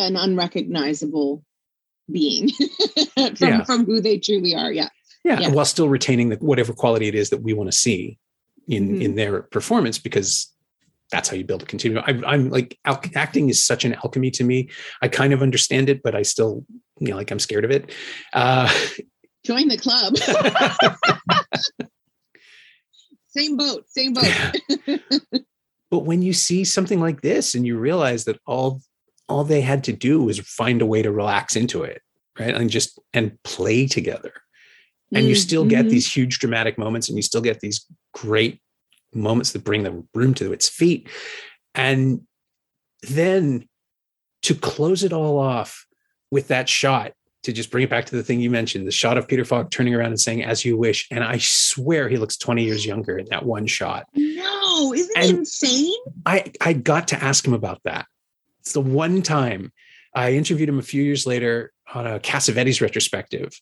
an 0.00 0.16
unrecognizable 0.16 1.44
being 2.10 2.48
from 3.14 3.34
Yeah. 3.40 3.64
from 3.64 3.84
who 3.86 4.00
they 4.00 4.18
truly 4.18 4.54
are 4.54 4.72
yeah. 4.72 4.88
Yeah, 5.24 5.40
Yeah. 5.40 5.50
while 5.50 5.64
still 5.66 5.88
retaining 5.88 6.30
the, 6.30 6.36
whatever 6.36 6.72
quality 6.72 7.06
it 7.08 7.14
is 7.14 7.30
that 7.30 7.42
we 7.42 7.52
want 7.52 7.70
to 7.70 7.76
see 7.76 8.18
in 8.68 8.88
Mhm. 8.88 9.02
in 9.02 9.14
their 9.16 9.42
performance 9.42 9.98
because 9.98 10.50
that's 11.12 11.28
how 11.28 11.36
you 11.36 11.44
build 11.44 11.62
a 11.62 11.66
continuum. 11.66 12.04
I, 12.06 12.12
i'm 12.32 12.50
like 12.50 12.78
al- 12.84 13.02
acting 13.16 13.48
is 13.50 13.64
such 13.64 13.84
an 13.84 13.94
alchemy 13.94 14.30
to 14.32 14.44
me. 14.44 14.68
I 15.02 15.08
kind 15.08 15.32
of 15.32 15.42
understand 15.42 15.88
it 15.88 16.02
but 16.02 16.14
i 16.14 16.22
still 16.22 16.64
you 17.00 17.08
know 17.10 17.16
like 17.16 17.30
i'm 17.30 17.38
scared 17.38 17.64
of 17.64 17.70
it. 17.70 17.90
Uh 18.32 18.68
join 19.44 19.68
the 19.68 19.76
club. 19.78 20.16
Same 23.28 23.56
boat 23.56 23.84
same 23.88 24.12
boat. 24.14 24.32
But 25.90 26.04
when 26.04 26.22
you 26.22 26.32
see 26.32 26.64
something 26.64 27.00
like 27.00 27.20
this 27.20 27.56
and 27.56 27.66
you 27.66 27.76
realize 27.76 28.24
that 28.26 28.38
all 28.46 28.80
all 29.30 29.44
they 29.44 29.60
had 29.60 29.84
to 29.84 29.92
do 29.92 30.22
was 30.22 30.38
find 30.40 30.82
a 30.82 30.86
way 30.86 31.02
to 31.02 31.10
relax 31.12 31.56
into 31.56 31.82
it 31.82 32.02
right 32.38 32.54
and 32.54 32.70
just 32.70 32.98
and 33.12 33.36
play 33.44 33.86
together 33.86 34.32
and 35.14 35.26
you 35.26 35.34
Mm, 35.34 35.38
still 35.38 35.64
get 35.64 35.86
mhm. 35.86 35.90
these 35.90 36.12
huge 36.16 36.38
dramatic 36.38 36.78
moments 36.78 37.08
and 37.08 37.16
you 37.18 37.22
still 37.22 37.40
get 37.40 37.60
these 37.60 37.84
great 38.14 38.60
moments 39.14 39.52
that 39.52 39.64
bring 39.64 39.82
the 39.82 40.04
room 40.14 40.34
to 40.34 40.52
its 40.52 40.68
feet 40.68 41.08
and 41.74 42.20
then 43.02 43.66
to 44.42 44.54
close 44.54 45.02
it 45.04 45.12
all 45.12 45.38
off 45.38 45.86
with 46.30 46.48
that 46.48 46.68
shot 46.68 47.12
to 47.42 47.52
just 47.52 47.70
bring 47.70 47.82
it 47.84 47.90
back 47.90 48.04
to 48.06 48.14
the 48.16 48.22
thing 48.22 48.38
you 48.40 48.50
mentioned 48.50 48.86
the 48.86 48.92
shot 48.92 49.16
of 49.18 49.26
peter 49.26 49.44
falk 49.44 49.70
turning 49.70 49.94
around 49.94 50.08
and 50.08 50.20
saying 50.20 50.44
as 50.44 50.64
you 50.64 50.76
wish 50.76 51.08
and 51.10 51.24
i 51.24 51.38
swear 51.38 52.08
he 52.08 52.16
looks 52.18 52.36
20 52.36 52.62
years 52.64 52.84
younger 52.86 53.18
in 53.18 53.26
that 53.30 53.44
one 53.44 53.66
shot 53.66 54.06
No, 54.14 54.92
isn't 54.94 55.16
And- 55.16 55.24
it 55.30 55.36
insane? 55.38 55.92
I 56.26 56.52
I 56.60 56.72
got 56.74 57.08
to 57.08 57.22
ask 57.22 57.44
him 57.46 57.54
about 57.54 57.80
that. 57.84 58.06
It's 58.70 58.74
the 58.74 58.80
one 58.80 59.20
time 59.20 59.72
I 60.14 60.34
interviewed 60.34 60.68
him 60.68 60.78
a 60.78 60.82
few 60.82 61.02
years 61.02 61.26
later 61.26 61.72
on 61.92 62.06
a 62.06 62.20
Cassavetes 62.20 62.80
retrospective, 62.80 63.60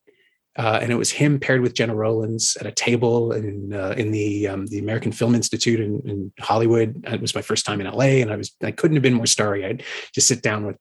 uh, 0.55 0.81
and 0.83 0.93
it 0.93 0.97
was 0.97 1.11
him 1.11 1.41
paired 1.41 1.63
with 1.63 1.73
Gena 1.73 1.95
Rowlands 1.95 2.59
at 2.61 2.67
a 2.67 2.73
table 2.73 3.33
in 3.33 3.73
uh, 3.73 3.95
in 3.97 4.11
the 4.11 4.49
um, 4.49 4.67
the 4.67 4.79
American 4.79 5.11
Film 5.11 5.35
Institute 5.35 5.81
in, 5.81 6.03
in 6.05 6.31
Hollywood. 6.39 7.03
It 7.07 7.23
was 7.23 7.35
my 7.35 7.41
first 7.41 7.65
time 7.65 7.81
in 7.81 7.91
LA, 7.91 8.21
and 8.21 8.31
I 8.31 8.37
was 8.37 8.55
I 8.63 8.71
couldn't 8.71 8.97
have 8.97 9.03
been 9.03 9.15
more 9.15 9.25
starry. 9.25 9.65
I'd 9.65 9.83
just 10.13 10.29
sit 10.29 10.43
down 10.43 10.67
with 10.67 10.77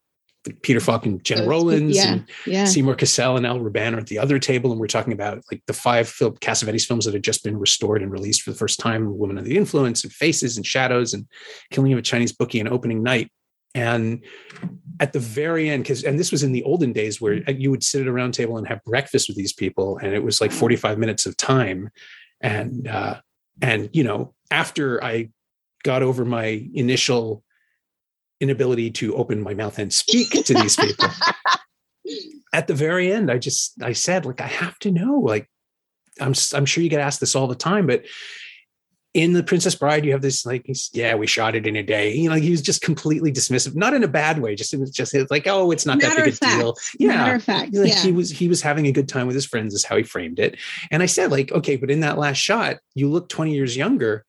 Peter 0.62 0.82
Falk 0.82 1.06
and 1.06 1.24
Gena 1.24 1.40
Those- 1.40 1.48
Rowlands 1.48 1.96
yeah, 1.96 2.12
and 2.12 2.26
yeah. 2.46 2.66
Seymour 2.66 2.96
Cassel 2.96 3.38
and 3.38 3.48
Al 3.48 3.62
Ruban 3.62 3.96
are 3.96 4.00
at 4.00 4.08
the 4.08 4.20
other 4.20 4.40
table, 4.40 4.72
and 4.72 4.80
we're 4.82 4.88
talking 4.88 5.14
about 5.14 5.42
like 5.50 5.64
the 5.68 5.74
five 5.74 6.10
film 6.10 6.36
Cassavetes 6.42 6.86
films 6.86 7.06
that 7.06 7.14
had 7.14 7.24
just 7.24 7.46
been 7.46 7.58
restored 7.58 8.02
and 8.02 8.12
released 8.12 8.42
for 8.42 8.52
the 8.52 8.58
first 8.58 8.78
time: 8.78 9.18
Woman 9.18 9.38
of 9.38 9.46
the 9.46 9.56
Influence, 9.56 10.04
and 10.04 10.12
Faces, 10.12 10.58
and 10.58 10.66
Shadows, 10.66 11.14
and 11.14 11.28
Killing 11.72 11.94
of 11.94 12.00
a 12.00 12.02
Chinese 12.02 12.34
Bookie, 12.34 12.60
and 12.60 12.68
Opening 12.68 13.04
Night. 13.04 13.32
And 13.78 14.24
at 15.00 15.14
the 15.14 15.20
very 15.20 15.70
end, 15.70 15.84
because 15.84 16.04
and 16.04 16.20
this 16.20 16.32
was 16.32 16.42
in 16.42 16.52
the 16.52 16.64
olden 16.64 16.94
days 16.94 17.22
where 17.22 17.36
you 17.50 17.70
would 17.70 17.84
sit 17.84 18.02
at 18.02 18.08
a 18.08 18.12
round 18.12 18.34
table 18.34 18.58
and 18.58 18.68
have 18.68 18.84
breakfast 18.84 19.30
with 19.30 19.38
these 19.38 19.54
people, 19.54 20.00
and 20.00 20.14
it 20.14 20.24
was 20.24 20.42
like 20.42 20.52
forty-five 20.52 20.98
minutes 20.98 21.28
of 21.28 21.38
time, 21.38 21.90
and 22.42 22.88
uh, 22.88 23.22
and 23.62 23.90
you 23.94 24.04
know 24.04 24.34
after 24.50 25.04
I 25.04 25.30
got 25.84 26.02
over 26.02 26.26
my 26.26 26.68
initial 26.74 27.44
inability 28.40 28.92
to 28.92 29.16
open 29.16 29.42
my 29.42 29.54
mouth 29.54 29.78
and 29.80 29.94
speak 29.94 30.30
to 30.32 30.54
these 30.54 30.76
people 30.76 31.08
at 32.54 32.68
the 32.68 32.74
very 32.74 33.12
end 33.12 33.32
i 33.32 33.38
just 33.38 33.74
i 33.82 33.92
said 33.92 34.26
like 34.26 34.40
i 34.40 34.46
have 34.46 34.78
to 34.78 34.92
know 34.92 35.18
like 35.18 35.50
i'm 36.22 36.36
I'm 36.54 36.66
sure 36.66 36.84
you 36.84 36.90
get 36.90 37.00
asked 37.00 37.20
this 37.20 37.36
all 37.36 37.48
the 37.48 37.56
time 37.56 37.88
but 37.88 38.04
in 39.18 39.34
the 39.34 39.42
princess 39.42 39.74
bride 39.74 40.06
you 40.06 40.12
have 40.12 40.22
this 40.22 40.46
like 40.46 40.70
yeah 40.94 41.16
we 41.16 41.26
shot 41.26 41.56
it 41.56 41.66
in 41.66 41.76
a 41.76 41.82
day. 41.82 42.14
You 42.14 42.30
know 42.30 42.36
he 42.36 42.52
was 42.52 42.62
just 42.62 42.82
completely 42.82 43.34
dismissive 43.34 43.76
not 43.76 43.96
in 43.96 44.04
a 44.04 44.08
bad 44.08 44.40
way 44.40 44.56
just 44.56 44.74
it 44.74 44.80
was 44.80 44.92
just 44.92 45.16
like 45.32 45.48
oh 45.48 45.72
it's 45.72 45.88
not 45.88 46.00
that 46.02 46.16
big 46.16 46.28
a 46.28 46.32
fact. 46.32 46.60
deal. 46.60 46.78
Matter 47.08 47.30
yeah. 47.32 47.36
of 47.36 47.44
fact, 47.44 47.74
like 47.74 47.90
yeah. 47.90 48.02
he 48.04 48.12
was 48.12 48.30
he 48.30 48.48
was 48.48 48.62
having 48.62 48.86
a 48.86 48.92
good 48.92 49.10
time 49.10 49.26
with 49.26 49.36
his 49.36 49.46
friends 49.46 49.74
is 49.74 49.84
how 49.84 49.98
he 49.98 50.04
framed 50.04 50.38
it. 50.38 50.56
And 50.92 51.02
i 51.02 51.08
said 51.08 51.32
like 51.32 51.52
okay 51.52 51.76
but 51.78 51.90
in 51.90 52.02
that 52.02 52.20
last 52.20 52.38
shot 52.38 52.78
you 52.94 53.10
look 53.10 53.28
20 53.28 53.54
years 53.56 53.76
younger 53.76 54.24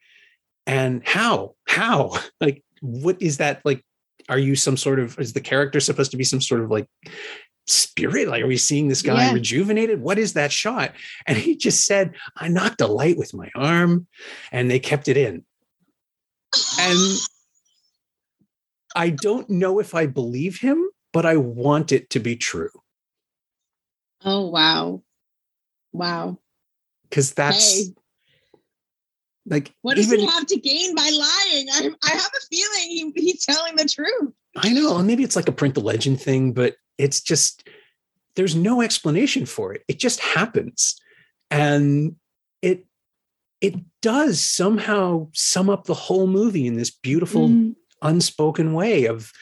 and 0.66 1.02
how? 1.06 1.54
How? 1.66 2.12
Like 2.40 2.62
what 2.80 3.20
is 3.20 3.38
that 3.38 3.60
like 3.64 3.84
are 4.28 4.38
you 4.38 4.54
some 4.54 4.76
sort 4.76 5.00
of 5.00 5.18
is 5.18 5.32
the 5.32 5.40
character 5.40 5.80
supposed 5.80 6.12
to 6.12 6.16
be 6.16 6.22
some 6.22 6.40
sort 6.40 6.60
of 6.60 6.70
like 6.70 6.86
spirit 7.68 8.28
like 8.28 8.42
are 8.42 8.46
we 8.46 8.56
seeing 8.56 8.88
this 8.88 9.02
guy 9.02 9.26
Yeah. 9.26 9.32
rejuvenated 9.34 10.00
what 10.00 10.18
is 10.18 10.32
that 10.32 10.50
shot 10.50 10.92
and 11.26 11.36
he 11.36 11.54
just 11.54 11.84
said 11.84 12.14
i 12.36 12.48
knocked 12.48 12.80
a 12.80 12.86
light 12.86 13.18
with 13.18 13.34
my 13.34 13.50
arm 13.54 14.06
and 14.52 14.70
they 14.70 14.78
kept 14.78 15.06
it 15.08 15.16
in 15.18 15.44
and 16.80 16.98
i 18.96 19.10
don't 19.10 19.50
know 19.50 19.78
if 19.80 19.94
i 19.94 20.06
believe 20.06 20.58
him 20.60 20.88
but 21.12 21.26
i 21.26 21.36
want 21.36 21.92
it 21.92 22.08
to 22.10 22.20
be 22.20 22.36
true 22.36 22.70
oh 24.24 24.48
wow, 24.48 25.02
wow. 25.92 26.38
because 27.08 27.34
that's 27.34 27.76
Hey. 27.76 27.84
like 29.46 29.72
What 29.82 29.96
does 29.96 30.06
even 30.06 30.20
he 30.20 30.26
have 30.26 30.46
to 30.46 30.58
gain 30.58 30.94
by 30.94 31.02
lying? 31.02 31.68
I, 31.70 31.90
I 32.04 32.10
have 32.10 32.30
a 32.36 32.46
feeling 32.50 33.12
he, 33.14 33.22
he's 33.22 33.44
telling 33.44 33.76
the 33.76 33.84
truth. 33.84 34.32
I 34.56 34.72
know, 34.72 34.98
maybe 35.02 35.22
it's 35.22 35.36
like 35.36 35.48
a 35.48 35.52
print 35.52 35.74
the 35.74 35.80
legend 35.80 36.20
thing, 36.20 36.52
but 36.52 36.74
it's 36.98 37.20
just 37.20 37.68
there's 38.36 38.54
no 38.54 38.82
explanation 38.82 39.46
for 39.46 39.72
it. 39.72 39.82
It 39.88 39.98
just 39.98 40.20
happens. 40.20 40.96
And 41.50 42.16
it 42.62 42.86
it 43.60 43.74
does 44.02 44.40
somehow 44.40 45.28
sum 45.32 45.68
up 45.70 45.84
the 45.84 45.94
whole 45.94 46.26
movie 46.26 46.66
in 46.66 46.74
this 46.74 46.90
beautiful 46.90 47.48
Mm, 47.48 47.74
unspoken 48.00 48.74
way 48.74 49.06
of 49.06 49.32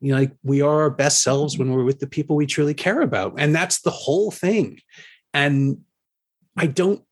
you 0.00 0.12
know 0.12 0.20
like 0.20 0.32
we 0.44 0.62
are 0.62 0.82
our 0.82 0.90
best 0.90 1.24
selves 1.24 1.58
when 1.58 1.72
we're 1.72 1.82
with 1.82 1.98
the 1.98 2.06
people 2.06 2.36
we 2.36 2.46
truly 2.46 2.74
care 2.74 3.00
about 3.00 3.34
and 3.36 3.52
that's 3.52 3.80
the 3.80 3.90
whole 3.90 4.30
thing 4.30 4.78
and 5.34 5.78
i 6.56 6.66
don't 6.66 7.02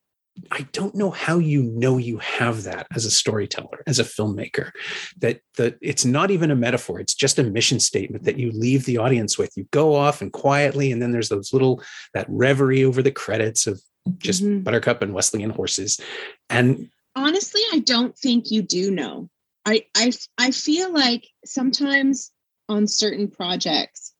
i 0.50 0.66
don't 0.72 0.94
know 0.94 1.10
how 1.10 1.38
you 1.38 1.62
know 1.62 1.96
you 1.96 2.18
have 2.18 2.64
that 2.64 2.86
as 2.94 3.04
a 3.04 3.10
storyteller 3.10 3.82
as 3.86 3.98
a 3.98 4.04
filmmaker 4.04 4.70
that 5.18 5.40
that 5.56 5.76
it's 5.80 6.04
not 6.04 6.30
even 6.30 6.50
a 6.50 6.56
metaphor 6.56 6.98
it's 6.98 7.14
just 7.14 7.38
a 7.38 7.44
mission 7.44 7.78
statement 7.78 8.24
that 8.24 8.38
you 8.38 8.50
leave 8.52 8.84
the 8.84 8.98
audience 8.98 9.38
with 9.38 9.52
you 9.56 9.66
go 9.70 9.94
off 9.94 10.20
and 10.20 10.32
quietly 10.32 10.90
and 10.90 11.00
then 11.00 11.12
there's 11.12 11.28
those 11.28 11.52
little 11.52 11.82
that 12.14 12.26
reverie 12.28 12.84
over 12.84 13.02
the 13.02 13.12
credits 13.12 13.66
of 13.66 13.80
just 14.18 14.42
Mhm. 14.42 14.64
buttercup 14.64 15.00
and 15.02 15.14
Westley 15.14 15.44
on 15.44 15.50
horses 15.50 15.98
and 16.50 16.90
honestly, 17.16 17.60
I 17.72 17.78
don't 17.80 18.16
think 18.16 18.50
you 18.50 18.62
do 18.62 18.90
know. 18.90 19.30
I, 19.64 19.86
I, 19.94 20.12
I 20.38 20.50
feel 20.50 20.92
like 20.92 21.26
sometimes 21.44 22.30
on 22.68 22.86
certain 22.86 23.28
projects, 23.28 24.12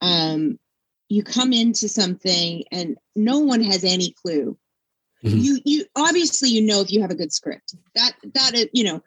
um, 0.00 0.58
you 1.08 1.22
come 1.22 1.52
into 1.52 1.88
something 1.88 2.64
and 2.72 2.98
no 3.14 3.38
one 3.38 3.62
has 3.62 3.84
any 3.84 4.12
clue. 4.22 4.58
Mhm. 5.26 5.42
You, 5.42 5.60
you 5.64 5.84
obviously 5.96 6.50
you 6.50 6.62
know 6.62 6.80
if 6.80 6.92
you 6.92 7.00
have 7.00 7.10
a 7.10 7.16
good 7.16 7.32
script. 7.32 7.74
That 7.94 8.12
that 8.34 8.54
is, 8.54 8.68
you 8.72 8.84
know, 8.84 9.02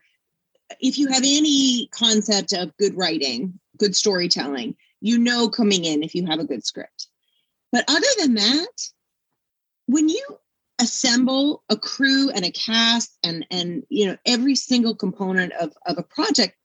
if 0.79 0.97
you 0.97 1.07
have 1.07 1.23
any 1.25 1.87
concept 1.91 2.53
of 2.53 2.75
good 2.77 2.95
writing, 2.95 3.59
good 3.77 3.95
storytelling, 3.95 4.75
you 5.01 5.17
know 5.17 5.49
coming 5.49 5.85
in 5.85 6.03
if 6.03 6.15
you 6.15 6.25
have 6.25 6.39
a 6.39 6.45
good 6.45 6.65
script. 6.65 7.07
But 7.71 7.85
other 7.87 8.07
than 8.17 8.35
that, 8.35 8.89
when 9.85 10.09
you 10.09 10.23
assemble 10.79 11.63
a 11.69 11.77
crew 11.77 12.29
and 12.29 12.45
a 12.45 12.51
cast 12.51 13.17
and 13.23 13.45
and 13.51 13.83
you 13.89 14.05
know 14.05 14.17
every 14.25 14.55
single 14.55 14.95
component 14.95 15.51
of 15.53 15.73
of 15.85 15.97
a 15.97 16.03
project 16.03 16.55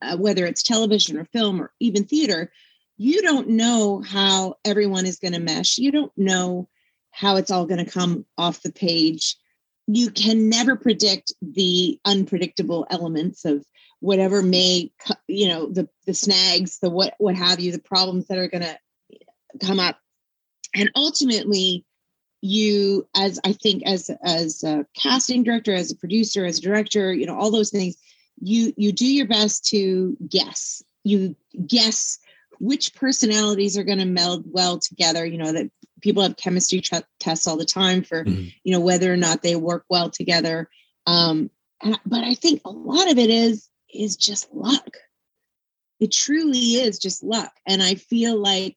uh, 0.00 0.16
whether 0.16 0.46
it's 0.46 0.62
television 0.62 1.18
or 1.18 1.24
film 1.26 1.60
or 1.60 1.72
even 1.80 2.04
theater 2.04 2.52
you 2.98 3.20
don't 3.20 3.48
know 3.48 4.00
how 4.06 4.54
everyone 4.64 5.06
is 5.06 5.18
going 5.18 5.32
to 5.32 5.40
mesh 5.40 5.76
you 5.76 5.90
don't 5.90 6.12
know 6.16 6.68
how 7.18 7.36
it's 7.36 7.50
all 7.50 7.66
going 7.66 7.84
to 7.84 7.90
come 7.90 8.24
off 8.36 8.62
the 8.62 8.72
page. 8.72 9.36
You 9.86 10.10
can 10.10 10.48
never 10.48 10.76
predict 10.76 11.32
the 11.40 11.98
unpredictable 12.04 12.86
elements 12.90 13.44
of 13.44 13.64
whatever 14.00 14.42
may 14.42 14.92
you 15.26 15.48
know 15.48 15.66
the 15.66 15.88
the 16.06 16.14
snags 16.14 16.78
the 16.78 16.88
what 16.88 17.14
what 17.18 17.34
have 17.34 17.58
you 17.58 17.72
the 17.72 17.80
problems 17.80 18.26
that 18.28 18.38
are 18.38 18.48
going 18.48 18.62
to 18.62 18.78
come 19.60 19.80
up. 19.80 19.98
And 20.74 20.90
ultimately 20.94 21.84
you 22.40 23.04
as 23.16 23.40
i 23.44 23.52
think 23.52 23.82
as 23.84 24.12
as 24.22 24.62
a 24.62 24.86
casting 24.94 25.42
director 25.42 25.74
as 25.74 25.90
a 25.90 25.96
producer 25.96 26.44
as 26.44 26.58
a 26.58 26.62
director 26.62 27.12
you 27.12 27.26
know 27.26 27.36
all 27.36 27.50
those 27.50 27.70
things 27.70 27.96
you 28.40 28.72
you 28.76 28.92
do 28.92 29.06
your 29.06 29.26
best 29.26 29.64
to 29.66 30.16
guess. 30.28 30.82
You 31.04 31.36
guess 31.66 32.18
which 32.60 32.94
personalities 32.94 33.76
are 33.78 33.84
going 33.84 33.98
to 33.98 34.04
meld 34.04 34.44
well 34.46 34.78
together 34.78 35.24
you 35.24 35.38
know 35.38 35.52
that 35.52 35.70
people 36.00 36.22
have 36.22 36.36
chemistry 36.36 36.80
ch- 36.80 36.92
tests 37.18 37.46
all 37.46 37.56
the 37.56 37.64
time 37.64 38.02
for 38.02 38.24
Mhm. 38.24 38.52
you 38.64 38.72
know 38.72 38.80
whether 38.80 39.12
or 39.12 39.16
not 39.16 39.42
they 39.42 39.56
work 39.56 39.84
well 39.90 40.10
together. 40.10 40.68
Um 41.06 41.50
and, 41.82 41.98
but 42.06 42.24
i 42.24 42.34
think 42.34 42.60
a 42.64 42.70
lot 42.70 43.10
of 43.10 43.18
it 43.18 43.30
is 43.30 43.68
is 43.92 44.16
just 44.16 44.52
luck. 44.52 44.96
It 46.00 46.12
truly 46.12 46.74
is 46.74 46.98
just 46.98 47.22
luck. 47.24 47.52
And 47.66 47.82
i 47.82 47.94
feel 47.94 48.36
like 48.36 48.76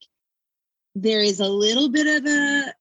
there 0.95 1.21
is 1.21 1.39
a 1.39 1.47
little 1.47 1.89
bit 1.89 2.07
of 2.07 2.25
a 2.25 2.73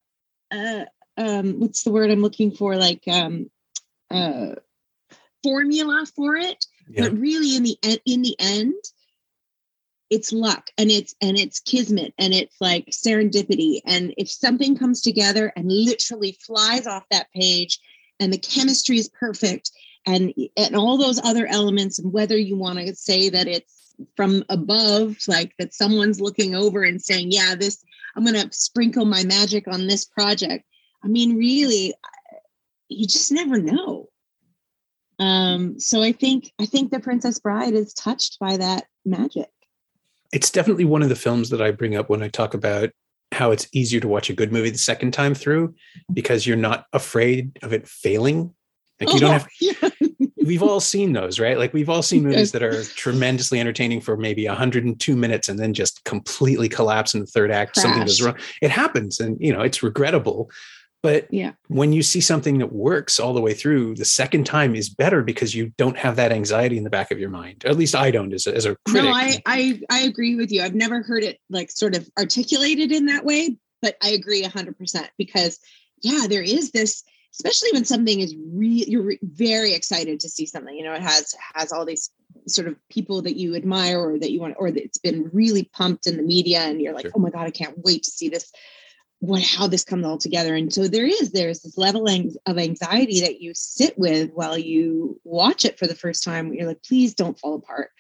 uh, 0.53 0.85
um, 1.17 1.61
what's 1.61 1.85
the 1.85 1.93
word 1.93 2.11
I'm 2.11 2.23
looking 2.23 2.51
for? 2.51 2.77
Like 2.77 3.03
um, 3.07 3.51
uh, 4.11 4.55
formula 5.43 6.07
for 6.17 6.37
it, 6.37 6.65
yeah. 6.89 7.05
But 7.09 7.19
really 7.19 7.55
in 7.57 7.63
the 7.63 7.79
in 8.05 8.23
the 8.23 8.35
end, 8.41 8.75
it's 10.11 10.33
luck 10.33 10.71
and 10.77 10.91
it's 10.91 11.15
and 11.23 11.39
it's 11.39 11.61
kismet 11.61 12.13
and 12.19 12.35
it's 12.35 12.57
like 12.61 12.87
serendipity. 12.87 13.81
And 13.87 14.13
if 14.19 14.31
something 14.31 14.77
comes 14.77 15.01
together 15.01 15.53
and 15.57 15.71
literally 15.71 16.37
flies 16.45 16.87
off 16.87 17.05
that 17.11 17.33
page, 17.33 17.79
and 18.19 18.33
the 18.33 18.39
chemistry 18.39 18.99
is 18.99 19.09
perfect, 19.09 19.71
and 20.07 20.35
and 20.57 20.77
all 20.77 20.99
those 20.99 21.21
other 21.25 21.47
elements, 21.47 21.99
and 21.99 22.13
whether 22.13 22.37
you 22.37 22.57
want 22.57 22.79
to 22.81 22.95
say 22.95 23.29
that 23.31 23.47
it's 23.47 23.95
from 24.17 24.45
above, 24.49 25.17
like 25.29 25.53
that 25.59 25.75
someone's 25.75 26.21
looking 26.21 26.55
over 26.55 26.83
and 26.83 27.01
saying, 27.01 27.31
"Yeah, 27.31 27.55
this." 27.55 27.83
I'm 28.17 28.25
going 28.25 28.35
to 28.35 28.53
sprinkle 28.53 29.05
my 29.05 29.23
magic 29.23 29.69
on 29.69 29.87
this 29.87 30.05
project. 30.05 30.65
I 31.05 31.07
mean, 31.07 31.37
really, 31.37 31.95
you 32.89 33.07
just 33.07 33.31
never 33.31 33.57
know. 33.59 34.09
Um, 35.21 35.79
so 35.79 36.03
I 36.03 36.11
think 36.11 36.53
I 36.59 36.67
think 36.67 36.91
the 36.91 36.99
Princess 36.99 37.39
Bride 37.39 37.75
is 37.75 37.95
touched 37.95 38.39
by 38.41 38.57
that 38.57 38.87
magic. 39.05 39.49
It's 40.33 40.51
definitely 40.51 40.85
one 40.85 41.03
of 41.03 41.09
the 41.09 41.17
films 41.17 41.51
that 41.51 41.63
I 41.63 41.71
bring 41.71 41.97
up 41.97 42.09
when 42.09 42.23
I 42.23 42.29
talk 42.29 42.55
about 42.55 42.91
how 43.33 43.51
it's 43.53 43.69
easier 43.73 44.01
to 44.01 44.09
watch 44.09 44.29
a 44.29 44.35
good 44.35 44.53
movie 44.53 44.71
the 44.71 44.79
second 44.79 45.13
time 45.13 45.35
through 45.35 45.75
because 46.13 46.47
you're 46.47 46.57
not 46.57 46.87
afraid 46.93 47.59
of 47.63 47.73
it 47.73 47.87
failing. 47.87 48.55
Like 49.01 49.15
you 49.15 49.21
don't 49.21 49.33
have 49.33 49.49
Oh, 49.83 49.91
we've 50.45 50.63
all 50.63 50.81
seen 50.81 51.13
those, 51.13 51.39
right? 51.41 51.57
Like 51.57 51.73
we've 51.73 51.89
all 51.89 52.03
seen 52.03 52.25
movies 52.25 52.53
that 52.53 52.63
are 52.63 52.85
tremendously 52.85 53.61
entertaining 53.61 54.01
for 54.01 54.17
maybe 54.17 54.47
102 54.47 55.17
minutes 55.17 55.49
and 55.49 55.59
then 55.59 55.73
just 55.73 56.05
completely 56.05 56.69
collapse 56.69 57.15
in 57.15 57.21
the 57.21 57.27
third 57.27 57.51
act. 57.51 57.77
Something 57.77 58.05
goes 58.05 58.21
wrong. 58.21 58.37
It 58.61 58.71
happens 58.71 59.21
and 59.21 59.37
you 59.41 59.53
know, 59.53 59.63
it's 59.63 59.83
regrettable. 59.83 60.51
But 61.03 61.33
Yeah. 61.33 61.53
when 61.69 61.93
you 61.93 62.03
see 62.03 62.21
something 62.21 62.59
that 62.59 62.73
works 62.73 63.19
all 63.19 63.33
the 63.33 63.41
way 63.41 63.55
through, 63.55 63.95
the 63.95 64.05
second 64.05 64.45
time 64.45 64.75
is 64.75 64.91
better 64.91 65.23
because 65.23 65.55
you 65.55 65.73
don't 65.79 65.97
have 65.97 66.17
that 66.17 66.31
anxiety 66.31 66.77
in 66.77 66.85
the 66.85 66.91
back 66.91 67.11
of 67.11 67.19
your 67.19 67.31
mind. 67.31 67.65
At 67.65 67.77
least 67.79 67.95
I 67.95 68.11
don't 68.11 68.33
as 68.35 68.47
a, 68.47 68.55
as 68.55 68.67
a 68.67 68.77
critic. 68.87 69.05
No, 69.05 69.13
I, 69.13 69.41
I 69.47 69.81
I 69.91 70.01
agree 70.01 70.37
with 70.37 70.53
you. 70.53 70.63
I've 70.63 70.75
never 70.75 71.03
heard 71.03 71.25
it 71.25 71.39
like 71.49 71.71
sort 71.71 71.97
of 71.97 72.09
articulated 72.19 72.93
in 72.93 73.07
that 73.07 73.25
way, 73.25 73.57
but 73.81 73.97
I 74.03 74.11
agree 74.11 74.43
hundred 74.43 74.77
percent 74.77 75.09
because 75.17 75.59
yeah, 76.03 76.27
there 76.29 76.43
is 76.43 76.71
this, 76.71 77.03
especially 77.33 77.71
when 77.73 77.85
something 77.87 78.21
is 78.21 78.35
real. 78.53 78.85
You're 78.87 79.03
re- 79.03 79.19
very 79.23 79.73
excited 79.73 80.21
to 80.21 80.29
see 80.29 80.45
something. 80.45 80.77
You 80.77 80.85
know, 80.85 80.93
it 80.93 81.03
has 81.03 81.35
has 81.55 81.73
all 81.73 81.87
these 81.87 82.11
sort 82.47 82.69
of 82.69 82.77
people 82.91 83.23
that 83.23 83.37
you 83.37 83.55
admire 83.55 83.99
or 84.01 84.19
that 84.19 84.33
you 84.33 84.41
want, 84.41 84.57
or 84.59 84.71
that 84.71 84.83
it's 84.85 84.99
been 84.99 85.31
really 85.33 85.65
pumped 85.73 86.07
in 86.07 86.19
the 86.19 86.23
media, 86.23 86.61
and 86.61 86.81
you're 86.81 86.93
like, 86.95 87.07
Sure. 87.07 87.13
oh 87.17 87.21
my 87.21 87.31
god, 87.31 87.47
I 87.47 87.51
can't 87.51 87.79
wait 87.79 88.03
to 88.03 88.11
see 88.11 88.29
this. 88.29 88.53
What 89.21 89.43
how 89.43 89.67
this 89.67 89.85
comes 89.85 90.05
all 90.07 90.19
together, 90.19 90.55
and 90.55 90.73
so 90.73 90.89
there 90.89 91.07
is 91.07 91.31
there's 91.33 91.61
this 91.61 91.77
level 91.77 92.07
of 92.09 92.59
anxiety 92.59 93.21
that 93.21 93.41
you 93.41 93.53
sit 93.55 93.99
with 93.99 94.31
while 94.33 94.57
you 94.59 95.21
watch 95.25 95.65
it 95.65 95.79
for 95.79 95.87
the 95.87 95.95
first 95.95 96.25
time. 96.25 96.53
You're 96.55 96.67
like, 96.67 96.83
please 96.83 97.15
don't 97.15 97.39
fall 97.39 97.55
apart 97.57 97.91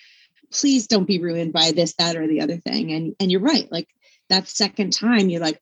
please 0.52 0.88
don't 0.88 1.06
be 1.06 1.20
ruined 1.20 1.52
by 1.52 1.70
this 1.70 1.94
that 1.94 2.16
or 2.16 2.26
the 2.26 2.40
other 2.40 2.56
thing 2.56 2.90
and 2.90 3.14
and 3.20 3.30
you're 3.30 3.40
right 3.40 3.70
like 3.70 3.86
that 4.30 4.48
second 4.48 4.92
time 4.92 5.28
you're 5.28 5.40
like 5.40 5.60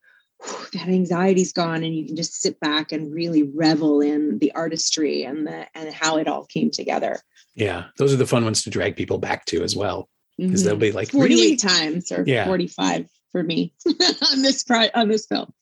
that 0.73 0.87
anxiety's 0.87 1.53
gone 1.53 1.83
and 1.83 1.95
you 1.95 2.07
can 2.07 2.15
just 2.15 2.33
sit 2.41 2.59
back 2.59 2.91
and 2.91 3.13
really 3.13 3.43
revel 3.43 4.01
in 4.01 4.39
the 4.39 4.51
artistry 4.53 5.23
and 5.23 5.45
the 5.45 5.67
and 5.75 5.93
how 5.93 6.17
it 6.17 6.27
all 6.27 6.45
came 6.45 6.71
together 6.71 7.19
yeah, 7.55 7.85
those 7.97 8.13
are 8.13 8.17
the 8.17 8.25
fun 8.25 8.45
ones 8.45 8.63
to 8.63 8.69
drag 8.69 8.95
people 8.95 9.17
back 9.17 9.43
to 9.45 9.63
as 9.63 9.75
well. 9.75 10.07
Because 10.37 10.61
Mhm. 10.61 10.65
they'll 10.65 10.75
be 10.77 10.91
like, 10.93 11.09
48 11.11 11.35
really? 11.35 11.55
times 11.57 12.09
or 12.11 12.23
Yeah. 12.25 12.45
45 12.45 13.05
for 13.31 13.43
me 13.43 13.73
on 14.31 14.41
this 14.41 14.63
pri- 14.63 14.91
on 14.93 15.07
this 15.09 15.25
film. 15.27 15.53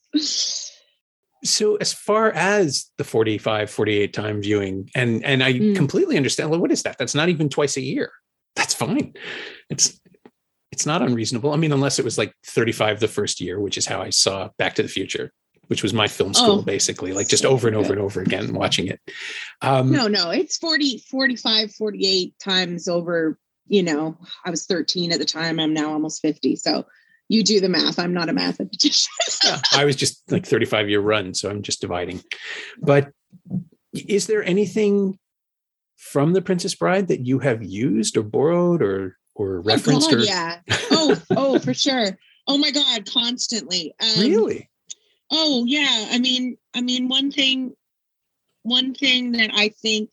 So 1.43 1.75
as 1.75 1.93
far 1.93 2.31
as 2.31 2.89
the 2.97 3.03
45 3.03 3.69
48 3.69 4.13
time 4.13 4.41
viewing 4.41 4.89
and 4.95 5.23
and 5.23 5.43
i 5.43 5.53
Mm. 5.53 5.75
completely 5.75 6.17
understand 6.17 6.49
well, 6.49 6.59
what 6.59 6.71
is 6.71 6.83
that? 6.83 6.97
That's 6.97 7.15
not 7.15 7.29
even 7.29 7.47
twice 7.49 7.77
a 7.77 7.81
year. 7.81 8.11
That's 8.55 8.73
fine. 8.73 9.13
It's 9.69 9.99
it's 10.71 10.85
not 10.85 11.01
unreasonable. 11.01 11.53
I 11.53 11.57
mean 11.57 11.71
unless 11.71 11.99
it 11.99 12.05
was 12.05 12.17
like 12.17 12.33
35 12.45 12.99
the 12.99 13.07
first 13.07 13.39
year 13.39 13.59
which 13.59 13.77
is 13.77 13.85
how 13.85 14.01
i 14.01 14.09
saw 14.09 14.49
back 14.57 14.75
to 14.75 14.83
the 14.83 14.89
future 14.89 15.31
which 15.67 15.83
was 15.83 15.93
my 15.93 16.07
film 16.07 16.33
school 16.33 16.59
Oh. 16.59 16.61
basically 16.61 17.11
like 17.13 17.27
just 17.27 17.45
over 17.45 17.67
and 17.67 17.75
over 17.77 17.91
and 17.93 18.01
over 18.01 18.21
again 18.21 18.53
watching 18.53 18.87
it. 18.87 18.99
Um 19.61 19.91
no 19.91 20.07
no 20.07 20.31
it's 20.31 20.57
40 20.57 20.99
45 21.09 21.71
48 21.75 22.33
times 22.39 22.87
over 22.87 23.37
you 23.67 23.83
know 23.83 24.17
i 24.45 24.49
was 24.49 24.65
13 24.65 25.11
at 25.11 25.19
the 25.19 25.25
time 25.25 25.59
i'm 25.59 25.73
now 25.73 25.91
almost 25.93 26.21
50 26.21 26.55
so 26.55 26.85
you 27.29 27.43
do 27.43 27.59
the 27.59 27.69
math. 27.69 27.99
I'm 27.99 28.13
not 28.13 28.29
a 28.29 28.33
mathematician. 28.33 29.11
Yeah, 29.43 29.59
i 29.73 29.85
was 29.85 29.95
just 29.95 30.29
like 30.31 30.45
35 30.45 30.89
year 30.89 30.99
run 30.99 31.33
so 31.33 31.49
i'm 31.49 31.61
just 31.61 31.79
dividing. 31.79 32.21
But 32.81 33.11
is 33.93 34.27
there 34.27 34.43
anything 34.43 35.19
from 35.95 36.33
the 36.33 36.41
princess 36.41 36.73
bride 36.73 37.07
that 37.09 37.25
you 37.25 37.39
have 37.39 37.63
used 37.63 38.17
or 38.17 38.23
borrowed 38.23 38.81
or 38.81 39.17
or 39.35 39.61
referenced 39.61 40.07
oh 40.07 40.15
God, 40.15 40.19
or 40.19 40.23
yeah. 40.23 40.59
Oh 40.91 41.21
oh 41.31 41.59
for 41.59 41.73
sure. 41.73 42.17
Oh 42.47 42.57
my 42.57 42.71
god 42.71 43.09
constantly. 43.11 43.93
Um, 44.01 44.21
really? 44.21 44.69
Oh 45.31 45.65
yeah. 45.65 46.07
I 46.11 46.19
mean 46.19 46.57
i 46.73 46.81
mean 46.81 47.07
one 47.07 47.31
thing 47.31 47.75
one 48.67 48.93
thing 48.93 49.31
that 49.31 49.49
I 49.53 49.69
think 49.69 50.11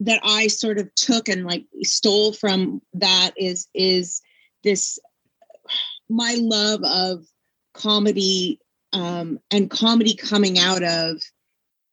that 0.00 0.20
I 0.24 0.46
sort 0.46 0.78
of 0.78 0.94
took 0.94 1.28
and 1.28 1.44
like 1.44 1.64
stole 1.82 2.32
from 2.32 2.80
that 2.94 3.32
is 3.36 3.66
is 3.74 4.22
this 4.62 4.98
my 6.08 6.36
love 6.38 6.82
of 6.84 7.24
comedy 7.74 8.60
um, 8.92 9.38
and 9.50 9.70
comedy 9.70 10.14
coming 10.14 10.58
out 10.58 10.82
of 10.82 11.20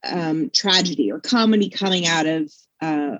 um, 0.04 0.50
tragedy 0.50 1.10
or 1.10 1.20
comedy 1.20 1.68
coming 1.68 2.06
out 2.06 2.26
of 2.26 2.52
uh, 2.80 3.18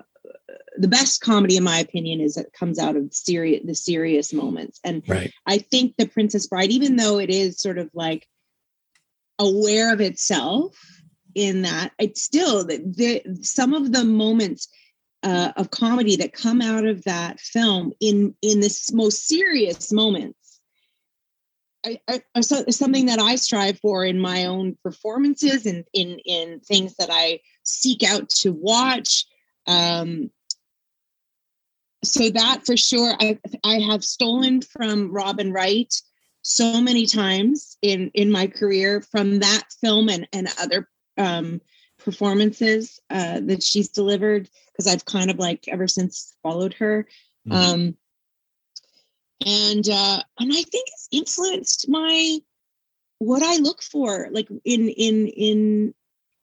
the 0.77 0.87
best 0.87 1.21
comedy 1.21 1.57
in 1.57 1.63
my 1.63 1.79
opinion 1.79 2.19
is 2.19 2.37
it 2.37 2.53
comes 2.53 2.79
out 2.79 2.95
of 2.95 3.13
serious 3.13 3.61
the 3.65 3.75
serious 3.75 4.33
moments 4.33 4.79
and 4.83 5.03
right. 5.07 5.31
i 5.45 5.57
think 5.57 5.95
the 5.97 6.07
princess 6.07 6.47
bride 6.47 6.71
even 6.71 6.95
though 6.95 7.19
it 7.19 7.29
is 7.29 7.59
sort 7.59 7.77
of 7.77 7.89
like 7.93 8.27
aware 9.39 9.93
of 9.93 10.01
itself 10.01 10.75
in 11.35 11.63
that 11.63 11.91
it's 11.99 12.21
still 12.21 12.65
the, 12.65 12.77
the 12.77 13.43
some 13.43 13.73
of 13.73 13.91
the 13.91 14.03
moments 14.03 14.67
uh, 15.23 15.53
of 15.55 15.71
comedy 15.71 16.17
that 16.17 16.33
come 16.33 16.61
out 16.61 16.85
of 16.85 17.03
that 17.03 17.39
film 17.39 17.93
in 17.99 18.35
in 18.41 18.59
this 18.59 18.91
most 18.91 19.25
serious 19.25 19.91
are, 21.85 22.41
something 22.41 23.07
that 23.07 23.19
I 23.19 23.35
strive 23.35 23.79
for 23.79 24.05
in 24.05 24.19
my 24.19 24.45
own 24.45 24.77
performances 24.83 25.65
and 25.65 25.85
in 25.93 26.19
in 26.25 26.59
things 26.61 26.95
that 26.95 27.09
I 27.11 27.39
seek 27.63 28.03
out 28.03 28.29
to 28.41 28.51
watch. 28.51 29.25
Um, 29.67 30.31
so 32.03 32.29
that 32.29 32.65
for 32.65 32.77
sure, 32.77 33.15
I 33.19 33.39
I 33.63 33.79
have 33.79 34.03
stolen 34.03 34.61
from 34.61 35.11
Robin 35.11 35.51
Wright 35.51 35.93
so 36.41 36.81
many 36.81 37.05
times 37.05 37.77
in 37.81 38.11
in 38.13 38.31
my 38.31 38.47
career 38.47 39.01
from 39.01 39.39
that 39.39 39.63
film 39.81 40.09
and 40.09 40.27
and 40.33 40.47
other 40.59 40.89
um, 41.17 41.61
performances 41.97 42.99
uh, 43.09 43.39
that 43.41 43.63
she's 43.63 43.89
delivered 43.89 44.49
because 44.71 44.91
I've 44.91 45.05
kind 45.05 45.29
of 45.29 45.39
like 45.39 45.65
ever 45.67 45.87
since 45.87 46.35
followed 46.43 46.73
her. 46.75 47.07
Mm-hmm. 47.47 47.73
Um, 47.73 47.97
and 49.45 49.87
uh, 49.89 50.21
and 50.39 50.51
I 50.51 50.61
think 50.61 50.87
it's 50.87 51.07
influenced 51.11 51.89
my 51.89 52.39
what 53.19 53.43
I 53.43 53.57
look 53.57 53.81
for, 53.81 54.27
like 54.31 54.47
in 54.65 54.89
in 54.89 55.27
in 55.27 55.93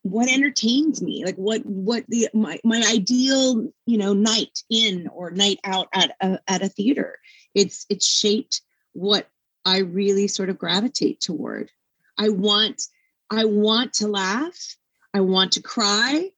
what 0.02 0.30
entertains 0.30 1.02
me, 1.02 1.24
like 1.24 1.36
what 1.36 1.64
what 1.64 2.04
the 2.08 2.28
my 2.32 2.58
my 2.64 2.82
ideal 2.90 3.70
you 3.86 3.98
know 3.98 4.12
night 4.12 4.62
in 4.70 5.08
or 5.08 5.30
night 5.30 5.60
out 5.64 5.88
at 5.92 6.12
a, 6.20 6.38
at 6.48 6.62
a 6.62 6.68
theater. 6.68 7.18
It's 7.54 7.86
it's 7.88 8.06
shaped 8.06 8.62
what 8.92 9.28
I 9.64 9.78
really 9.78 10.28
sort 10.28 10.50
of 10.50 10.58
gravitate 10.58 11.20
toward. 11.20 11.70
I 12.18 12.30
want 12.30 12.82
I 13.30 13.44
want 13.44 13.94
to 13.94 14.08
laugh. 14.08 14.76
I 15.12 15.20
want 15.20 15.52
to 15.52 15.62
cry 15.62 16.30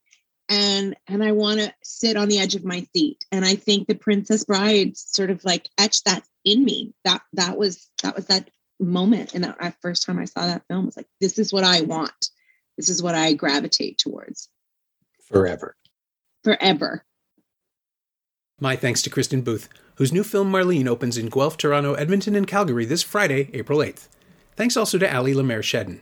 and 0.53 0.94
and 1.09 1.24
I 1.24 1.32
want 1.32 1.61
to 1.61 1.72
sit 1.82 2.16
on 2.16 2.28
the 2.28 2.38
edge 2.38 2.55
of 2.55 2.64
my 2.64 2.86
seat. 2.94 3.24
And 3.32 3.44
I 3.44 3.55
think 3.55 3.88
the 3.88 3.94
Princess 3.94 4.44
Bride 4.44 4.96
sort 4.98 5.30
of 5.30 5.42
like 5.44 5.68
etched 5.78 6.05
that 6.05 6.24
in 6.44 6.62
me. 6.62 6.92
That 7.05 7.22
that 7.32 7.57
was 7.57 7.88
that 8.03 8.14
was 8.14 8.26
that 8.26 8.50
moment. 8.78 9.34
And 9.34 9.44
that 9.44 9.76
first 9.80 10.05
time 10.05 10.18
I 10.18 10.26
saw 10.26 10.46
that 10.46 10.66
film 10.68 10.86
was 10.86 10.96
like, 10.96 11.09
this 11.20 11.38
is 11.38 11.53
what 11.53 11.64
I 11.64 11.80
want. 11.80 12.28
This 12.76 12.90
is 12.90 13.03
what 13.03 13.14
I 13.14 13.32
gravitate 13.32 13.96
towards. 13.96 14.50
Forever. 15.24 15.74
Forever. 16.44 17.05
My 18.61 18.76
thanks 18.76 19.00
to 19.03 19.11
Kristin 19.11 19.42
Booth, 19.42 19.68
whose 19.96 20.12
new 20.12 20.22
film 20.22 20.53
Marlene 20.53 20.86
opens 20.86 21.16
in 21.16 21.30
Guelph, 21.30 21.57
Toronto, 21.57 21.94
Edmonton, 21.94 22.36
and 22.36 22.46
Calgary 22.46 22.84
this 22.84 23.03
Friday, 23.03 23.50
April 23.55 23.78
8th. 23.78 24.09
Thanks 24.55 24.76
also 24.76 24.98
to 24.98 25.16
Ali 25.16 25.34
Lemaire 25.34 25.62
Shedden. 25.62 26.00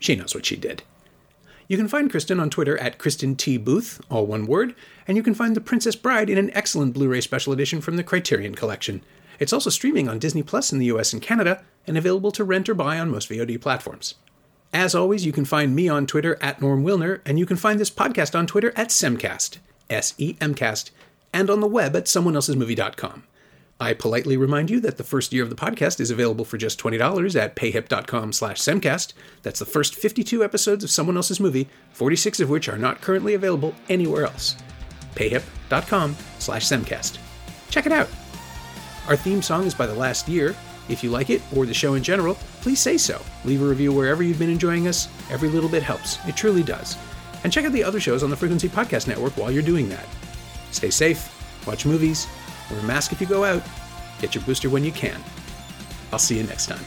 She 0.00 0.16
knows 0.16 0.34
what 0.34 0.44
she 0.44 0.56
did. 0.56 0.82
You 1.72 1.78
can 1.78 1.88
find 1.88 2.12
Kristin 2.12 2.38
on 2.38 2.50
Twitter 2.50 2.76
at 2.76 2.98
Kristin 2.98 3.34
T. 3.34 3.56
Booth, 3.56 3.98
all 4.10 4.26
one 4.26 4.44
word, 4.44 4.74
and 5.08 5.16
you 5.16 5.22
can 5.22 5.32
find 5.32 5.56
The 5.56 5.60
Princess 5.62 5.96
Bride 5.96 6.28
in 6.28 6.36
an 6.36 6.50
excellent 6.54 6.92
Blu 6.92 7.08
ray 7.08 7.22
special 7.22 7.50
edition 7.50 7.80
from 7.80 7.96
the 7.96 8.04
Criterion 8.04 8.54
Collection. 8.54 9.02
It's 9.38 9.54
also 9.54 9.70
streaming 9.70 10.06
on 10.06 10.18
Disney 10.18 10.42
Plus 10.42 10.70
in 10.70 10.78
the 10.78 10.92
US 10.92 11.14
and 11.14 11.22
Canada, 11.22 11.64
and 11.86 11.96
available 11.96 12.30
to 12.32 12.44
rent 12.44 12.68
or 12.68 12.74
buy 12.74 12.98
on 12.98 13.10
most 13.10 13.30
VOD 13.30 13.58
platforms. 13.58 14.16
As 14.74 14.94
always, 14.94 15.24
you 15.24 15.32
can 15.32 15.46
find 15.46 15.74
me 15.74 15.88
on 15.88 16.06
Twitter 16.06 16.36
at 16.42 16.60
Norm 16.60 16.84
Wilner, 16.84 17.22
and 17.24 17.38
you 17.38 17.46
can 17.46 17.56
find 17.56 17.80
this 17.80 17.90
podcast 17.90 18.38
on 18.38 18.46
Twitter 18.46 18.74
at 18.76 18.88
Semcast, 18.88 19.56
S 19.88 20.12
E 20.18 20.36
M 20.42 20.52
Cast, 20.54 20.90
and 21.32 21.48
on 21.48 21.60
the 21.60 21.66
web 21.66 21.96
at 21.96 22.04
someoneelsesmovie.com. 22.04 23.22
I 23.82 23.94
politely 23.94 24.36
remind 24.36 24.70
you 24.70 24.78
that 24.78 24.96
the 24.96 25.02
first 25.02 25.32
year 25.32 25.42
of 25.42 25.50
the 25.50 25.56
podcast 25.56 25.98
is 25.98 26.12
available 26.12 26.44
for 26.44 26.56
just 26.56 26.78
$20 26.78 27.34
at 27.34 27.56
payhip.com 27.56 28.32
slash 28.32 28.60
semcast. 28.60 29.12
That's 29.42 29.58
the 29.58 29.66
first 29.66 29.96
52 29.96 30.44
episodes 30.44 30.84
of 30.84 30.90
Someone 30.90 31.16
Else's 31.16 31.40
Movie, 31.40 31.68
46 31.92 32.38
of 32.38 32.48
which 32.48 32.68
are 32.68 32.78
not 32.78 33.00
currently 33.00 33.34
available 33.34 33.74
anywhere 33.88 34.24
else. 34.24 34.54
payhip.com 35.16 36.16
slash 36.38 36.64
semcast. 36.64 37.18
Check 37.70 37.86
it 37.86 37.90
out. 37.90 38.08
Our 39.08 39.16
theme 39.16 39.42
song 39.42 39.64
is 39.66 39.74
by 39.74 39.86
The 39.88 39.94
Last 39.94 40.28
Year. 40.28 40.54
If 40.88 41.02
you 41.02 41.10
like 41.10 41.28
it, 41.28 41.42
or 41.52 41.66
the 41.66 41.74
show 41.74 41.94
in 41.94 42.04
general, 42.04 42.36
please 42.60 42.78
say 42.78 42.96
so. 42.96 43.20
Leave 43.44 43.62
a 43.62 43.66
review 43.66 43.92
wherever 43.92 44.22
you've 44.22 44.38
been 44.38 44.48
enjoying 44.48 44.86
us. 44.86 45.08
Every 45.28 45.48
little 45.48 45.68
bit 45.68 45.82
helps. 45.82 46.24
It 46.28 46.36
truly 46.36 46.62
does. 46.62 46.96
And 47.42 47.52
check 47.52 47.64
out 47.64 47.72
the 47.72 47.82
other 47.82 47.98
shows 47.98 48.22
on 48.22 48.30
the 48.30 48.36
Frequency 48.36 48.68
Podcast 48.68 49.08
Network 49.08 49.36
while 49.36 49.50
you're 49.50 49.60
doing 49.60 49.88
that. 49.88 50.06
Stay 50.70 50.90
safe, 50.90 51.66
watch 51.66 51.84
movies, 51.84 52.28
Wear 52.72 52.80
a 52.80 52.84
mask 52.84 53.12
if 53.12 53.20
you 53.20 53.26
go 53.26 53.44
out. 53.44 53.62
Get 54.20 54.34
your 54.34 54.42
booster 54.44 54.70
when 54.70 54.82
you 54.82 54.92
can. 54.92 55.20
I'll 56.12 56.18
see 56.18 56.38
you 56.38 56.44
next 56.44 56.66
time. 56.66 56.84